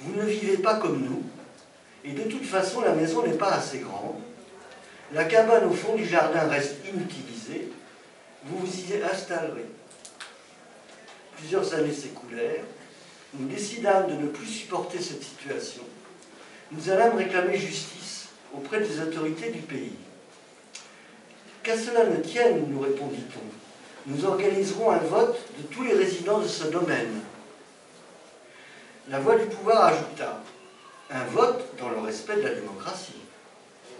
Vous 0.00 0.20
ne 0.20 0.26
vivez 0.26 0.58
pas 0.58 0.76
comme 0.76 1.02
nous, 1.02 1.22
et 2.04 2.12
de 2.12 2.22
toute 2.22 2.44
façon, 2.44 2.80
la 2.80 2.94
maison 2.94 3.26
n'est 3.26 3.36
pas 3.36 3.52
assez 3.52 3.78
grande. 3.78 4.16
La 5.12 5.24
cabane 5.24 5.64
au 5.64 5.72
fond 5.72 5.94
du 5.94 6.06
jardin 6.06 6.46
reste 6.48 6.76
inutilisée. 6.86 7.67
Vous 8.44 8.58
vous 8.58 8.80
y 8.80 9.02
installerez. 9.02 9.66
Plusieurs 11.36 11.74
années 11.74 11.92
s'écoulèrent. 11.92 12.64
Nous 13.34 13.48
décidâmes 13.48 14.08
de 14.08 14.14
ne 14.14 14.28
plus 14.28 14.46
supporter 14.46 14.98
cette 15.00 15.22
situation. 15.22 15.82
Nous 16.72 16.90
allâmes 16.90 17.16
réclamer 17.16 17.56
justice 17.56 18.28
auprès 18.54 18.80
des 18.80 19.00
autorités 19.00 19.50
du 19.50 19.60
pays. 19.60 19.96
Qu'à 21.62 21.78
cela 21.78 22.04
ne 22.04 22.16
tienne, 22.16 22.64
nous 22.70 22.80
répondit-on, 22.80 24.10
nous 24.10 24.24
organiserons 24.24 24.90
un 24.90 24.98
vote 24.98 25.38
de 25.58 25.62
tous 25.64 25.82
les 25.82 25.94
résidents 25.94 26.38
de 26.38 26.48
ce 26.48 26.64
domaine. 26.64 27.20
La 29.10 29.20
voix 29.20 29.36
du 29.36 29.46
pouvoir 29.46 29.84
ajouta 29.84 30.42
un 31.10 31.24
vote 31.24 31.64
dans 31.78 31.90
le 31.90 31.98
respect 32.00 32.36
de 32.36 32.42
la 32.42 32.54
démocratie. 32.54 33.12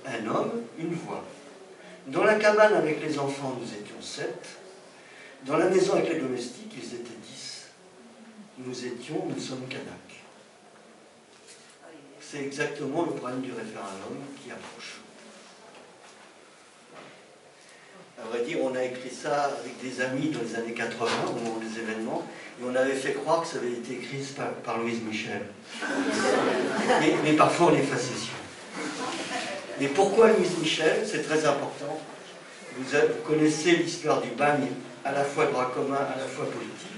Un 0.06 0.26
homme, 0.26 0.62
une 0.78 0.94
voix. 0.94 1.24
Dans 2.08 2.24
la 2.24 2.36
cabane 2.36 2.74
avec 2.74 3.02
les 3.02 3.18
enfants, 3.18 3.58
nous 3.60 3.66
étions 3.66 4.00
sept. 4.00 4.46
Dans 5.44 5.58
la 5.58 5.68
maison 5.68 5.94
avec 5.94 6.08
les 6.08 6.20
domestiques, 6.20 6.72
ils 6.76 6.94
étaient 6.94 7.18
dix. 7.22 7.66
Nous 8.58 8.86
étions, 8.86 9.26
nous 9.28 9.40
sommes 9.40 9.66
Kanak. 9.68 9.84
C'est 12.20 12.42
exactement 12.42 13.02
le 13.02 13.12
problème 13.12 13.40
du 13.40 13.52
référendum 13.52 14.18
qui 14.42 14.50
approche. 14.50 15.00
À 18.20 18.26
vrai 18.28 18.42
dire, 18.42 18.58
on 18.62 18.74
a 18.74 18.82
écrit 18.82 19.10
ça 19.10 19.44
avec 19.60 19.80
des 19.80 20.00
amis 20.00 20.30
dans 20.30 20.40
les 20.40 20.56
années 20.56 20.74
80, 20.74 21.08
au 21.28 21.32
moment 21.34 21.58
des 21.58 21.78
événements, 21.78 22.24
et 22.60 22.64
on 22.66 22.74
avait 22.74 22.94
fait 22.94 23.12
croire 23.12 23.42
que 23.42 23.46
ça 23.46 23.58
avait 23.58 23.72
été 23.72 23.94
écrit 23.94 24.26
par, 24.64 24.78
Louise 24.78 25.02
Michel. 25.02 25.42
Mais, 27.24 27.32
parfois 27.34 27.68
on 27.68 27.74
est 27.74 27.82
facétieux. 27.82 28.32
Mais 29.80 29.88
pourquoi 29.88 30.32
Louise 30.32 30.58
Michel 30.60 31.06
C'est 31.06 31.22
très 31.22 31.44
important. 31.46 32.00
Vous, 32.76 32.84
connaissez 33.26 33.76
l'histoire 33.76 34.20
du 34.20 34.30
bagne, 34.30 34.68
à 35.04 35.12
la 35.12 35.24
fois 35.24 35.46
droit 35.46 35.72
commun, 35.72 35.96
à 35.96 36.18
la 36.18 36.26
fois 36.26 36.46
politique. 36.46 36.88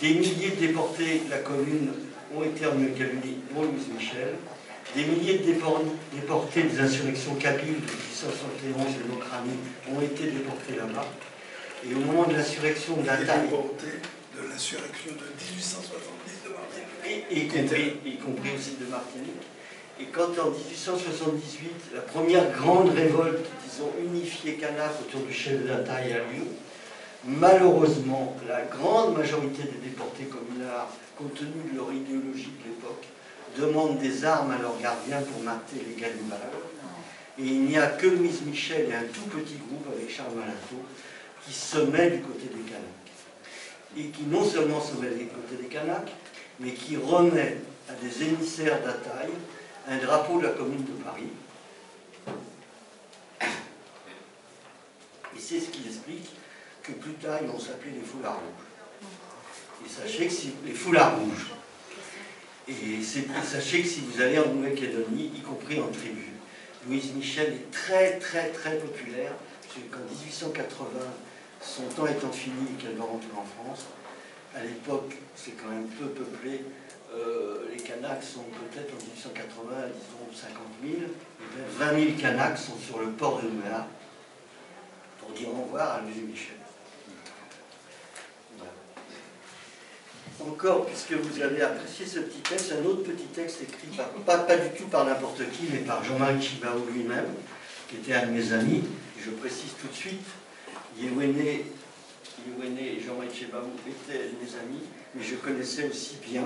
Des 0.00 0.14
milliers 0.14 0.50
de 0.50 0.66
déportés 0.66 1.22
de 1.26 1.30
la 1.30 1.38
commune 1.38 1.92
ont 2.34 2.42
été 2.42 2.66
en 2.66 2.74
Nouvelle-Calédonie, 2.74 3.38
dont 3.54 3.62
Louise 3.62 3.88
Michel. 3.96 4.34
Des 4.94 5.04
milliers 5.04 5.38
de 5.38 5.44
déportés 6.14 6.62
des 6.62 6.80
insurrections 6.80 7.34
kabyles 7.36 7.80
de 7.80 7.92
1871 7.92 8.76
et 8.76 9.08
de 9.08 9.14
l'Ukraine 9.14 9.94
ont 9.94 10.00
été 10.00 10.24
déportés 10.24 10.76
là-bas. 10.76 11.08
Et 11.88 11.94
au 11.94 11.98
moment 11.98 12.24
de 12.24 12.34
l'insurrection 12.34 12.96
de 12.96 13.06
la 13.06 13.16
taille 13.16 13.48
de 13.48 14.48
l'insurrection 14.48 15.12
de 15.12 15.26
1870 15.56 16.44
de 16.44 16.50
Martinique. 16.52 17.26
Y, 17.30 17.48
compris, 17.48 17.96
y 18.04 18.16
compris 18.16 18.50
aussi 18.56 18.76
de 18.80 18.86
Martinique. 18.86 19.51
Et 20.02 20.06
quand 20.06 20.36
en 20.42 20.50
1878, 20.50 21.94
la 21.94 22.00
première 22.00 22.50
grande 22.50 22.90
révolte, 22.90 23.46
disons, 23.64 23.92
unifiée 24.02 24.54
Kanak 24.54 24.90
autour 25.00 25.20
du 25.20 25.32
chef 25.32 25.64
d'Ataï 25.64 26.14
a 26.14 26.18
lieu, 26.18 26.48
malheureusement, 27.24 28.36
la 28.48 28.62
grande 28.62 29.16
majorité 29.16 29.62
des 29.62 29.78
déportés 29.90 30.24
communards, 30.24 30.88
compte 31.16 31.34
tenu 31.34 31.70
de 31.70 31.76
leur 31.76 31.92
idéologie 31.92 32.50
de 32.58 32.70
l'époque, 32.70 33.04
demandent 33.56 33.98
des 34.00 34.24
armes 34.24 34.50
à 34.50 34.58
leurs 34.58 34.76
gardiens 34.80 35.22
pour 35.22 35.40
mater 35.44 35.76
les 35.86 35.94
cannibales. 35.94 36.40
Et 37.38 37.44
il 37.44 37.66
n'y 37.66 37.78
a 37.78 37.86
que 37.86 38.08
Louise 38.08 38.42
Michel 38.44 38.90
et 38.90 38.94
un 38.94 39.04
tout 39.04 39.28
petit 39.30 39.54
groupe 39.68 39.86
avec 39.94 40.10
Charles 40.10 40.34
Malato 40.34 40.82
qui 41.46 41.52
se 41.52 41.78
met 41.78 42.10
du 42.10 42.22
côté 42.22 42.46
des 42.46 42.62
Kanaks 42.68 43.96
et 43.96 44.08
qui 44.10 44.24
non 44.24 44.44
seulement 44.44 44.80
se 44.80 44.96
met 44.96 45.10
des 45.10 45.26
côtés 45.26 45.62
des 45.62 45.68
Kanaks, 45.68 46.12
mais 46.58 46.72
qui 46.72 46.96
remet 46.96 47.58
à 47.88 47.92
des 48.04 48.24
émissaires 48.24 48.80
d'Ataï 48.82 49.30
un 49.88 49.96
drapeau 49.98 50.38
de 50.38 50.46
la 50.46 50.52
commune 50.52 50.84
de 50.84 51.02
Paris. 51.02 51.28
Et 55.34 55.40
c'est 55.40 55.60
ce 55.60 55.70
qui 55.70 55.86
explique 55.86 56.30
que 56.82 56.92
plus 56.92 57.14
tard, 57.14 57.38
ils 57.42 57.48
vont 57.48 57.58
s'appeler 57.58 57.92
les 57.92 58.00
foulards 58.00 58.38
rouges. 58.38 59.84
Et 59.84 59.88
sachez 59.88 60.26
que 60.26 60.32
si 60.32 60.52
les 60.64 60.72
foulards 60.72 61.18
rouges, 61.18 61.50
Et 62.68 63.02
sachez 63.02 63.82
que 63.82 63.88
si 63.88 64.00
vous 64.00 64.20
allez 64.20 64.38
en 64.38 64.46
Nouvelle-Calédonie, 64.46 65.32
y 65.36 65.40
compris 65.40 65.80
en 65.80 65.88
tribu, 65.88 66.28
Louise 66.86 67.12
Michel 67.14 67.52
est 67.54 67.70
très 67.72 68.18
très 68.18 68.50
très 68.50 68.76
populaire, 68.78 69.32
parce 69.62 69.74
qu'en 69.90 70.14
1880, 70.14 70.86
son 71.60 71.82
temps 71.94 72.06
étant 72.06 72.30
fini 72.30 72.66
et 72.72 72.82
qu'elle 72.82 72.96
va 72.96 73.04
rentrer 73.04 73.30
en 73.36 73.44
France, 73.44 73.86
à 74.54 74.62
l'époque, 74.62 75.14
c'est 75.34 75.52
quand 75.52 75.68
même 75.68 75.88
peu 75.88 76.06
peuplé. 76.06 76.64
Euh, 77.14 77.68
les 77.70 77.82
Kanaks 77.82 78.22
sont 78.22 78.44
peut-être 78.44 78.92
en 78.94 78.96
1880, 78.96 79.70
disons 79.88 80.32
50 80.34 80.56
000. 80.82 80.96
20 81.78 82.04
000 82.04 82.18
Kanaks 82.18 82.58
sont 82.58 82.78
sur 82.78 83.00
le 83.00 83.08
port 83.08 83.42
de 83.42 83.48
Nouméa 83.48 83.86
pour 85.20 85.30
dire 85.32 85.48
au 85.48 85.62
revoir 85.64 85.96
à 85.96 86.00
Louise 86.00 86.22
Michel. 86.26 86.56
Encore, 90.40 90.86
puisque 90.86 91.12
vous 91.12 91.40
avez 91.40 91.62
apprécié 91.62 92.06
ce 92.06 92.20
petit 92.20 92.40
texte, 92.40 92.72
un 92.72 92.84
autre 92.86 93.02
petit 93.04 93.26
texte 93.26 93.62
écrit 93.62 93.96
pas, 94.26 94.38
pas 94.38 94.56
du 94.56 94.70
tout 94.76 94.86
par 94.86 95.04
n'importe 95.04 95.42
qui, 95.52 95.68
mais 95.70 95.80
par 95.80 96.02
Jean-Marie 96.02 96.42
Chibaou 96.42 96.84
lui-même, 96.92 97.26
qui 97.88 97.96
était 97.96 98.14
un 98.14 98.26
de 98.26 98.32
mes 98.32 98.52
amis. 98.52 98.82
je 99.22 99.30
précise 99.30 99.72
tout 99.80 99.86
de 99.86 99.94
suite, 99.94 100.26
Yewene, 100.98 101.38
et 101.38 103.00
Jean-Marie 103.06 103.32
Chibaou 103.32 103.70
étaient 103.86 104.30
mes 104.42 104.58
amis, 104.58 104.82
mais 105.14 105.22
je 105.22 105.36
connaissais 105.36 105.88
aussi 105.88 106.16
bien 106.26 106.44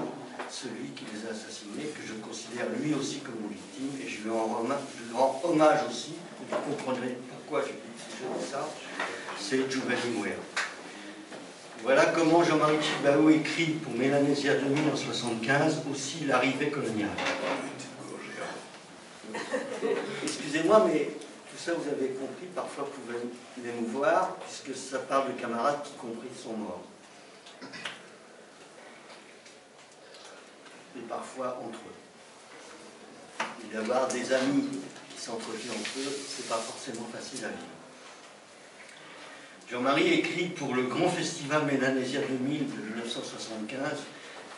celui 0.51 0.91
qui 0.91 1.05
les 1.12 1.26
a 1.26 1.30
assassinés, 1.32 1.91
que 1.95 2.03
je 2.07 2.14
considère 2.14 2.66
lui 2.80 2.95
aussi 2.95 3.20
comme 3.20 3.37
une 3.43 3.49
victime, 3.49 4.01
et 4.03 4.09
je 4.09 4.22
lui 4.22 4.30
rends, 4.30 5.41
hommage 5.45 5.80
aussi, 5.89 6.14
vous 6.39 6.57
comprendrez 6.57 7.18
pourquoi 7.30 7.62
je 7.62 7.72
dis 7.72 8.51
ça, 8.51 8.68
c'est 9.39 9.70
Giovanni. 9.70 10.24
Voilà 11.82 12.07
comment 12.07 12.43
Jean-Marie 12.43 12.78
Chibaou 12.82 13.30
écrit 13.30 13.72
pour 13.82 13.93
Mélanésia 13.93 14.55
2000 14.55 14.70
en 14.70 14.74
1975 14.74 15.82
aussi 15.93 16.24
l'arrivée 16.24 16.70
coloniale. 16.70 17.11
Excusez-moi, 20.22 20.87
mais 20.89 21.11
tout 21.51 21.59
ça 21.59 21.72
vous 21.74 21.89
avez 21.89 22.09
compris, 22.11 22.47
parfois 22.55 22.84
vous 22.84 23.01
pouvez 23.03 23.72
me 23.72 23.87
voir, 23.89 24.37
puisque 24.37 24.74
ça 24.76 24.99
parle 25.01 25.34
de 25.34 25.41
camarades 25.41 25.82
qui 25.84 25.93
compris 25.93 26.28
sont 26.43 26.57
morts. 26.57 26.82
Et 30.97 31.03
parfois 31.09 31.61
entre 31.63 31.79
eux. 31.79 33.45
Et 33.65 33.75
d'avoir 33.75 34.09
des 34.09 34.33
amis 34.33 34.69
qui 35.15 35.21
s'entretuent 35.21 35.71
entre 35.71 35.99
eux, 35.99 36.17
c'est 36.29 36.49
pas 36.49 36.57
forcément 36.57 37.07
facile 37.13 37.45
à 37.45 37.49
vivre. 37.49 37.77
Jean-Marie 39.71 40.13
écrit 40.13 40.47
pour 40.47 40.75
le 40.75 40.85
grand 40.85 41.09
festival 41.09 41.67
Mélanésia 41.67 42.21
2000 42.21 42.67
de 42.67 42.83
1975, 42.95 43.99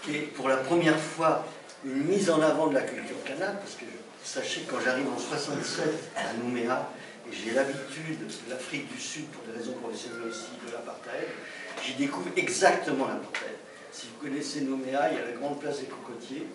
qui 0.02 0.16
est 0.16 0.20
pour 0.20 0.48
la 0.48 0.58
première 0.58 0.98
fois 0.98 1.46
une 1.84 2.04
mise 2.04 2.28
en 2.28 2.42
avant 2.42 2.66
de 2.66 2.74
la 2.74 2.82
culture 2.82 3.16
kanak, 3.24 3.58
parce 3.58 3.74
que 3.74 3.86
sachez 4.22 4.66
quand 4.68 4.76
j'arrive 4.84 5.08
en 5.08 5.18
67 5.18 6.12
à 6.16 6.34
Nouméa, 6.34 6.90
et 7.30 7.34
j'ai 7.34 7.52
l'habitude 7.52 8.18
de 8.20 8.50
l'Afrique 8.50 8.92
du 8.94 9.00
Sud, 9.00 9.26
pour 9.28 9.42
des 9.44 9.58
raisons 9.58 9.72
professionnelles 9.72 10.28
aussi, 10.28 10.50
de 10.66 10.72
l'apartheid, 10.72 11.28
j'y 11.84 11.94
découvre 11.94 12.28
exactement 12.36 13.06
l'apartheid. 13.06 13.56
Si 13.92 14.06
vous 14.06 14.26
connaissez 14.26 14.60
Nouméa, 14.62 15.10
il 15.10 15.18
y 15.18 15.20
a 15.20 15.24
la 15.24 15.32
grande 15.32 15.58
place 15.60 15.80
des 15.80 15.86
cocotiers. 15.86 16.46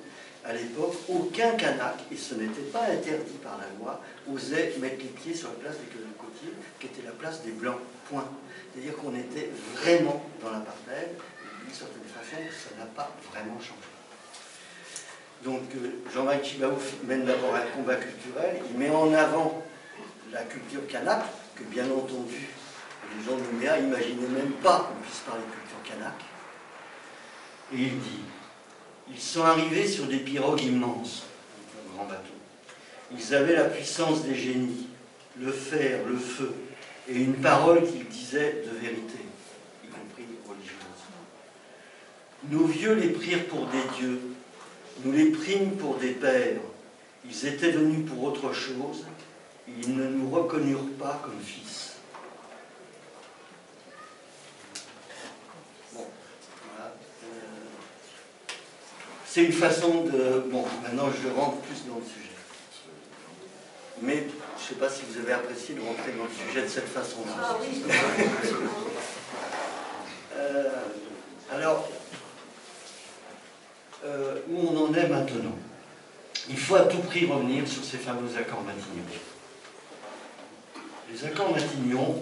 À 0.45 0.53
l'époque, 0.53 0.93
aucun 1.07 1.51
kanak, 1.51 1.95
et 2.11 2.17
ce 2.17 2.35
n'était 2.35 2.63
pas 2.63 2.83
interdit 2.83 3.37
par 3.41 3.57
la 3.57 3.65
loi, 3.79 4.01
osait 4.31 4.73
mettre 4.79 4.97
les 4.99 5.09
pieds 5.09 5.33
sur 5.33 5.49
la 5.49 5.55
place 5.55 5.75
des 5.77 5.85
cocotiers, 5.85 6.53
qui 6.79 6.87
était 6.87 7.01
la 7.05 7.13
place 7.13 7.43
des 7.43 7.51
Blancs. 7.51 7.79
Point. 8.09 8.27
C'est-à-dire 8.73 8.97
qu'on 8.97 9.15
était 9.15 9.49
vraiment 9.75 10.21
dans 10.41 10.51
l'apartheid, 10.51 11.09
et 11.11 11.65
d'une 11.65 11.73
certaine 11.73 12.03
façon, 12.03 12.35
ça 12.51 12.77
n'a 12.77 12.85
pas 12.87 13.09
vraiment 13.31 13.57
changé. 13.59 13.87
Donc 15.45 15.63
euh, 15.75 15.91
Jean-Marc 16.13 16.43
Chibaou 16.43 16.77
mène 17.05 17.25
d'abord 17.25 17.55
un 17.55 17.65
combat 17.75 17.95
culturel, 17.95 18.61
il 18.69 18.77
met 18.77 18.89
en 18.89 19.13
avant 19.13 19.63
la 20.31 20.43
culture 20.43 20.85
kanak, 20.87 21.23
que 21.55 21.63
bien 21.63 21.85
entendu, 21.85 22.49
les 23.15 23.23
gens 23.23 23.37
de 23.37 23.43
Nouméa 23.51 23.79
n'imaginaient 23.79 24.27
même 24.27 24.53
pas 24.61 24.89
qu'on 24.89 25.01
puisse 25.01 25.19
parler 25.19 25.41
de 25.41 25.51
culture 25.51 25.83
kanak. 25.83 26.32
Et 27.73 27.77
il 27.77 27.99
dit, 27.99 28.23
ils 29.09 29.19
sont 29.19 29.43
arrivés 29.43 29.87
sur 29.87 30.05
des 30.05 30.17
pirogues 30.17 30.61
immenses, 30.61 31.23
un 31.75 31.95
grand 31.95 32.05
bateau. 32.05 32.33
Ils 33.11 33.33
avaient 33.33 33.55
la 33.55 33.65
puissance 33.65 34.23
des 34.23 34.35
génies, 34.35 34.87
le 35.39 35.51
fer, 35.51 36.05
le 36.07 36.17
feu, 36.17 36.53
et 37.07 37.15
une 37.15 37.35
parole 37.35 37.85
qu'il 37.85 38.05
disait 38.07 38.63
de 38.65 38.77
vérité, 38.79 39.19
y 39.83 39.87
compris 39.87 40.25
religieuse. 40.47 40.77
Nos 42.49 42.65
vieux 42.65 42.93
les 42.93 43.09
prirent 43.09 43.47
pour 43.47 43.65
des 43.67 43.83
dieux, 43.97 44.21
nous 45.03 45.11
les 45.11 45.31
prîmes 45.31 45.75
pour 45.77 45.95
des 45.95 46.11
pères. 46.11 46.61
Ils 47.25 47.45
étaient 47.45 47.71
venus 47.71 48.07
pour 48.09 48.23
autre 48.23 48.53
chose, 48.53 49.05
ils 49.67 49.95
ne 49.95 50.07
nous 50.07 50.29
reconnurent 50.29 50.91
pas 50.99 51.21
comme 51.23 51.39
fils. 51.39 51.95
Bon, 55.93 56.05
voilà. 56.69 56.91
Euh, 57.23 57.63
c'est 59.33 59.45
une 59.45 59.51
façon 59.51 60.03
de... 60.03 60.45
Bon, 60.51 60.63
maintenant 60.83 61.09
je 61.11 61.27
rentre 61.27 61.57
plus 61.61 61.87
dans 61.87 61.95
le 61.95 62.03
sujet. 62.03 62.29
Mais 64.03 64.17
je 64.17 64.63
ne 64.63 64.67
sais 64.69 64.75
pas 64.75 64.87
si 64.87 65.01
vous 65.09 65.17
avez 65.21 65.33
apprécié 65.33 65.73
de 65.73 65.81
rentrer 65.81 66.11
dans 66.11 66.25
le 66.25 66.29
sujet 66.29 66.61
de 66.61 66.67
cette 66.67 66.87
façon-là. 66.87 67.33
Ah 67.41 67.57
euh, 70.35 70.69
alors, 71.51 71.89
euh, 74.05 74.35
où 74.49 74.69
on 74.69 74.85
en 74.85 74.93
est 74.93 75.07
maintenant? 75.07 75.57
Il 76.47 76.59
faut 76.59 76.75
à 76.75 76.83
tout 76.83 76.99
prix 76.99 77.25
revenir 77.25 77.67
sur 77.67 77.83
ces 77.83 77.97
fameux 77.97 78.29
accords 78.37 78.61
Matignon. 78.61 79.03
Les 81.11 81.25
accords 81.25 81.51
Matignon, 81.51 82.21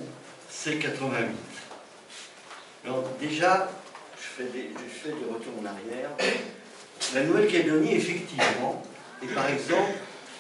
c'est 0.49 0.78
88. 0.78 1.28
Alors 2.86 3.03
déjà, 3.20 3.70
je 4.16 4.22
fais, 4.22 4.49
des, 4.49 4.72
je 4.78 4.93
fais 4.93 5.09
des 5.09 5.26
retours 5.30 5.55
en 5.62 5.66
arrière. 5.66 6.12
La 7.14 7.24
Nouvelle-Calédonie, 7.24 7.93
effectivement, 7.93 8.82
est 9.22 9.34
par 9.34 9.49
exemple 9.49 9.91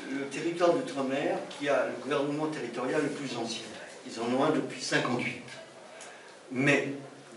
le 0.09 0.25
territoire 0.27 0.73
d'outre-mer 0.73 1.37
qui 1.49 1.67
a 1.67 1.87
le 1.87 2.01
gouvernement 2.01 2.47
territorial 2.47 3.01
le 3.01 3.09
plus 3.09 3.35
ancien. 3.37 3.65
Ils 4.07 4.19
en 4.21 4.33
ont 4.33 4.45
un 4.45 4.51
depuis 4.51 4.81
58. 4.81 5.41
Mais 6.53 6.93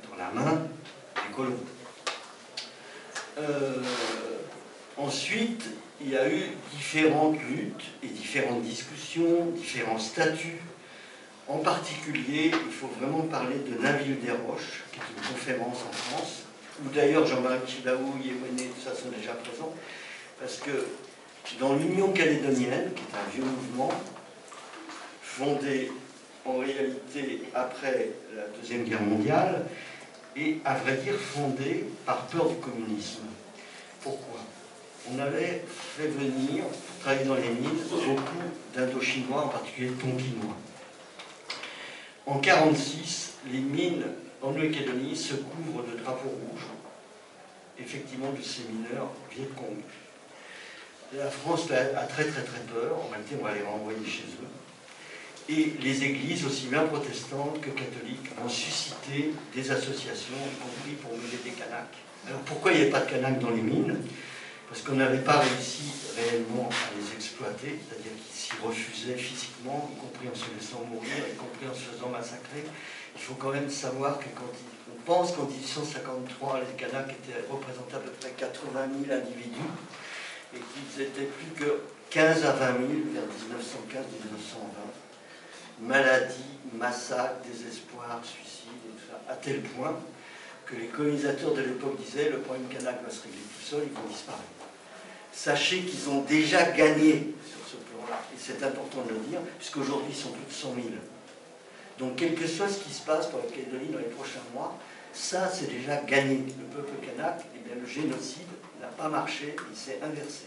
dans 0.08 0.16
la 0.16 0.30
main 0.30 0.62
des 1.16 1.34
colons. 1.34 1.58
Euh, 3.38 3.82
ensuite, 4.96 5.64
il 6.00 6.10
y 6.10 6.16
a 6.16 6.28
eu 6.28 6.42
différentes 6.76 7.38
luttes 7.50 7.84
et 8.04 8.06
différentes 8.06 8.62
discussions, 8.62 9.46
différents 9.56 9.98
statuts. 9.98 10.62
En 11.48 11.58
particulier, 11.58 12.52
il 12.52 12.72
faut 12.72 12.90
vraiment 13.00 13.22
parler 13.22 13.56
de 13.56 13.82
Naville 13.82 14.20
des 14.20 14.30
Roches, 14.30 14.84
qui 14.92 15.00
est 15.00 15.16
une 15.16 15.34
conférence 15.34 15.78
en 15.88 15.92
France, 15.92 16.43
où 16.82 16.88
d'ailleurs 16.94 17.26
Jean-Marie 17.26 17.60
Chilaou, 17.66 18.14
Yémené, 18.22 18.68
tout 18.68 18.80
ça 18.82 18.94
sont 18.94 19.10
déjà 19.16 19.32
présents, 19.32 19.74
parce 20.40 20.58
que 20.58 20.86
dans 21.60 21.74
l'Union 21.74 22.12
calédonienne, 22.12 22.92
qui 22.94 23.02
est 23.02 23.16
un 23.16 23.30
vieux 23.32 23.44
mouvement, 23.44 23.92
fondé 25.22 25.92
en 26.44 26.58
réalité 26.58 27.42
après 27.54 28.10
la 28.36 28.44
Deuxième 28.58 28.84
Guerre 28.84 29.02
mondiale, 29.02 29.66
et 30.36 30.58
à 30.64 30.74
vrai 30.74 30.96
dire 30.96 31.14
fondé 31.14 31.86
par 32.04 32.26
peur 32.26 32.48
du 32.48 32.56
communisme. 32.56 33.22
Pourquoi? 34.02 34.40
On 35.12 35.18
avait 35.18 35.62
fait 35.68 36.08
venir, 36.08 36.64
pour 36.64 36.98
travailler 37.00 37.24
dans 37.24 37.34
les 37.34 37.50
mines, 37.50 37.78
beaucoup 37.90 38.22
d'Indochinois, 38.74 39.44
en 39.44 39.48
particulier 39.48 39.90
de 39.90 39.94
Tonkinois. 39.94 40.56
En 42.26 42.36
1946, 42.36 43.34
les 43.52 43.58
mines 43.58 44.04
en 44.44 44.52
Nouvelle-Calédonie 44.52 45.16
se 45.16 45.34
couvrent 45.34 45.84
de 45.90 45.96
drapeaux 46.02 46.28
rouges, 46.28 46.66
effectivement 47.78 48.30
de 48.32 48.42
ces 48.42 48.64
mineurs 48.70 49.10
Vietcong. 49.34 49.78
La 51.16 51.30
France 51.30 51.70
a 51.70 52.02
très 52.06 52.24
très 52.24 52.42
très 52.42 52.60
peur, 52.60 52.98
en 52.98 53.08
réalité 53.08 53.36
on 53.40 53.44
va 53.44 53.54
les 53.54 53.62
renvoyer 53.62 54.04
chez 54.04 54.24
eux. 54.42 54.48
Et 55.48 55.74
les 55.82 56.04
églises, 56.04 56.44
aussi 56.46 56.66
bien 56.66 56.84
protestantes 56.84 57.60
que 57.60 57.70
catholiques, 57.70 58.30
ont 58.42 58.48
suscité 58.48 59.32
des 59.54 59.70
associations, 59.70 60.34
y 60.36 60.56
compris 60.62 60.92
pour 61.02 61.12
mener 61.12 61.38
des 61.44 61.50
canaques. 61.50 61.96
Alors 62.26 62.40
pourquoi 62.40 62.72
il 62.72 62.76
n'y 62.76 62.82
avait 62.82 62.90
pas 62.90 63.00
de 63.00 63.10
canaques 63.10 63.38
dans 63.40 63.50
les 63.50 63.62
mines? 63.62 63.96
Parce 64.68 64.80
qu'on 64.80 64.94
n'avait 64.94 65.18
pas 65.18 65.40
réussi 65.40 65.92
réellement 66.16 66.68
à 66.70 66.98
les 66.98 67.14
exploiter, 67.14 67.78
c'est-à-dire 67.78 68.12
qu'ils 68.16 68.34
s'y 68.34 68.52
refusaient 68.64 69.16
physiquement, 69.16 69.90
y 69.94 70.00
compris 70.00 70.28
en 70.28 70.34
se 70.34 70.46
laissant 70.58 70.82
mourir, 70.90 71.12
y 71.30 71.36
compris 71.36 71.66
en 71.70 71.74
se 71.74 71.94
faisant 71.94 72.08
massacrer. 72.08 72.64
Il 73.14 73.20
faut 73.20 73.34
quand 73.34 73.52
même 73.52 73.70
savoir 73.70 74.18
que 74.18 74.24
quand 74.34 74.50
on 74.92 75.00
pense 75.04 75.32
qu'en 75.32 75.44
1853, 75.44 76.60
les 76.60 76.76
canaques 76.76 77.10
étaient 77.10 77.40
représentés 77.50 77.96
à 77.96 78.00
peu 78.00 78.10
près 78.10 78.30
80 78.30 78.88
000 79.06 79.18
individus, 79.18 79.70
et 80.54 80.58
qu'ils 80.58 81.02
étaient 81.02 81.24
plus 81.24 81.64
que 81.64 81.80
15 82.10 82.44
à 82.44 82.52
20 82.52 82.66
000 82.66 82.80
vers 83.12 83.22
1915-1920. 83.22 84.02
Maladies, 85.80 86.58
massacres, 86.74 87.42
désespoir, 87.50 88.20
suicide, 88.22 88.70
et 88.86 88.92
tout 88.92 89.06
ça, 89.10 89.32
à 89.32 89.36
tel 89.36 89.62
point 89.62 89.98
que 90.66 90.76
les 90.76 90.86
colonisateurs 90.86 91.52
de 91.52 91.62
l'époque 91.62 91.96
disaient 92.00 92.30
le 92.30 92.38
problème 92.38 92.68
kanak 92.68 93.02
va 93.04 93.10
se 93.10 93.22
régler 93.22 93.38
tout 93.38 93.66
seul, 93.66 93.82
ils 93.84 93.92
vont 93.92 94.08
disparaître. 94.08 94.44
sachez 95.32 95.80
qu'ils 95.80 96.08
ont 96.08 96.22
déjà 96.22 96.70
gagné 96.70 97.34
sur 97.44 97.58
ce 97.68 97.76
plan-là. 97.76 98.20
Et 98.32 98.38
c'est 98.38 98.62
important 98.64 99.02
de 99.02 99.14
le 99.14 99.20
dire, 99.28 99.40
puisqu'aujourd'hui, 99.58 100.10
ils 100.10 100.16
sont 100.16 100.30
plus 100.30 100.46
de 100.46 100.52
100 100.52 100.74
000. 100.74 100.86
Donc, 101.98 102.16
quel 102.16 102.34
que 102.34 102.46
soit 102.46 102.68
ce 102.68 102.78
qui 102.80 102.92
se 102.92 103.02
passe 103.02 103.26
pour 103.26 103.40
la 103.40 103.46
Calédonie 103.46 103.92
dans 103.92 103.98
les 103.98 104.04
prochains 104.04 104.42
mois, 104.52 104.78
ça, 105.12 105.48
c'est 105.48 105.70
déjà 105.70 105.96
gagné. 106.02 106.44
Le 106.58 106.76
peuple 106.76 106.94
kanak, 107.06 107.44
eh 107.54 107.58
bien, 107.60 107.80
le 107.80 107.86
génocide 107.86 108.48
n'a 108.80 108.88
pas 108.88 109.08
marché, 109.08 109.54
il 109.70 109.76
s'est 109.76 110.00
inversé. 110.02 110.46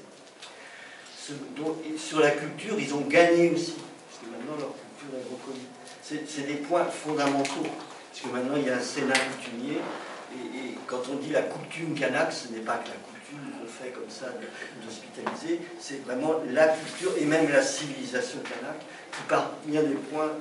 sur 1.98 2.20
la 2.20 2.32
culture, 2.32 2.78
ils 2.78 2.94
ont 2.94 3.02
gagné 3.02 3.52
aussi, 3.52 3.76
parce 3.76 4.20
que 4.22 4.26
maintenant 4.26 4.58
leur 4.60 4.74
culture 4.76 5.18
est 5.18 5.24
reconnue. 5.32 5.68
C'est 6.02 6.48
des 6.48 6.56
points 6.56 6.86
fondamentaux, 6.86 7.64
parce 7.64 8.22
que 8.22 8.28
maintenant 8.28 8.56
il 8.58 8.66
y 8.66 8.70
a 8.70 8.76
un 8.76 8.82
Sénat 8.82 9.14
coutumier, 9.14 9.80
et, 10.34 10.76
quand 10.86 11.02
on 11.12 11.16
dit 11.16 11.32
la 11.32 11.44
coutume 11.44 11.96
kanak, 11.96 12.32
ce 12.32 12.50
n'est 12.50 12.60
pas 12.60 12.78
que 12.78 12.90
la 12.90 12.96
coutume 12.96 13.52
qu'on 13.60 13.68
fait 13.68 13.92
comme 13.92 14.10
ça 14.10 14.28
d'hospitaliser, 14.84 15.62
c'est 15.80 16.04
vraiment 16.04 16.36
la 16.52 16.68
culture 16.70 17.12
et 17.20 17.26
même 17.26 17.50
la 17.50 17.62
civilisation 17.62 18.40
kanak 18.40 18.80
qui 19.12 19.22
parvient 19.28 19.84
des 19.84 19.96
points 19.96 20.32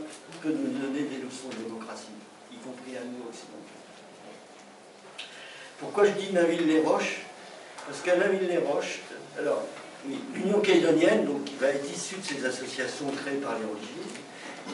de 0.49 0.59
nous 0.59 0.79
donner 0.79 1.03
des 1.03 1.17
leçons 1.17 1.49
de 1.51 1.65
démocratie, 1.65 2.15
y 2.53 2.57
compris 2.57 2.97
à 2.97 3.05
nous 3.05 3.27
occidentaux. 3.29 3.67
Pourquoi 5.79 6.07
je 6.07 6.13
dis 6.13 6.33
Naville-les-Roches 6.33 7.21
Parce 7.87 8.01
qu'à 8.01 8.17
Naville-les-Roches, 8.17 9.01
alors, 9.39 9.63
l'Union 10.35 10.61
calédonienne, 10.61 11.27
donc, 11.27 11.45
qui 11.45 11.57
va 11.57 11.69
être 11.69 11.91
issue 11.91 12.17
de 12.17 12.25
ces 12.25 12.45
associations 12.47 13.11
créées 13.11 13.39
par 13.39 13.59
les 13.59 13.65
Rogiers, 13.65 14.07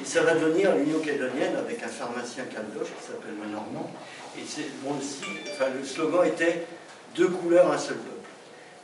et 0.01 0.05
ça 0.05 0.23
va 0.23 0.35
devenir 0.35 0.75
l'Union 0.77 1.01
calédonienne 1.01 1.57
avec 1.57 1.83
un 1.83 1.89
pharmacien 1.89 2.45
caldoche 2.45 2.89
qui 2.99 3.07
s'appelle 3.07 3.35
le 3.43 3.51
Normand. 3.51 3.91
Et 4.39 4.43
bon, 4.83 4.97
aussi, 4.97 5.25
enfin, 5.53 5.67
le 5.77 5.85
slogan 5.85 6.27
était 6.27 6.65
deux 7.15 7.29
couleurs, 7.29 7.71
un 7.71 7.79
seul 7.79 7.97
peuple. 7.97 8.29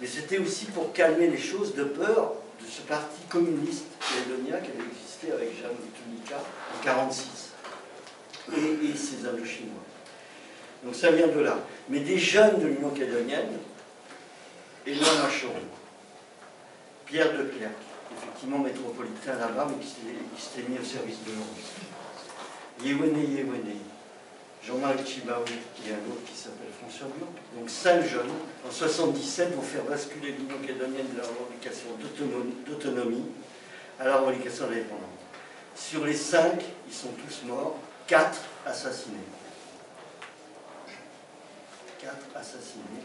Mais 0.01 0.07
c'était 0.07 0.39
aussi 0.39 0.67
pour 0.67 0.93
calmer 0.93 1.29
les 1.29 1.39
choses 1.39 1.75
de 1.75 1.85
peur 1.85 2.35
de 2.61 2.67
ce 2.67 2.83
parti 2.83 3.23
communiste 3.29 3.87
calédonien 4.01 4.59
qui 4.61 4.71
avait 4.71 4.89
existé 4.91 5.33
avec 5.33 5.57
Jeanne 5.57 5.77
Tunica 5.95 6.43
en 6.87 7.07
1946 7.07 7.53
et, 8.57 8.87
et 8.87 8.97
ses 8.97 9.27
Indochinois. 9.27 9.83
Donc 10.85 10.95
ça 10.95 11.11
vient 11.11 11.29
de 11.29 11.41
là. 11.41 11.59
Mais 11.89 12.01
des 12.01 12.19
jeunes 12.19 12.61
de 12.61 12.67
l'Union 12.67 12.91
calédonienne, 12.91 13.59
Éloin 14.87 15.23
Macheron, 15.23 15.53
Pierre 17.07 17.33
de 17.33 17.45
Clerc, 17.45 17.71
effectivement 18.17 18.59
métropolitain 18.59 19.35
là-bas, 19.39 19.67
mais 19.69 19.85
qui 19.85 20.43
s'était 20.43 20.69
mis 20.69 20.79
au 20.79 20.85
service 20.85 21.19
de 21.25 21.33
l'Europe. 21.33 21.57
Yewene 22.85 23.35
Yewene, 23.35 23.77
Jean-Marc 24.63 25.05
Chibaou 25.07 25.45
et 25.87 25.91
un 25.91 26.13
autre 26.13 26.25
qui 26.27 26.37
s'appelle 26.37 26.71
François 26.79 27.09
Blanc. 27.19 27.29
Donc 27.57 27.69
cinq 27.69 28.03
jeunes, 28.07 28.31
en 28.67 28.71
77, 28.71 29.55
vont 29.55 29.63
faire 29.63 29.85
basculer 29.85 30.33
l'Union 30.33 30.59
calédonienne 30.61 31.07
de 31.13 31.19
la 31.19 31.27
revendication 31.27 31.89
d'autonomie 32.67 33.25
à 33.99 34.05
la 34.05 34.17
revendication 34.19 34.67
d'indépendance. 34.67 35.28
Sur 35.79 36.05
les 36.05 36.17
cinq, 36.17 36.61
ils 36.87 36.95
sont 36.95 37.13
tous 37.13 37.47
morts, 37.47 37.77
quatre 38.07 38.41
assassinés 38.67 39.17
quatre 42.01 42.27
assassinés, 42.35 43.05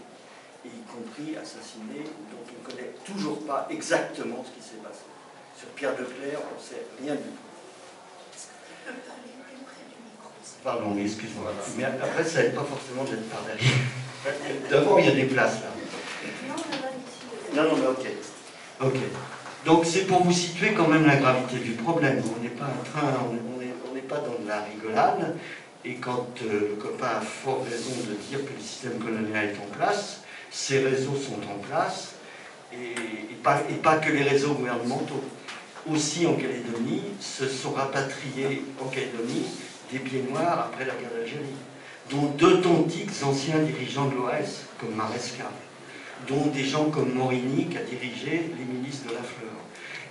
et 0.65 0.69
y 0.69 0.81
compris 0.83 1.35
assassinés 1.35 2.05
dont 2.31 2.45
on 2.47 2.61
ne 2.61 2.65
connaît 2.65 2.91
toujours 3.05 3.45
pas 3.45 3.67
exactement 3.69 4.45
ce 4.45 4.51
qui 4.51 4.65
s'est 4.65 4.81
passé. 4.81 5.03
Sur 5.57 5.67
Pierre 5.69 5.95
de 5.95 6.03
Clerc, 6.03 6.39
on 6.39 6.55
ne 6.55 6.63
sait 6.63 6.85
rien 7.01 7.15
du 7.15 7.21
tout. 7.21 7.49
Pardon, 10.63 10.97
excuse-moi. 10.97 11.51
Mais 11.77 11.83
après, 11.83 12.23
ça 12.23 12.43
n'aide 12.43 12.55
pas 12.55 12.63
forcément 12.63 13.03
d'être 13.03 13.29
par 13.29 13.41
derrière. 13.41 14.69
D'abord, 14.69 14.99
il 14.99 15.07
y 15.07 15.09
a 15.09 15.15
des 15.15 15.25
places 15.25 15.55
là. 15.55 15.67
Non, 17.53 17.63
non, 17.63 17.77
mais 17.77 17.87
ok. 17.87 18.07
Ok. 18.81 18.99
Donc 19.65 19.85
c'est 19.85 20.05
pour 20.07 20.23
vous 20.23 20.33
situer 20.33 20.73
quand 20.73 20.87
même 20.87 21.05
la 21.05 21.15
gravité 21.15 21.57
du 21.57 21.71
problème. 21.71 22.21
On 22.37 22.43
n'est 22.43 22.49
pas 22.49 22.65
en 22.65 22.83
train, 22.83 23.13
on 23.29 23.93
n'est 23.93 24.01
pas 24.01 24.17
dans 24.17 24.43
de 24.43 24.47
la 24.47 24.61
rigolade. 24.63 25.35
Et 25.85 25.95
quand 25.95 26.27
euh, 26.43 26.69
le 26.69 26.75
copain 26.81 27.17
a 27.17 27.21
fort 27.21 27.65
raison 27.69 27.91
de 28.07 28.15
dire 28.29 28.45
que 28.45 28.53
le 28.53 28.61
système 28.61 28.99
colonial 28.99 29.49
est 29.49 29.57
en 29.57 29.75
place, 29.75 30.21
ces 30.49 30.79
réseaux 30.79 31.15
sont 31.15 31.41
en 31.51 31.59
place, 31.59 32.13
et, 32.71 32.95
pas, 33.43 33.97
que 33.97 34.11
les 34.11 34.23
réseaux 34.23 34.53
gouvernementaux. 34.53 35.23
Aussi 35.91 36.25
en 36.25 36.35
Calédonie, 36.35 37.03
se 37.19 37.47
sont 37.47 37.71
rapatriés 37.71 38.63
en 38.81 38.85
Calédonie 38.85 39.45
des 39.91 39.99
pieds 39.99 40.23
noirs 40.29 40.69
après 40.71 40.85
la 40.85 40.93
guerre 40.93 41.11
d'Algérie, 41.13 41.57
dont 42.09 42.27
d'authentiques 42.37 43.11
anciens 43.21 43.59
dirigeants 43.59 44.07
de 44.07 44.15
l'OAS, 44.15 44.63
comme 44.79 44.95
Maresca, 44.95 45.51
dont 46.29 46.47
des 46.47 46.63
gens 46.63 46.85
comme 46.85 47.13
Morini 47.13 47.65
qui 47.65 47.77
a 47.77 47.81
dirigé 47.81 48.51
les 48.57 48.65
milices 48.65 49.03
de 49.03 49.09
la 49.09 49.21
Fleur. 49.21 49.52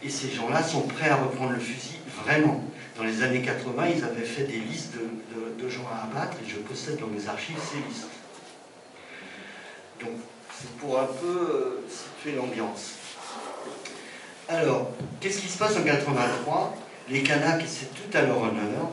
Et 0.05 0.09
ces 0.09 0.31
gens-là 0.31 0.63
sont 0.63 0.83
prêts 0.83 1.09
à 1.09 1.17
reprendre 1.17 1.53
le 1.53 1.61
fusil, 1.61 1.99
vraiment. 2.25 2.63
Dans 2.97 3.05
les 3.05 3.23
années 3.23 3.43
80, 3.43 3.87
ils 3.97 4.05
avaient 4.05 4.25
fait 4.25 4.45
des 4.45 4.59
listes 4.59 4.95
de, 4.95 5.69
gens 5.69 5.89
à 5.93 6.05
abattre 6.11 6.37
et 6.45 6.51
je 6.51 6.57
possède 6.57 6.99
dans 6.99 7.07
mes 7.07 7.29
archives 7.29 7.57
ces 7.57 7.79
listes. 7.89 8.09
Donc, 10.01 10.11
c'est 10.59 10.71
pour 10.73 10.99
un 10.99 11.07
peu 11.07 11.27
euh, 11.27 11.85
situer 11.89 12.37
l'ambiance. 12.37 12.95
Alors, 14.49 14.91
qu'est-ce 15.21 15.41
qui 15.41 15.49
se 15.49 15.57
passe 15.57 15.77
en 15.77 15.85
83 15.85 16.77
Les 17.09 17.23
Kanaks, 17.23 17.63
et 17.63 17.67
c'est 17.69 17.95
tout 17.95 18.17
à 18.17 18.23
leur 18.23 18.39
honneur, 18.39 18.91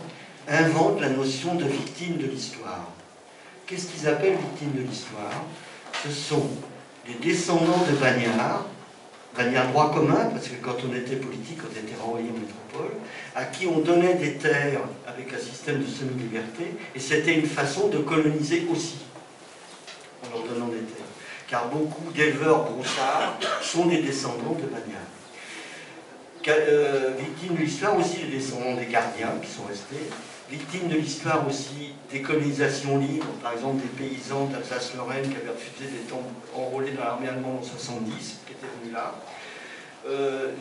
inventent 0.47 1.01
la 1.01 1.09
notion 1.09 1.55
de 1.55 1.65
victime 1.65 2.17
de 2.17 2.27
l'histoire. 2.27 2.87
Qu'est-ce 3.65 3.87
qu'ils 3.87 4.07
appellent 4.07 4.37
victime 4.37 4.73
de 4.73 4.87
l'histoire? 4.87 5.43
Ce 6.03 6.11
sont 6.11 6.47
des 7.07 7.15
descendants 7.15 7.83
de 7.89 7.95
bagnards 7.97 8.65
a 9.37 9.43
un 9.43 9.65
droit 9.69 9.93
commun, 9.93 10.29
parce 10.31 10.47
que 10.47 10.55
quand 10.61 10.75
on 10.89 10.95
était 10.95 11.15
politique, 11.15 11.59
on 11.63 11.71
était 11.71 11.95
renvoyé 12.01 12.29
en 12.29 12.33
métropole, 12.33 12.97
à 13.35 13.45
qui 13.45 13.67
on 13.67 13.79
donnait 13.79 14.15
des 14.15 14.33
terres 14.33 14.81
avec 15.07 15.33
un 15.33 15.39
système 15.39 15.81
de 15.81 15.87
semi-liberté, 15.87 16.65
et 16.95 16.99
c'était 16.99 17.35
une 17.35 17.45
façon 17.45 17.87
de 17.87 17.99
coloniser 17.99 18.67
aussi, 18.71 18.97
en 20.25 20.35
leur 20.35 20.47
donnant 20.47 20.67
des 20.67 20.77
terres. 20.77 21.05
Car 21.47 21.67
beaucoup 21.69 22.11
d'éleveurs 22.11 22.63
broussards 22.69 23.39
sont 23.61 23.85
des 23.85 24.01
descendants 24.01 24.53
de 24.53 24.67
Bagnard. 24.67 25.09
Euh, 26.47 27.11
de 27.11 27.57
l'histoire 27.57 27.97
aussi 27.97 28.17
les 28.23 28.37
descendants 28.37 28.73
des 28.75 28.85
gardiens 28.85 29.33
qui 29.41 29.49
sont 29.51 29.65
restés, 29.65 30.09
victimes 30.51 30.87
de 30.87 30.95
l'histoire 30.95 31.47
aussi 31.47 31.93
des 32.11 32.21
colonisations 32.21 32.97
libres, 32.97 33.27
par 33.41 33.53
exemple 33.53 33.81
des 33.81 34.07
paysans 34.07 34.45
d'Alsace-Lorraine 34.45 35.29
qui 35.29 35.35
avaient 35.35 35.51
refusé 35.51 35.89
d'être 35.91 36.15
enrôlés 36.55 36.91
dans 36.91 37.03
l'armée 37.03 37.27
allemande 37.27 37.59
en 37.61 37.63
70, 37.63 38.39
qui 38.45 38.53
étaient 38.53 38.65
venus 38.81 38.93
là, 38.93 39.15
euh, 40.07 40.51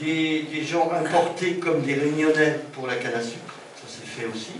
des, 0.00 0.64
gens 0.64 0.90
importés 0.92 1.54
comme 1.54 1.82
des 1.82 1.94
réunionnais 1.94 2.58
pour 2.72 2.86
la 2.86 2.96
canne 2.96 3.14
à 3.14 3.22
sucre, 3.22 3.54
ça 3.76 3.86
s'est 3.86 4.06
fait 4.06 4.26
aussi. 4.26 4.52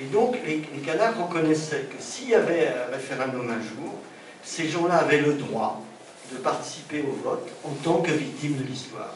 Et 0.00 0.04
donc 0.06 0.36
les, 0.44 0.56
les 0.56 0.92
reconnaissaient 0.92 1.86
que 1.90 2.00
s'il 2.00 2.30
y 2.30 2.34
avait 2.34 2.68
un 2.68 2.92
référendum 2.92 3.48
un 3.50 3.62
jour, 3.62 3.94
ces 4.42 4.68
gens-là 4.68 4.96
avaient 4.96 5.20
le 5.20 5.34
droit 5.34 5.82
de 6.32 6.38
participer 6.38 7.02
au 7.02 7.12
vote 7.22 7.48
en 7.64 7.70
tant 7.84 8.00
que 8.00 8.10
victimes 8.10 8.56
de 8.56 8.64
l'histoire. 8.64 9.14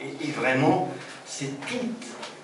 Et, 0.00 0.26
et, 0.26 0.30
vraiment, 0.32 0.90
c'est 1.26 1.60
tout 1.66 1.88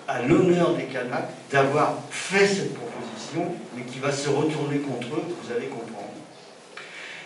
à 0.07 0.21
l'honneur 0.21 0.73
des 0.75 0.85
Kanaks 0.85 1.29
d'avoir 1.51 1.95
fait 2.09 2.47
cette 2.47 2.73
proposition, 2.73 3.53
mais 3.75 3.83
qui 3.83 3.99
va 3.99 4.11
se 4.11 4.29
retourner 4.29 4.79
contre 4.79 5.07
eux, 5.07 5.23
vous 5.41 5.51
allez 5.51 5.67
comprendre. 5.67 6.11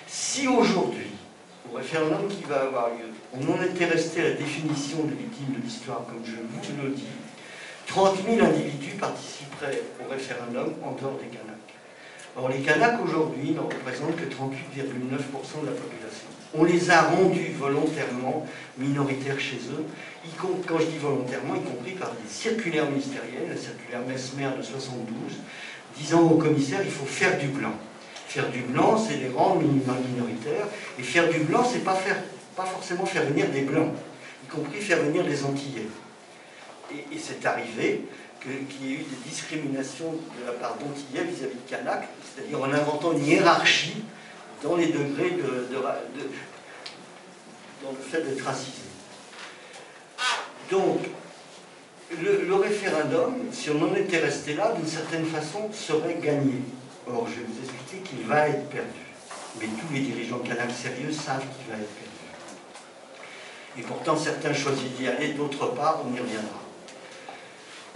Si 0.07 0.47
aujourd'hui, 0.47 1.11
au 1.71 1.77
référendum 1.77 2.27
qui 2.27 2.43
va 2.43 2.61
avoir 2.63 2.89
lieu, 2.89 3.11
on 3.34 3.51
en 3.51 3.63
était 3.63 3.86
resté 3.86 4.21
à 4.21 4.23
la 4.25 4.32
définition 4.32 5.03
de 5.03 5.11
victime 5.11 5.55
de 5.55 5.63
l'histoire, 5.63 6.03
comme 6.05 6.23
je 6.25 6.32
vous 6.32 6.84
le 6.84 6.89
dis, 6.89 7.05
30 7.88 8.17
000 8.25 8.45
individus 8.45 8.95
participeraient 8.99 9.82
au 10.03 10.09
référendum 10.09 10.73
en 10.84 10.91
dehors 10.91 11.17
des 11.19 11.27
Kanaks. 11.27 11.57
Or, 12.38 12.49
les 12.49 12.61
Kanaks 12.61 12.99
aujourd'hui 13.03 13.51
ne 13.51 13.59
représentent 13.59 14.15
que 14.15 14.25
38,9% 14.25 15.61
de 15.61 15.65
la 15.65 15.73
population. 15.73 16.11
On 16.54 16.64
les 16.66 16.89
a 16.89 17.04
rendus 17.04 17.52
volontairement 17.58 18.45
minoritaires 18.78 19.39
chez 19.39 19.58
eux, 19.72 19.86
quand 20.39 20.80
je 20.80 20.86
dis 20.86 20.97
volontairement, 20.97 21.56
y 21.56 21.62
compris 21.62 21.91
par 21.91 22.12
des 22.12 22.30
circulaires 22.30 22.89
ministérielles, 22.89 23.49
la 23.49 23.58
circulaire 23.58 24.02
Mesmer 24.08 24.58
de 24.58 24.62
72, 24.62 25.16
disant 25.97 26.22
au 26.22 26.38
commissaire 26.38 26.82
il 26.84 26.91
faut 26.91 27.06
faire 27.06 27.38
du 27.38 27.47
blanc. 27.47 27.74
Faire 28.28 28.49
du 28.49 28.62
blanc, 28.62 28.97
c'est 28.97 29.18
les 29.18 29.30
rendre 29.30 29.62
minoritaires, 29.62 30.68
et 30.99 31.04
faire 31.04 31.30
du 31.30 31.39
blanc, 31.39 31.64
c'est 31.70 31.84
pas, 31.84 31.95
faire, 31.95 32.18
pas 32.56 32.66
forcément 32.66 33.06
faire 33.06 33.26
venir 33.26 33.49
des 33.49 33.62
blancs, 33.62 33.93
y 34.43 34.47
compris 34.47 34.80
faire 34.80 35.02
venir 35.04 35.24
des 35.26 35.43
Antillais. 35.43 35.88
Et, 36.93 37.18
c'est 37.18 37.45
arrivé 37.45 38.06
qu'il 38.41 38.88
y 38.88 38.91
ait 38.91 38.95
eu 38.95 39.04
des 39.04 39.30
discriminations 39.30 40.12
de 40.12 40.45
la 40.45 40.54
part 40.54 40.76
d'Antillais 40.78 41.24
vis-à-vis 41.24 41.56
de 41.56 41.70
Kanak, 41.70 42.08
c'est-à-dire 42.24 42.62
en 42.62 42.72
inventant 42.72 43.14
une 43.14 43.26
hiérarchie 43.26 44.04
dans 44.64 44.76
les 44.76 44.88
degrés 44.88 45.32
de, 45.32 45.68
dans 47.84 47.91
le 47.91 47.97
fait 47.97 48.22
d'être 48.22 48.45
racisé. 48.45 48.84
Donc, 50.70 50.99
le, 52.22 52.55
référendum, 52.55 53.36
si 53.51 53.70
on 53.70 53.82
en 53.84 53.95
était 53.95 54.20
resté 54.20 54.53
là, 54.55 54.74
d'une 54.74 54.88
certaine 54.88 55.26
façon, 55.26 55.72
serait 55.74 56.20
gagné. 56.22 56.62
Or, 57.07 57.28
je 57.28 57.39
vais 57.39 57.45
vous 57.47 57.59
expliquer 57.64 58.09
qu'il 58.09 58.28
va 58.28 58.49
être 58.49 58.70
perdu. 58.70 58.88
Mais 59.59 59.66
tous 59.66 59.93
les 59.93 60.01
dirigeants 60.01 60.39
canals 60.39 60.72
sérieux 60.72 61.12
savent 61.12 61.39
qu'il 61.39 61.74
va 61.74 61.82
être 61.82 61.89
perdu. 61.89 62.12
Et 63.78 63.82
pourtant, 63.82 64.18
certains 64.18 64.53
choisissent 64.53 64.91
d'y 64.97 65.07
aller, 65.07 65.34
d'autre 65.34 65.68
part, 65.68 66.01
on 66.05 66.16
y 66.16 66.20
reviendra. 66.20 66.59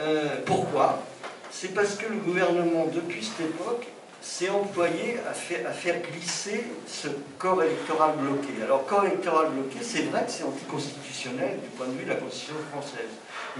Euh, 0.01 0.41
pourquoi? 0.45 1.03
C'est 1.51 1.73
parce 1.73 1.95
que 1.95 2.07
le 2.07 2.17
gouvernement, 2.17 2.87
depuis 2.93 3.23
cette 3.23 3.47
époque, 3.47 3.87
s'est 4.25 4.49
employé 4.49 5.17
à 5.29 5.33
faire, 5.71 6.01
glisser 6.01 6.65
ce 6.87 7.09
corps 7.37 7.61
électoral 7.61 8.15
bloqué. 8.17 8.63
Alors, 8.63 8.85
corps 8.87 9.05
électoral 9.05 9.51
bloqué, 9.51 9.77
c'est 9.83 10.01
vrai 10.09 10.25
que 10.25 10.31
c'est 10.31 10.43
anticonstitutionnel 10.43 11.59
du 11.61 11.69
point 11.69 11.85
de 11.85 11.91
vue 11.91 12.05
de 12.05 12.09
la 12.09 12.15
Constitution 12.15 12.55
française. 12.71 13.11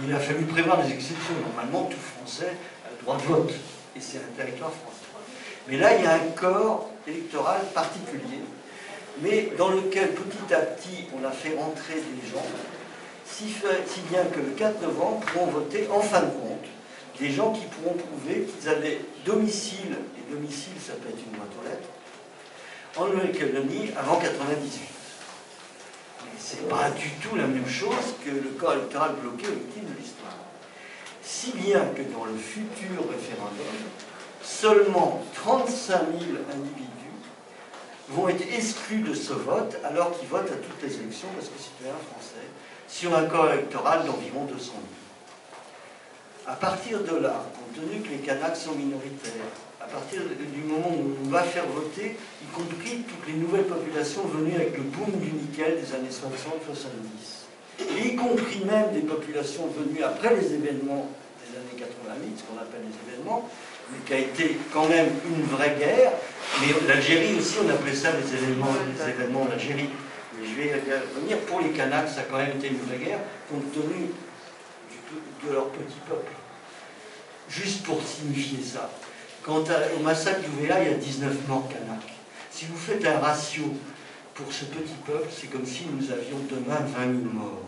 Il 0.04 0.14
a 0.14 0.20
fallu 0.20 0.44
prévoir 0.46 0.84
des 0.84 0.92
exceptions. 0.92 1.36
Normalement, 1.48 1.84
tout 1.84 2.00
Français 2.00 2.54
a 2.84 2.90
le 2.90 3.04
droit 3.04 3.16
de 3.18 3.22
vote, 3.22 3.54
et 3.96 4.00
c'est 4.02 4.18
un 4.18 4.36
territoire 4.36 4.72
français. 4.72 5.06
Mais 5.68 5.78
là, 5.78 5.96
il 5.96 6.04
y 6.04 6.08
a 6.08 6.16
un 6.16 6.32
corps 6.36 6.90
électoral 7.08 7.62
particulier, 7.74 8.42
mais 9.22 9.52
dans 9.58 9.70
lequel 9.70 10.10
petit 10.14 10.54
à 10.54 10.62
petit 10.62 11.06
on 11.16 11.24
a 11.26 11.32
fait 11.32 11.56
rentrer 11.56 11.94
des 11.94 12.28
gens, 12.28 12.46
si, 13.24 13.46
si 13.46 14.00
bien 14.10 14.26
que 14.26 14.40
le 14.40 14.52
4 14.58 14.82
novembre 14.82 15.20
pourront 15.28 15.48
voter 15.48 15.88
en 15.92 16.02
fin 16.02 16.22
de 16.22 16.32
compte 16.32 16.66
des 17.20 17.32
gens 17.32 17.54
qui 17.54 17.66
pourront 17.68 17.96
prouver 17.96 18.46
qu'ils 18.46 18.70
avaient 18.70 19.00
domicile, 19.26 19.96
et 20.28 20.34
domicile 20.34 20.74
ça 20.80 20.94
peut 20.94 21.10
être 21.10 21.24
une 21.26 21.38
boîte 21.38 21.52
aux 21.62 21.68
lettres, 21.68 21.90
en 22.98 23.08
Nouvelle-Calédonie 23.08 23.92
avant 23.98 24.18
98. 24.18 24.82
Mais 26.24 26.32
c'est 26.40 26.68
pas 26.70 26.90
du 26.92 27.10
tout 27.22 27.36
la 27.36 27.48
même 27.48 27.68
chose 27.68 28.16
que 28.24 28.32
le 28.32 28.50
corps 28.58 28.74
électoral 28.74 29.16
bloqué 29.22 29.48
au 29.48 29.74
titre 29.74 29.94
de 29.94 30.00
l'histoire. 30.00 30.38
Si 31.22 31.52
bien 31.52 31.82
que 31.96 32.02
dans 32.14 32.26
le 32.26 32.38
futur 32.38 33.10
référendum, 33.10 33.76
seulement 34.42 35.24
35 35.34 36.00
000 36.20 36.38
individus 36.54 36.92
vont 38.10 38.30
être 38.30 38.44
exclus 38.54 39.00
de 39.00 39.14
ce 39.14 39.34
vote 39.34 39.78
alors 39.84 40.18
qu'ils 40.18 40.30
votent 40.30 40.52
à 40.52 40.56
toutes 40.56 40.82
les 40.84 40.96
élections 40.96 41.28
parce 41.36 41.50
que 41.50 41.60
citoyens 41.60 41.96
français 42.12 42.46
sur 42.88 43.16
un 43.16 43.26
corps 43.26 43.52
électoral 43.52 44.06
d'environ 44.06 44.46
200 44.46 44.72
000. 44.72 44.76
À 46.48 46.56
partir 46.56 47.00
de 47.04 47.16
là, 47.16 47.44
compte 47.56 47.74
tenu 47.74 48.02
que 48.02 48.10
les 48.10 48.20
Kanaks 48.20 48.56
sont 48.56 48.76
minoritaires, 48.76 49.32
à 49.86 49.88
partir 49.88 50.22
du 50.26 50.64
moment 50.64 50.90
où 50.90 51.16
on 51.26 51.30
va 51.30 51.44
faire 51.44 51.68
voter, 51.68 52.18
y 52.42 52.48
compris 52.52 53.06
toutes 53.08 53.28
les 53.28 53.38
nouvelles 53.38 53.66
populations 53.66 54.24
venues 54.24 54.56
avec 54.56 54.76
le 54.78 54.84
boom 54.84 55.12
du 55.20 55.32
nickel 55.32 55.80
des 55.80 55.94
années 55.94 56.10
60-70, 56.10 57.86
et 57.96 58.08
y 58.08 58.16
compris 58.16 58.66
même 58.66 58.94
des 58.94 59.02
populations 59.02 59.68
venues 59.68 60.04
après 60.04 60.36
les 60.36 60.54
événements 60.54 61.08
des 61.46 61.58
années 61.58 61.78
88, 61.78 62.34
ce 62.36 62.44
qu'on 62.44 62.60
appelle 62.60 62.82
les 62.82 63.14
événements, 63.14 63.48
mais 63.92 64.00
qui 64.08 64.14
a 64.14 64.20
été 64.20 64.58
quand 64.74 64.90
même 64.90 65.10
une 65.30 65.44
vraie 65.56 65.76
guerre, 65.78 66.14
mais 66.62 66.74
l'Algérie 66.88 67.38
aussi, 67.38 67.58
on 67.64 67.70
appelait 67.70 67.94
ça 67.94 68.10
les 68.14 68.34
événements, 68.34 68.74
les 68.74 69.10
événements 69.10 69.46
d'Algérie. 69.46 69.90
Mais 70.40 70.48
je 70.48 70.56
vais 70.56 70.74
revenir, 70.74 71.38
pour 71.46 71.62
les 71.62 71.70
Kanaks, 71.70 72.10
ça 72.10 72.22
a 72.22 72.24
quand 72.24 72.38
même 72.38 72.58
été 72.58 72.70
une 72.70 72.80
vraie 72.80 72.98
guerre, 72.98 73.20
compte 73.52 73.72
tenu 73.72 74.10
de 75.46 75.54
leur 75.54 75.70
petit 75.70 76.00
peuple. 76.10 76.32
Juste 77.48 77.84
pour 77.84 78.02
signifier 78.02 78.64
ça. 78.64 78.90
Quant 79.46 79.62
au 79.62 80.02
massacre 80.02 80.42
d'Ouvéa, 80.42 80.82
il 80.82 80.90
y 80.90 80.94
a 80.96 80.98
19 80.98 81.48
morts 81.48 81.68
Kanaks. 81.70 82.16
Si 82.50 82.66
vous 82.66 82.76
faites 82.76 83.06
un 83.06 83.20
ratio 83.20 83.66
pour 84.34 84.52
ce 84.52 84.66
petit 84.66 84.96
peuple, 85.06 85.28
c'est 85.30 85.52
comme 85.52 85.68
si 85.68 85.84
nous 85.94 86.12
avions 86.12 86.40
demain 86.50 86.80
20 86.98 87.22
000 87.22 87.32
morts. 87.32 87.62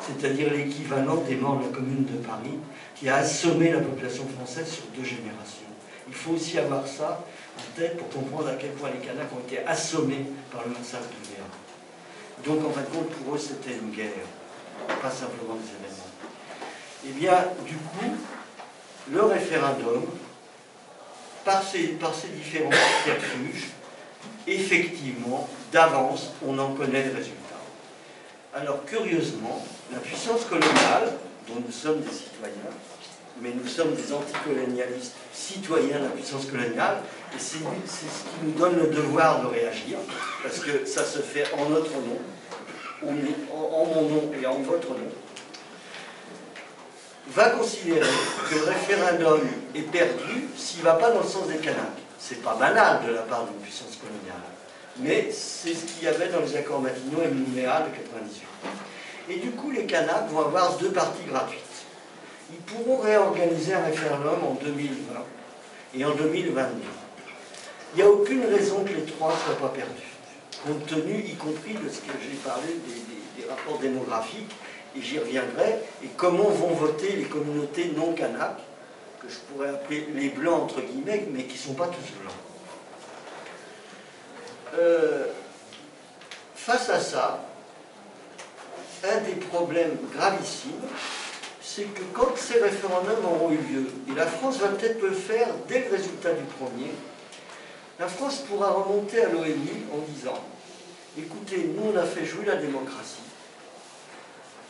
C'est-à-dire 0.00 0.52
l'équivalent 0.52 1.18
des 1.18 1.36
morts 1.36 1.58
de 1.58 1.66
la 1.66 1.68
commune 1.68 2.04
de 2.04 2.18
Paris, 2.26 2.58
qui 2.96 3.08
a 3.08 3.18
assommé 3.18 3.70
la 3.70 3.78
population 3.78 4.26
française 4.26 4.66
sur 4.66 4.82
deux 4.96 5.04
générations. 5.04 5.70
Il 6.08 6.14
faut 6.14 6.32
aussi 6.32 6.58
avoir 6.58 6.84
ça 6.84 7.24
en 7.56 7.78
tête 7.78 7.96
pour 7.96 8.08
comprendre 8.08 8.48
à 8.48 8.54
quel 8.54 8.70
point 8.70 8.90
les 8.90 9.06
Kanaks 9.06 9.32
ont 9.32 9.46
été 9.46 9.64
assommés 9.64 10.26
par 10.50 10.64
le 10.64 10.70
massacre 10.70 11.06
d'Ouvéa. 11.14 11.46
Donc 12.44 12.68
en 12.68 12.72
fin 12.72 12.80
de 12.80 12.86
compte, 12.86 13.10
pour 13.10 13.36
eux, 13.36 13.38
c'était 13.38 13.78
une 13.78 13.92
guerre, 13.92 14.26
pas 15.00 15.10
simplement 15.10 15.54
des 15.54 15.70
événements. 15.78 16.10
Eh 17.06 17.12
bien, 17.12 17.44
du 17.64 17.76
coup, 17.76 18.16
le 19.12 19.22
référendum, 19.22 20.02
par 21.44 21.62
ces, 21.62 21.88
par 21.88 22.14
ces 22.14 22.28
différents 22.28 22.70
subterfuges, 23.04 23.68
effectivement, 24.46 25.48
d'avance, 25.72 26.32
on 26.46 26.58
en 26.58 26.72
connaît 26.74 27.04
le 27.04 27.16
résultat. 27.16 27.36
Alors, 28.54 28.84
curieusement, 28.84 29.64
la 29.92 29.98
puissance 29.98 30.44
coloniale, 30.44 31.12
dont 31.48 31.62
nous 31.64 31.72
sommes 31.72 32.00
des 32.00 32.10
citoyens, 32.10 32.70
mais 33.40 33.52
nous 33.54 33.68
sommes 33.68 33.94
des 33.94 34.12
anticolonialistes 34.12 35.14
citoyens 35.32 35.98
de 35.98 36.04
la 36.04 36.10
puissance 36.10 36.46
coloniale, 36.46 36.98
et 37.34 37.38
c'est 37.38 37.58
ce 37.58 38.24
qui 38.24 38.44
nous 38.44 38.52
donne 38.52 38.76
le 38.76 38.88
devoir 38.88 39.42
de 39.42 39.46
réagir, 39.46 39.98
parce 40.42 40.58
que 40.58 40.84
ça 40.84 41.04
se 41.04 41.20
fait 41.20 41.44
en 41.56 41.68
notre 41.68 41.92
nom, 41.92 42.18
en 43.02 43.84
mon 43.86 44.08
nom 44.08 44.30
et 44.40 44.46
en 44.46 44.58
votre 44.58 44.90
nom, 44.90 45.10
va 47.34 47.50
considérer 47.50 48.08
que 48.48 48.54
le 48.56 48.64
référendum 48.64 49.40
est 49.74 49.82
perdu 49.82 50.48
s'il 50.56 50.80
ne 50.80 50.84
va 50.84 50.94
pas 50.94 51.10
dans 51.10 51.20
le 51.20 51.28
sens 51.28 51.46
des 51.48 51.58
Kanaks. 51.58 51.78
C'est 52.18 52.42
pas 52.42 52.54
banal 52.54 53.00
de 53.06 53.12
la 53.12 53.22
part 53.22 53.44
d'une 53.44 53.60
puissance 53.62 53.96
coloniale, 53.96 54.42
mais 54.98 55.30
c'est 55.30 55.74
ce 55.74 55.84
qu'il 55.84 56.04
y 56.04 56.08
avait 56.08 56.28
dans 56.28 56.40
les 56.40 56.56
accords 56.56 56.80
Matignon 56.80 57.22
et 57.24 57.28
Nouméa 57.28 57.82
de 57.82 57.96
98. 57.96 58.46
Et 59.30 59.36
du 59.36 59.50
coup, 59.52 59.70
les 59.70 59.86
Kanaks 59.86 60.28
vont 60.30 60.40
avoir 60.40 60.76
deux 60.76 60.90
parties 60.90 61.24
gratuites. 61.28 61.60
Ils 62.52 62.58
pourront 62.58 62.98
réorganiser 62.98 63.74
un 63.74 63.84
référendum 63.84 64.42
en 64.44 64.54
2020 64.54 65.24
et 65.94 66.04
en 66.04 66.14
2022. 66.14 66.82
Il 67.94 67.96
n'y 67.96 68.02
a 68.02 68.10
aucune 68.10 68.44
raison 68.44 68.84
que 68.84 68.92
les 68.92 69.04
trois 69.04 69.32
ne 69.32 69.38
soient 69.38 69.68
pas 69.68 69.74
perdus, 69.74 70.16
compte 70.66 70.86
tenu, 70.86 71.24
y 71.24 71.34
compris 71.34 71.74
de 71.74 71.88
ce 71.88 72.00
que 72.00 72.12
j'ai 72.20 72.36
parlé 72.44 72.80
des, 72.86 73.42
des 73.42 73.48
rapports 73.48 73.78
démographiques 73.78 74.50
et 74.96 75.00
j'y 75.00 75.18
reviendrai, 75.18 75.78
et 76.02 76.08
comment 76.16 76.48
vont 76.48 76.74
voter 76.74 77.12
les 77.12 77.24
communautés 77.24 77.92
non 77.96 78.12
kanak, 78.12 78.56
que 79.20 79.28
je 79.28 79.38
pourrais 79.38 79.68
appeler 79.68 80.08
les 80.14 80.30
blancs 80.30 80.62
entre 80.62 80.80
guillemets, 80.80 81.26
mais 81.30 81.44
qui 81.44 81.54
ne 81.54 81.58
sont 81.58 81.74
pas 81.74 81.86
tous 81.86 82.20
blancs? 82.20 82.34
Euh, 84.78 85.26
face 86.54 86.88
à 86.88 87.00
ça, 87.00 87.44
un 89.04 89.20
des 89.20 89.34
problèmes 89.46 89.96
gravissimes, 90.14 90.72
c'est 91.62 91.84
que 91.84 92.02
quand 92.12 92.36
ces 92.36 92.60
référendums 92.60 93.24
auront 93.24 93.50
eu 93.50 93.56
lieu, 93.56 93.86
et 94.10 94.14
la 94.16 94.26
France 94.26 94.58
va 94.58 94.68
peut-être 94.68 95.00
le 95.02 95.12
faire 95.12 95.48
dès 95.68 95.84
le 95.84 95.96
résultat 95.96 96.32
du 96.32 96.44
premier, 96.44 96.90
la 97.98 98.08
France 98.08 98.38
pourra 98.48 98.70
remonter 98.70 99.22
à 99.22 99.28
l'ONU 99.28 99.84
en 99.92 99.98
disant, 100.12 100.38
écoutez, 101.18 101.70
nous 101.76 101.92
on 101.92 101.96
a 101.96 102.04
fait 102.04 102.24
jouer 102.24 102.46
la 102.46 102.56
démocratie, 102.56 103.20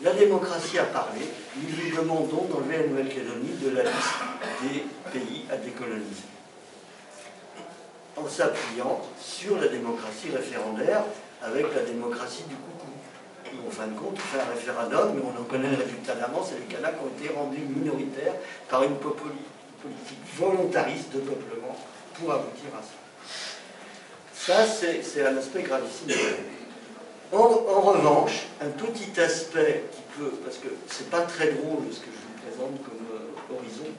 la 0.03 0.13
démocratie 0.13 0.79
a 0.79 0.85
parlé, 0.85 1.21
nous 1.57 1.77
lui 1.77 1.91
demandons 1.95 2.45
d'enlever 2.45 2.79
la 2.79 2.87
Nouvelle-Calédonie 2.87 3.57
de 3.63 3.71
la 3.71 3.83
liste 3.83 4.21
des 4.63 4.85
pays 5.13 5.45
à 5.51 5.57
décoloniser. 5.57 6.25
En 8.17 8.29
s'appuyant 8.29 9.01
sur 9.21 9.61
la 9.61 9.69
démocratie 9.69 10.31
référendaire 10.35 11.05
avec 11.43 11.75
la 11.75 11.83
démocratie 11.83 12.45
du 12.49 12.55
coucou. 12.55 12.89
En 13.67 13.71
fin 13.71 13.89
de 13.89 13.99
compte, 13.99 14.17
on 14.17 14.37
fait 14.37 14.41
un 14.41 14.55
référendum, 14.55 15.15
mais 15.15 15.23
on 15.23 15.41
en 15.41 15.45
connaît 15.45 15.71
le 15.71 15.83
résultat 15.83 16.15
d'avance, 16.15 16.53
et 16.53 16.61
les 16.61 16.75
Kanaks 16.75 16.97
ont 17.03 17.09
été 17.19 17.35
rendus 17.35 17.61
minoritaires 17.61 18.35
par 18.69 18.83
une 18.85 18.97
politique 18.97 19.47
volontariste 20.37 21.13
de 21.13 21.21
peuplement 21.21 21.77
pour 22.15 22.33
aboutir 22.33 22.71
à 22.79 22.83
ça. 22.83 22.97
Ça, 24.35 24.67
c'est 25.03 25.27
un 25.27 25.37
aspect 25.37 25.63
gravissime 25.63 26.09
en, 27.33 27.81
revanche, 27.81 28.47
un 28.61 28.69
petit 28.69 29.19
aspect 29.21 29.85
qui 29.93 30.03
peut, 30.19 30.33
parce 30.45 30.57
que 30.59 30.69
c'est 30.89 31.11
pas 31.11 31.23
très 31.23 31.53
drôle 31.53 31.85
ce 31.91 32.01
que 32.01 32.07
je 32.07 32.11
vous 32.11 32.49
présente 32.49 32.83
comme 32.83 33.07
euh, 33.15 33.55
horizon, 33.55 33.91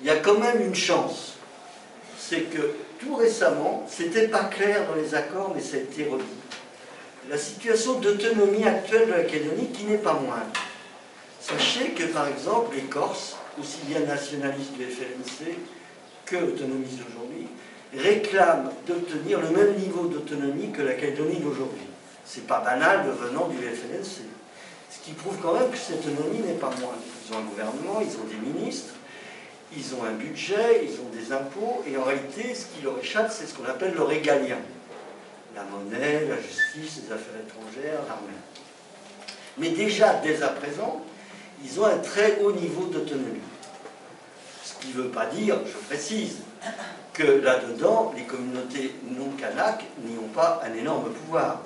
il 0.00 0.06
y 0.06 0.10
a 0.10 0.16
quand 0.16 0.38
même 0.38 0.60
une 0.60 0.74
chance. 0.74 1.34
C'est 2.18 2.42
que 2.42 2.74
tout 2.98 3.16
récemment, 3.16 3.86
c'était 3.88 4.28
pas 4.28 4.44
clair 4.44 4.86
dans 4.88 4.94
les 4.94 5.14
accords, 5.14 5.52
mais 5.54 5.60
ça 5.60 5.76
a 5.76 5.80
été 5.80 6.04
redit. 6.04 6.24
La 7.28 7.38
situation 7.38 8.00
d'autonomie 8.00 8.64
actuelle 8.64 9.06
de 9.08 9.12
la 9.12 9.24
Calédonie 9.24 9.68
qui 9.68 9.84
n'est 9.84 9.98
pas 9.98 10.14
moindre. 10.14 10.52
Sachez 11.40 11.90
que 11.90 12.04
par 12.04 12.28
exemple 12.28 12.74
les 12.76 12.82
Corses, 12.82 13.36
aussi 13.60 13.78
bien 13.86 14.00
nationalistes 14.00 14.72
du 14.72 14.84
FLNC 14.84 15.56
que 16.24 16.36
autonomistes 16.36 16.98
d'aujourd'hui, 16.98 17.31
réclame 17.96 18.70
d'obtenir 18.86 19.40
le 19.40 19.50
même 19.50 19.76
niveau 19.76 20.06
d'autonomie 20.06 20.70
que 20.70 20.82
la 20.82 20.94
Calédonie 20.94 21.40
d'aujourd'hui. 21.40 21.86
C'est 22.24 22.46
pas 22.46 22.60
banal 22.60 23.06
venant 23.20 23.48
du 23.48 23.58
FNLC. 23.58 24.22
Ce 24.90 25.04
qui 25.04 25.12
prouve 25.12 25.36
quand 25.42 25.54
même 25.54 25.70
que 25.70 25.76
cette 25.76 26.06
autonomie 26.06 26.40
n'est 26.40 26.54
pas 26.54 26.70
moindre. 26.70 27.02
Ils 27.26 27.34
ont 27.34 27.38
un 27.38 27.42
gouvernement, 27.42 28.00
ils 28.00 28.16
ont 28.16 28.24
des 28.24 28.52
ministres, 28.52 28.94
ils 29.76 29.94
ont 29.94 30.04
un 30.04 30.12
budget, 30.12 30.84
ils 30.84 31.00
ont 31.00 31.10
des 31.12 31.32
impôts, 31.32 31.82
et 31.86 31.96
en 31.96 32.04
réalité, 32.04 32.54
ce 32.54 32.66
qui 32.66 32.82
leur 32.82 32.98
échappe, 32.98 33.30
c'est 33.30 33.46
ce 33.46 33.54
qu'on 33.54 33.64
appelle 33.64 33.94
le 33.94 34.02
régalien. 34.02 34.58
La 35.54 35.64
monnaie, 35.64 36.26
la 36.28 36.36
justice, 36.36 37.02
les 37.04 37.12
affaires 37.12 37.40
étrangères, 37.46 38.00
l'armée. 38.06 38.32
Mais 39.58 39.70
déjà, 39.70 40.14
dès 40.14 40.42
à 40.42 40.48
présent, 40.48 41.02
ils 41.64 41.80
ont 41.80 41.84
un 41.84 41.98
très 41.98 42.40
haut 42.40 42.52
niveau 42.52 42.86
d'autonomie. 42.86 43.40
Ce 44.64 44.74
qui 44.80 44.88
ne 44.88 45.02
veut 45.02 45.08
pas 45.08 45.26
dire, 45.26 45.58
je 45.66 45.76
précise, 45.86 46.38
que 47.12 47.22
là-dedans, 47.22 48.12
les 48.16 48.24
communautés 48.24 48.94
non 49.04 49.30
kanak 49.38 49.84
n'y 50.04 50.16
ont 50.18 50.32
pas 50.34 50.60
un 50.64 50.74
énorme 50.74 51.10
pouvoir. 51.10 51.60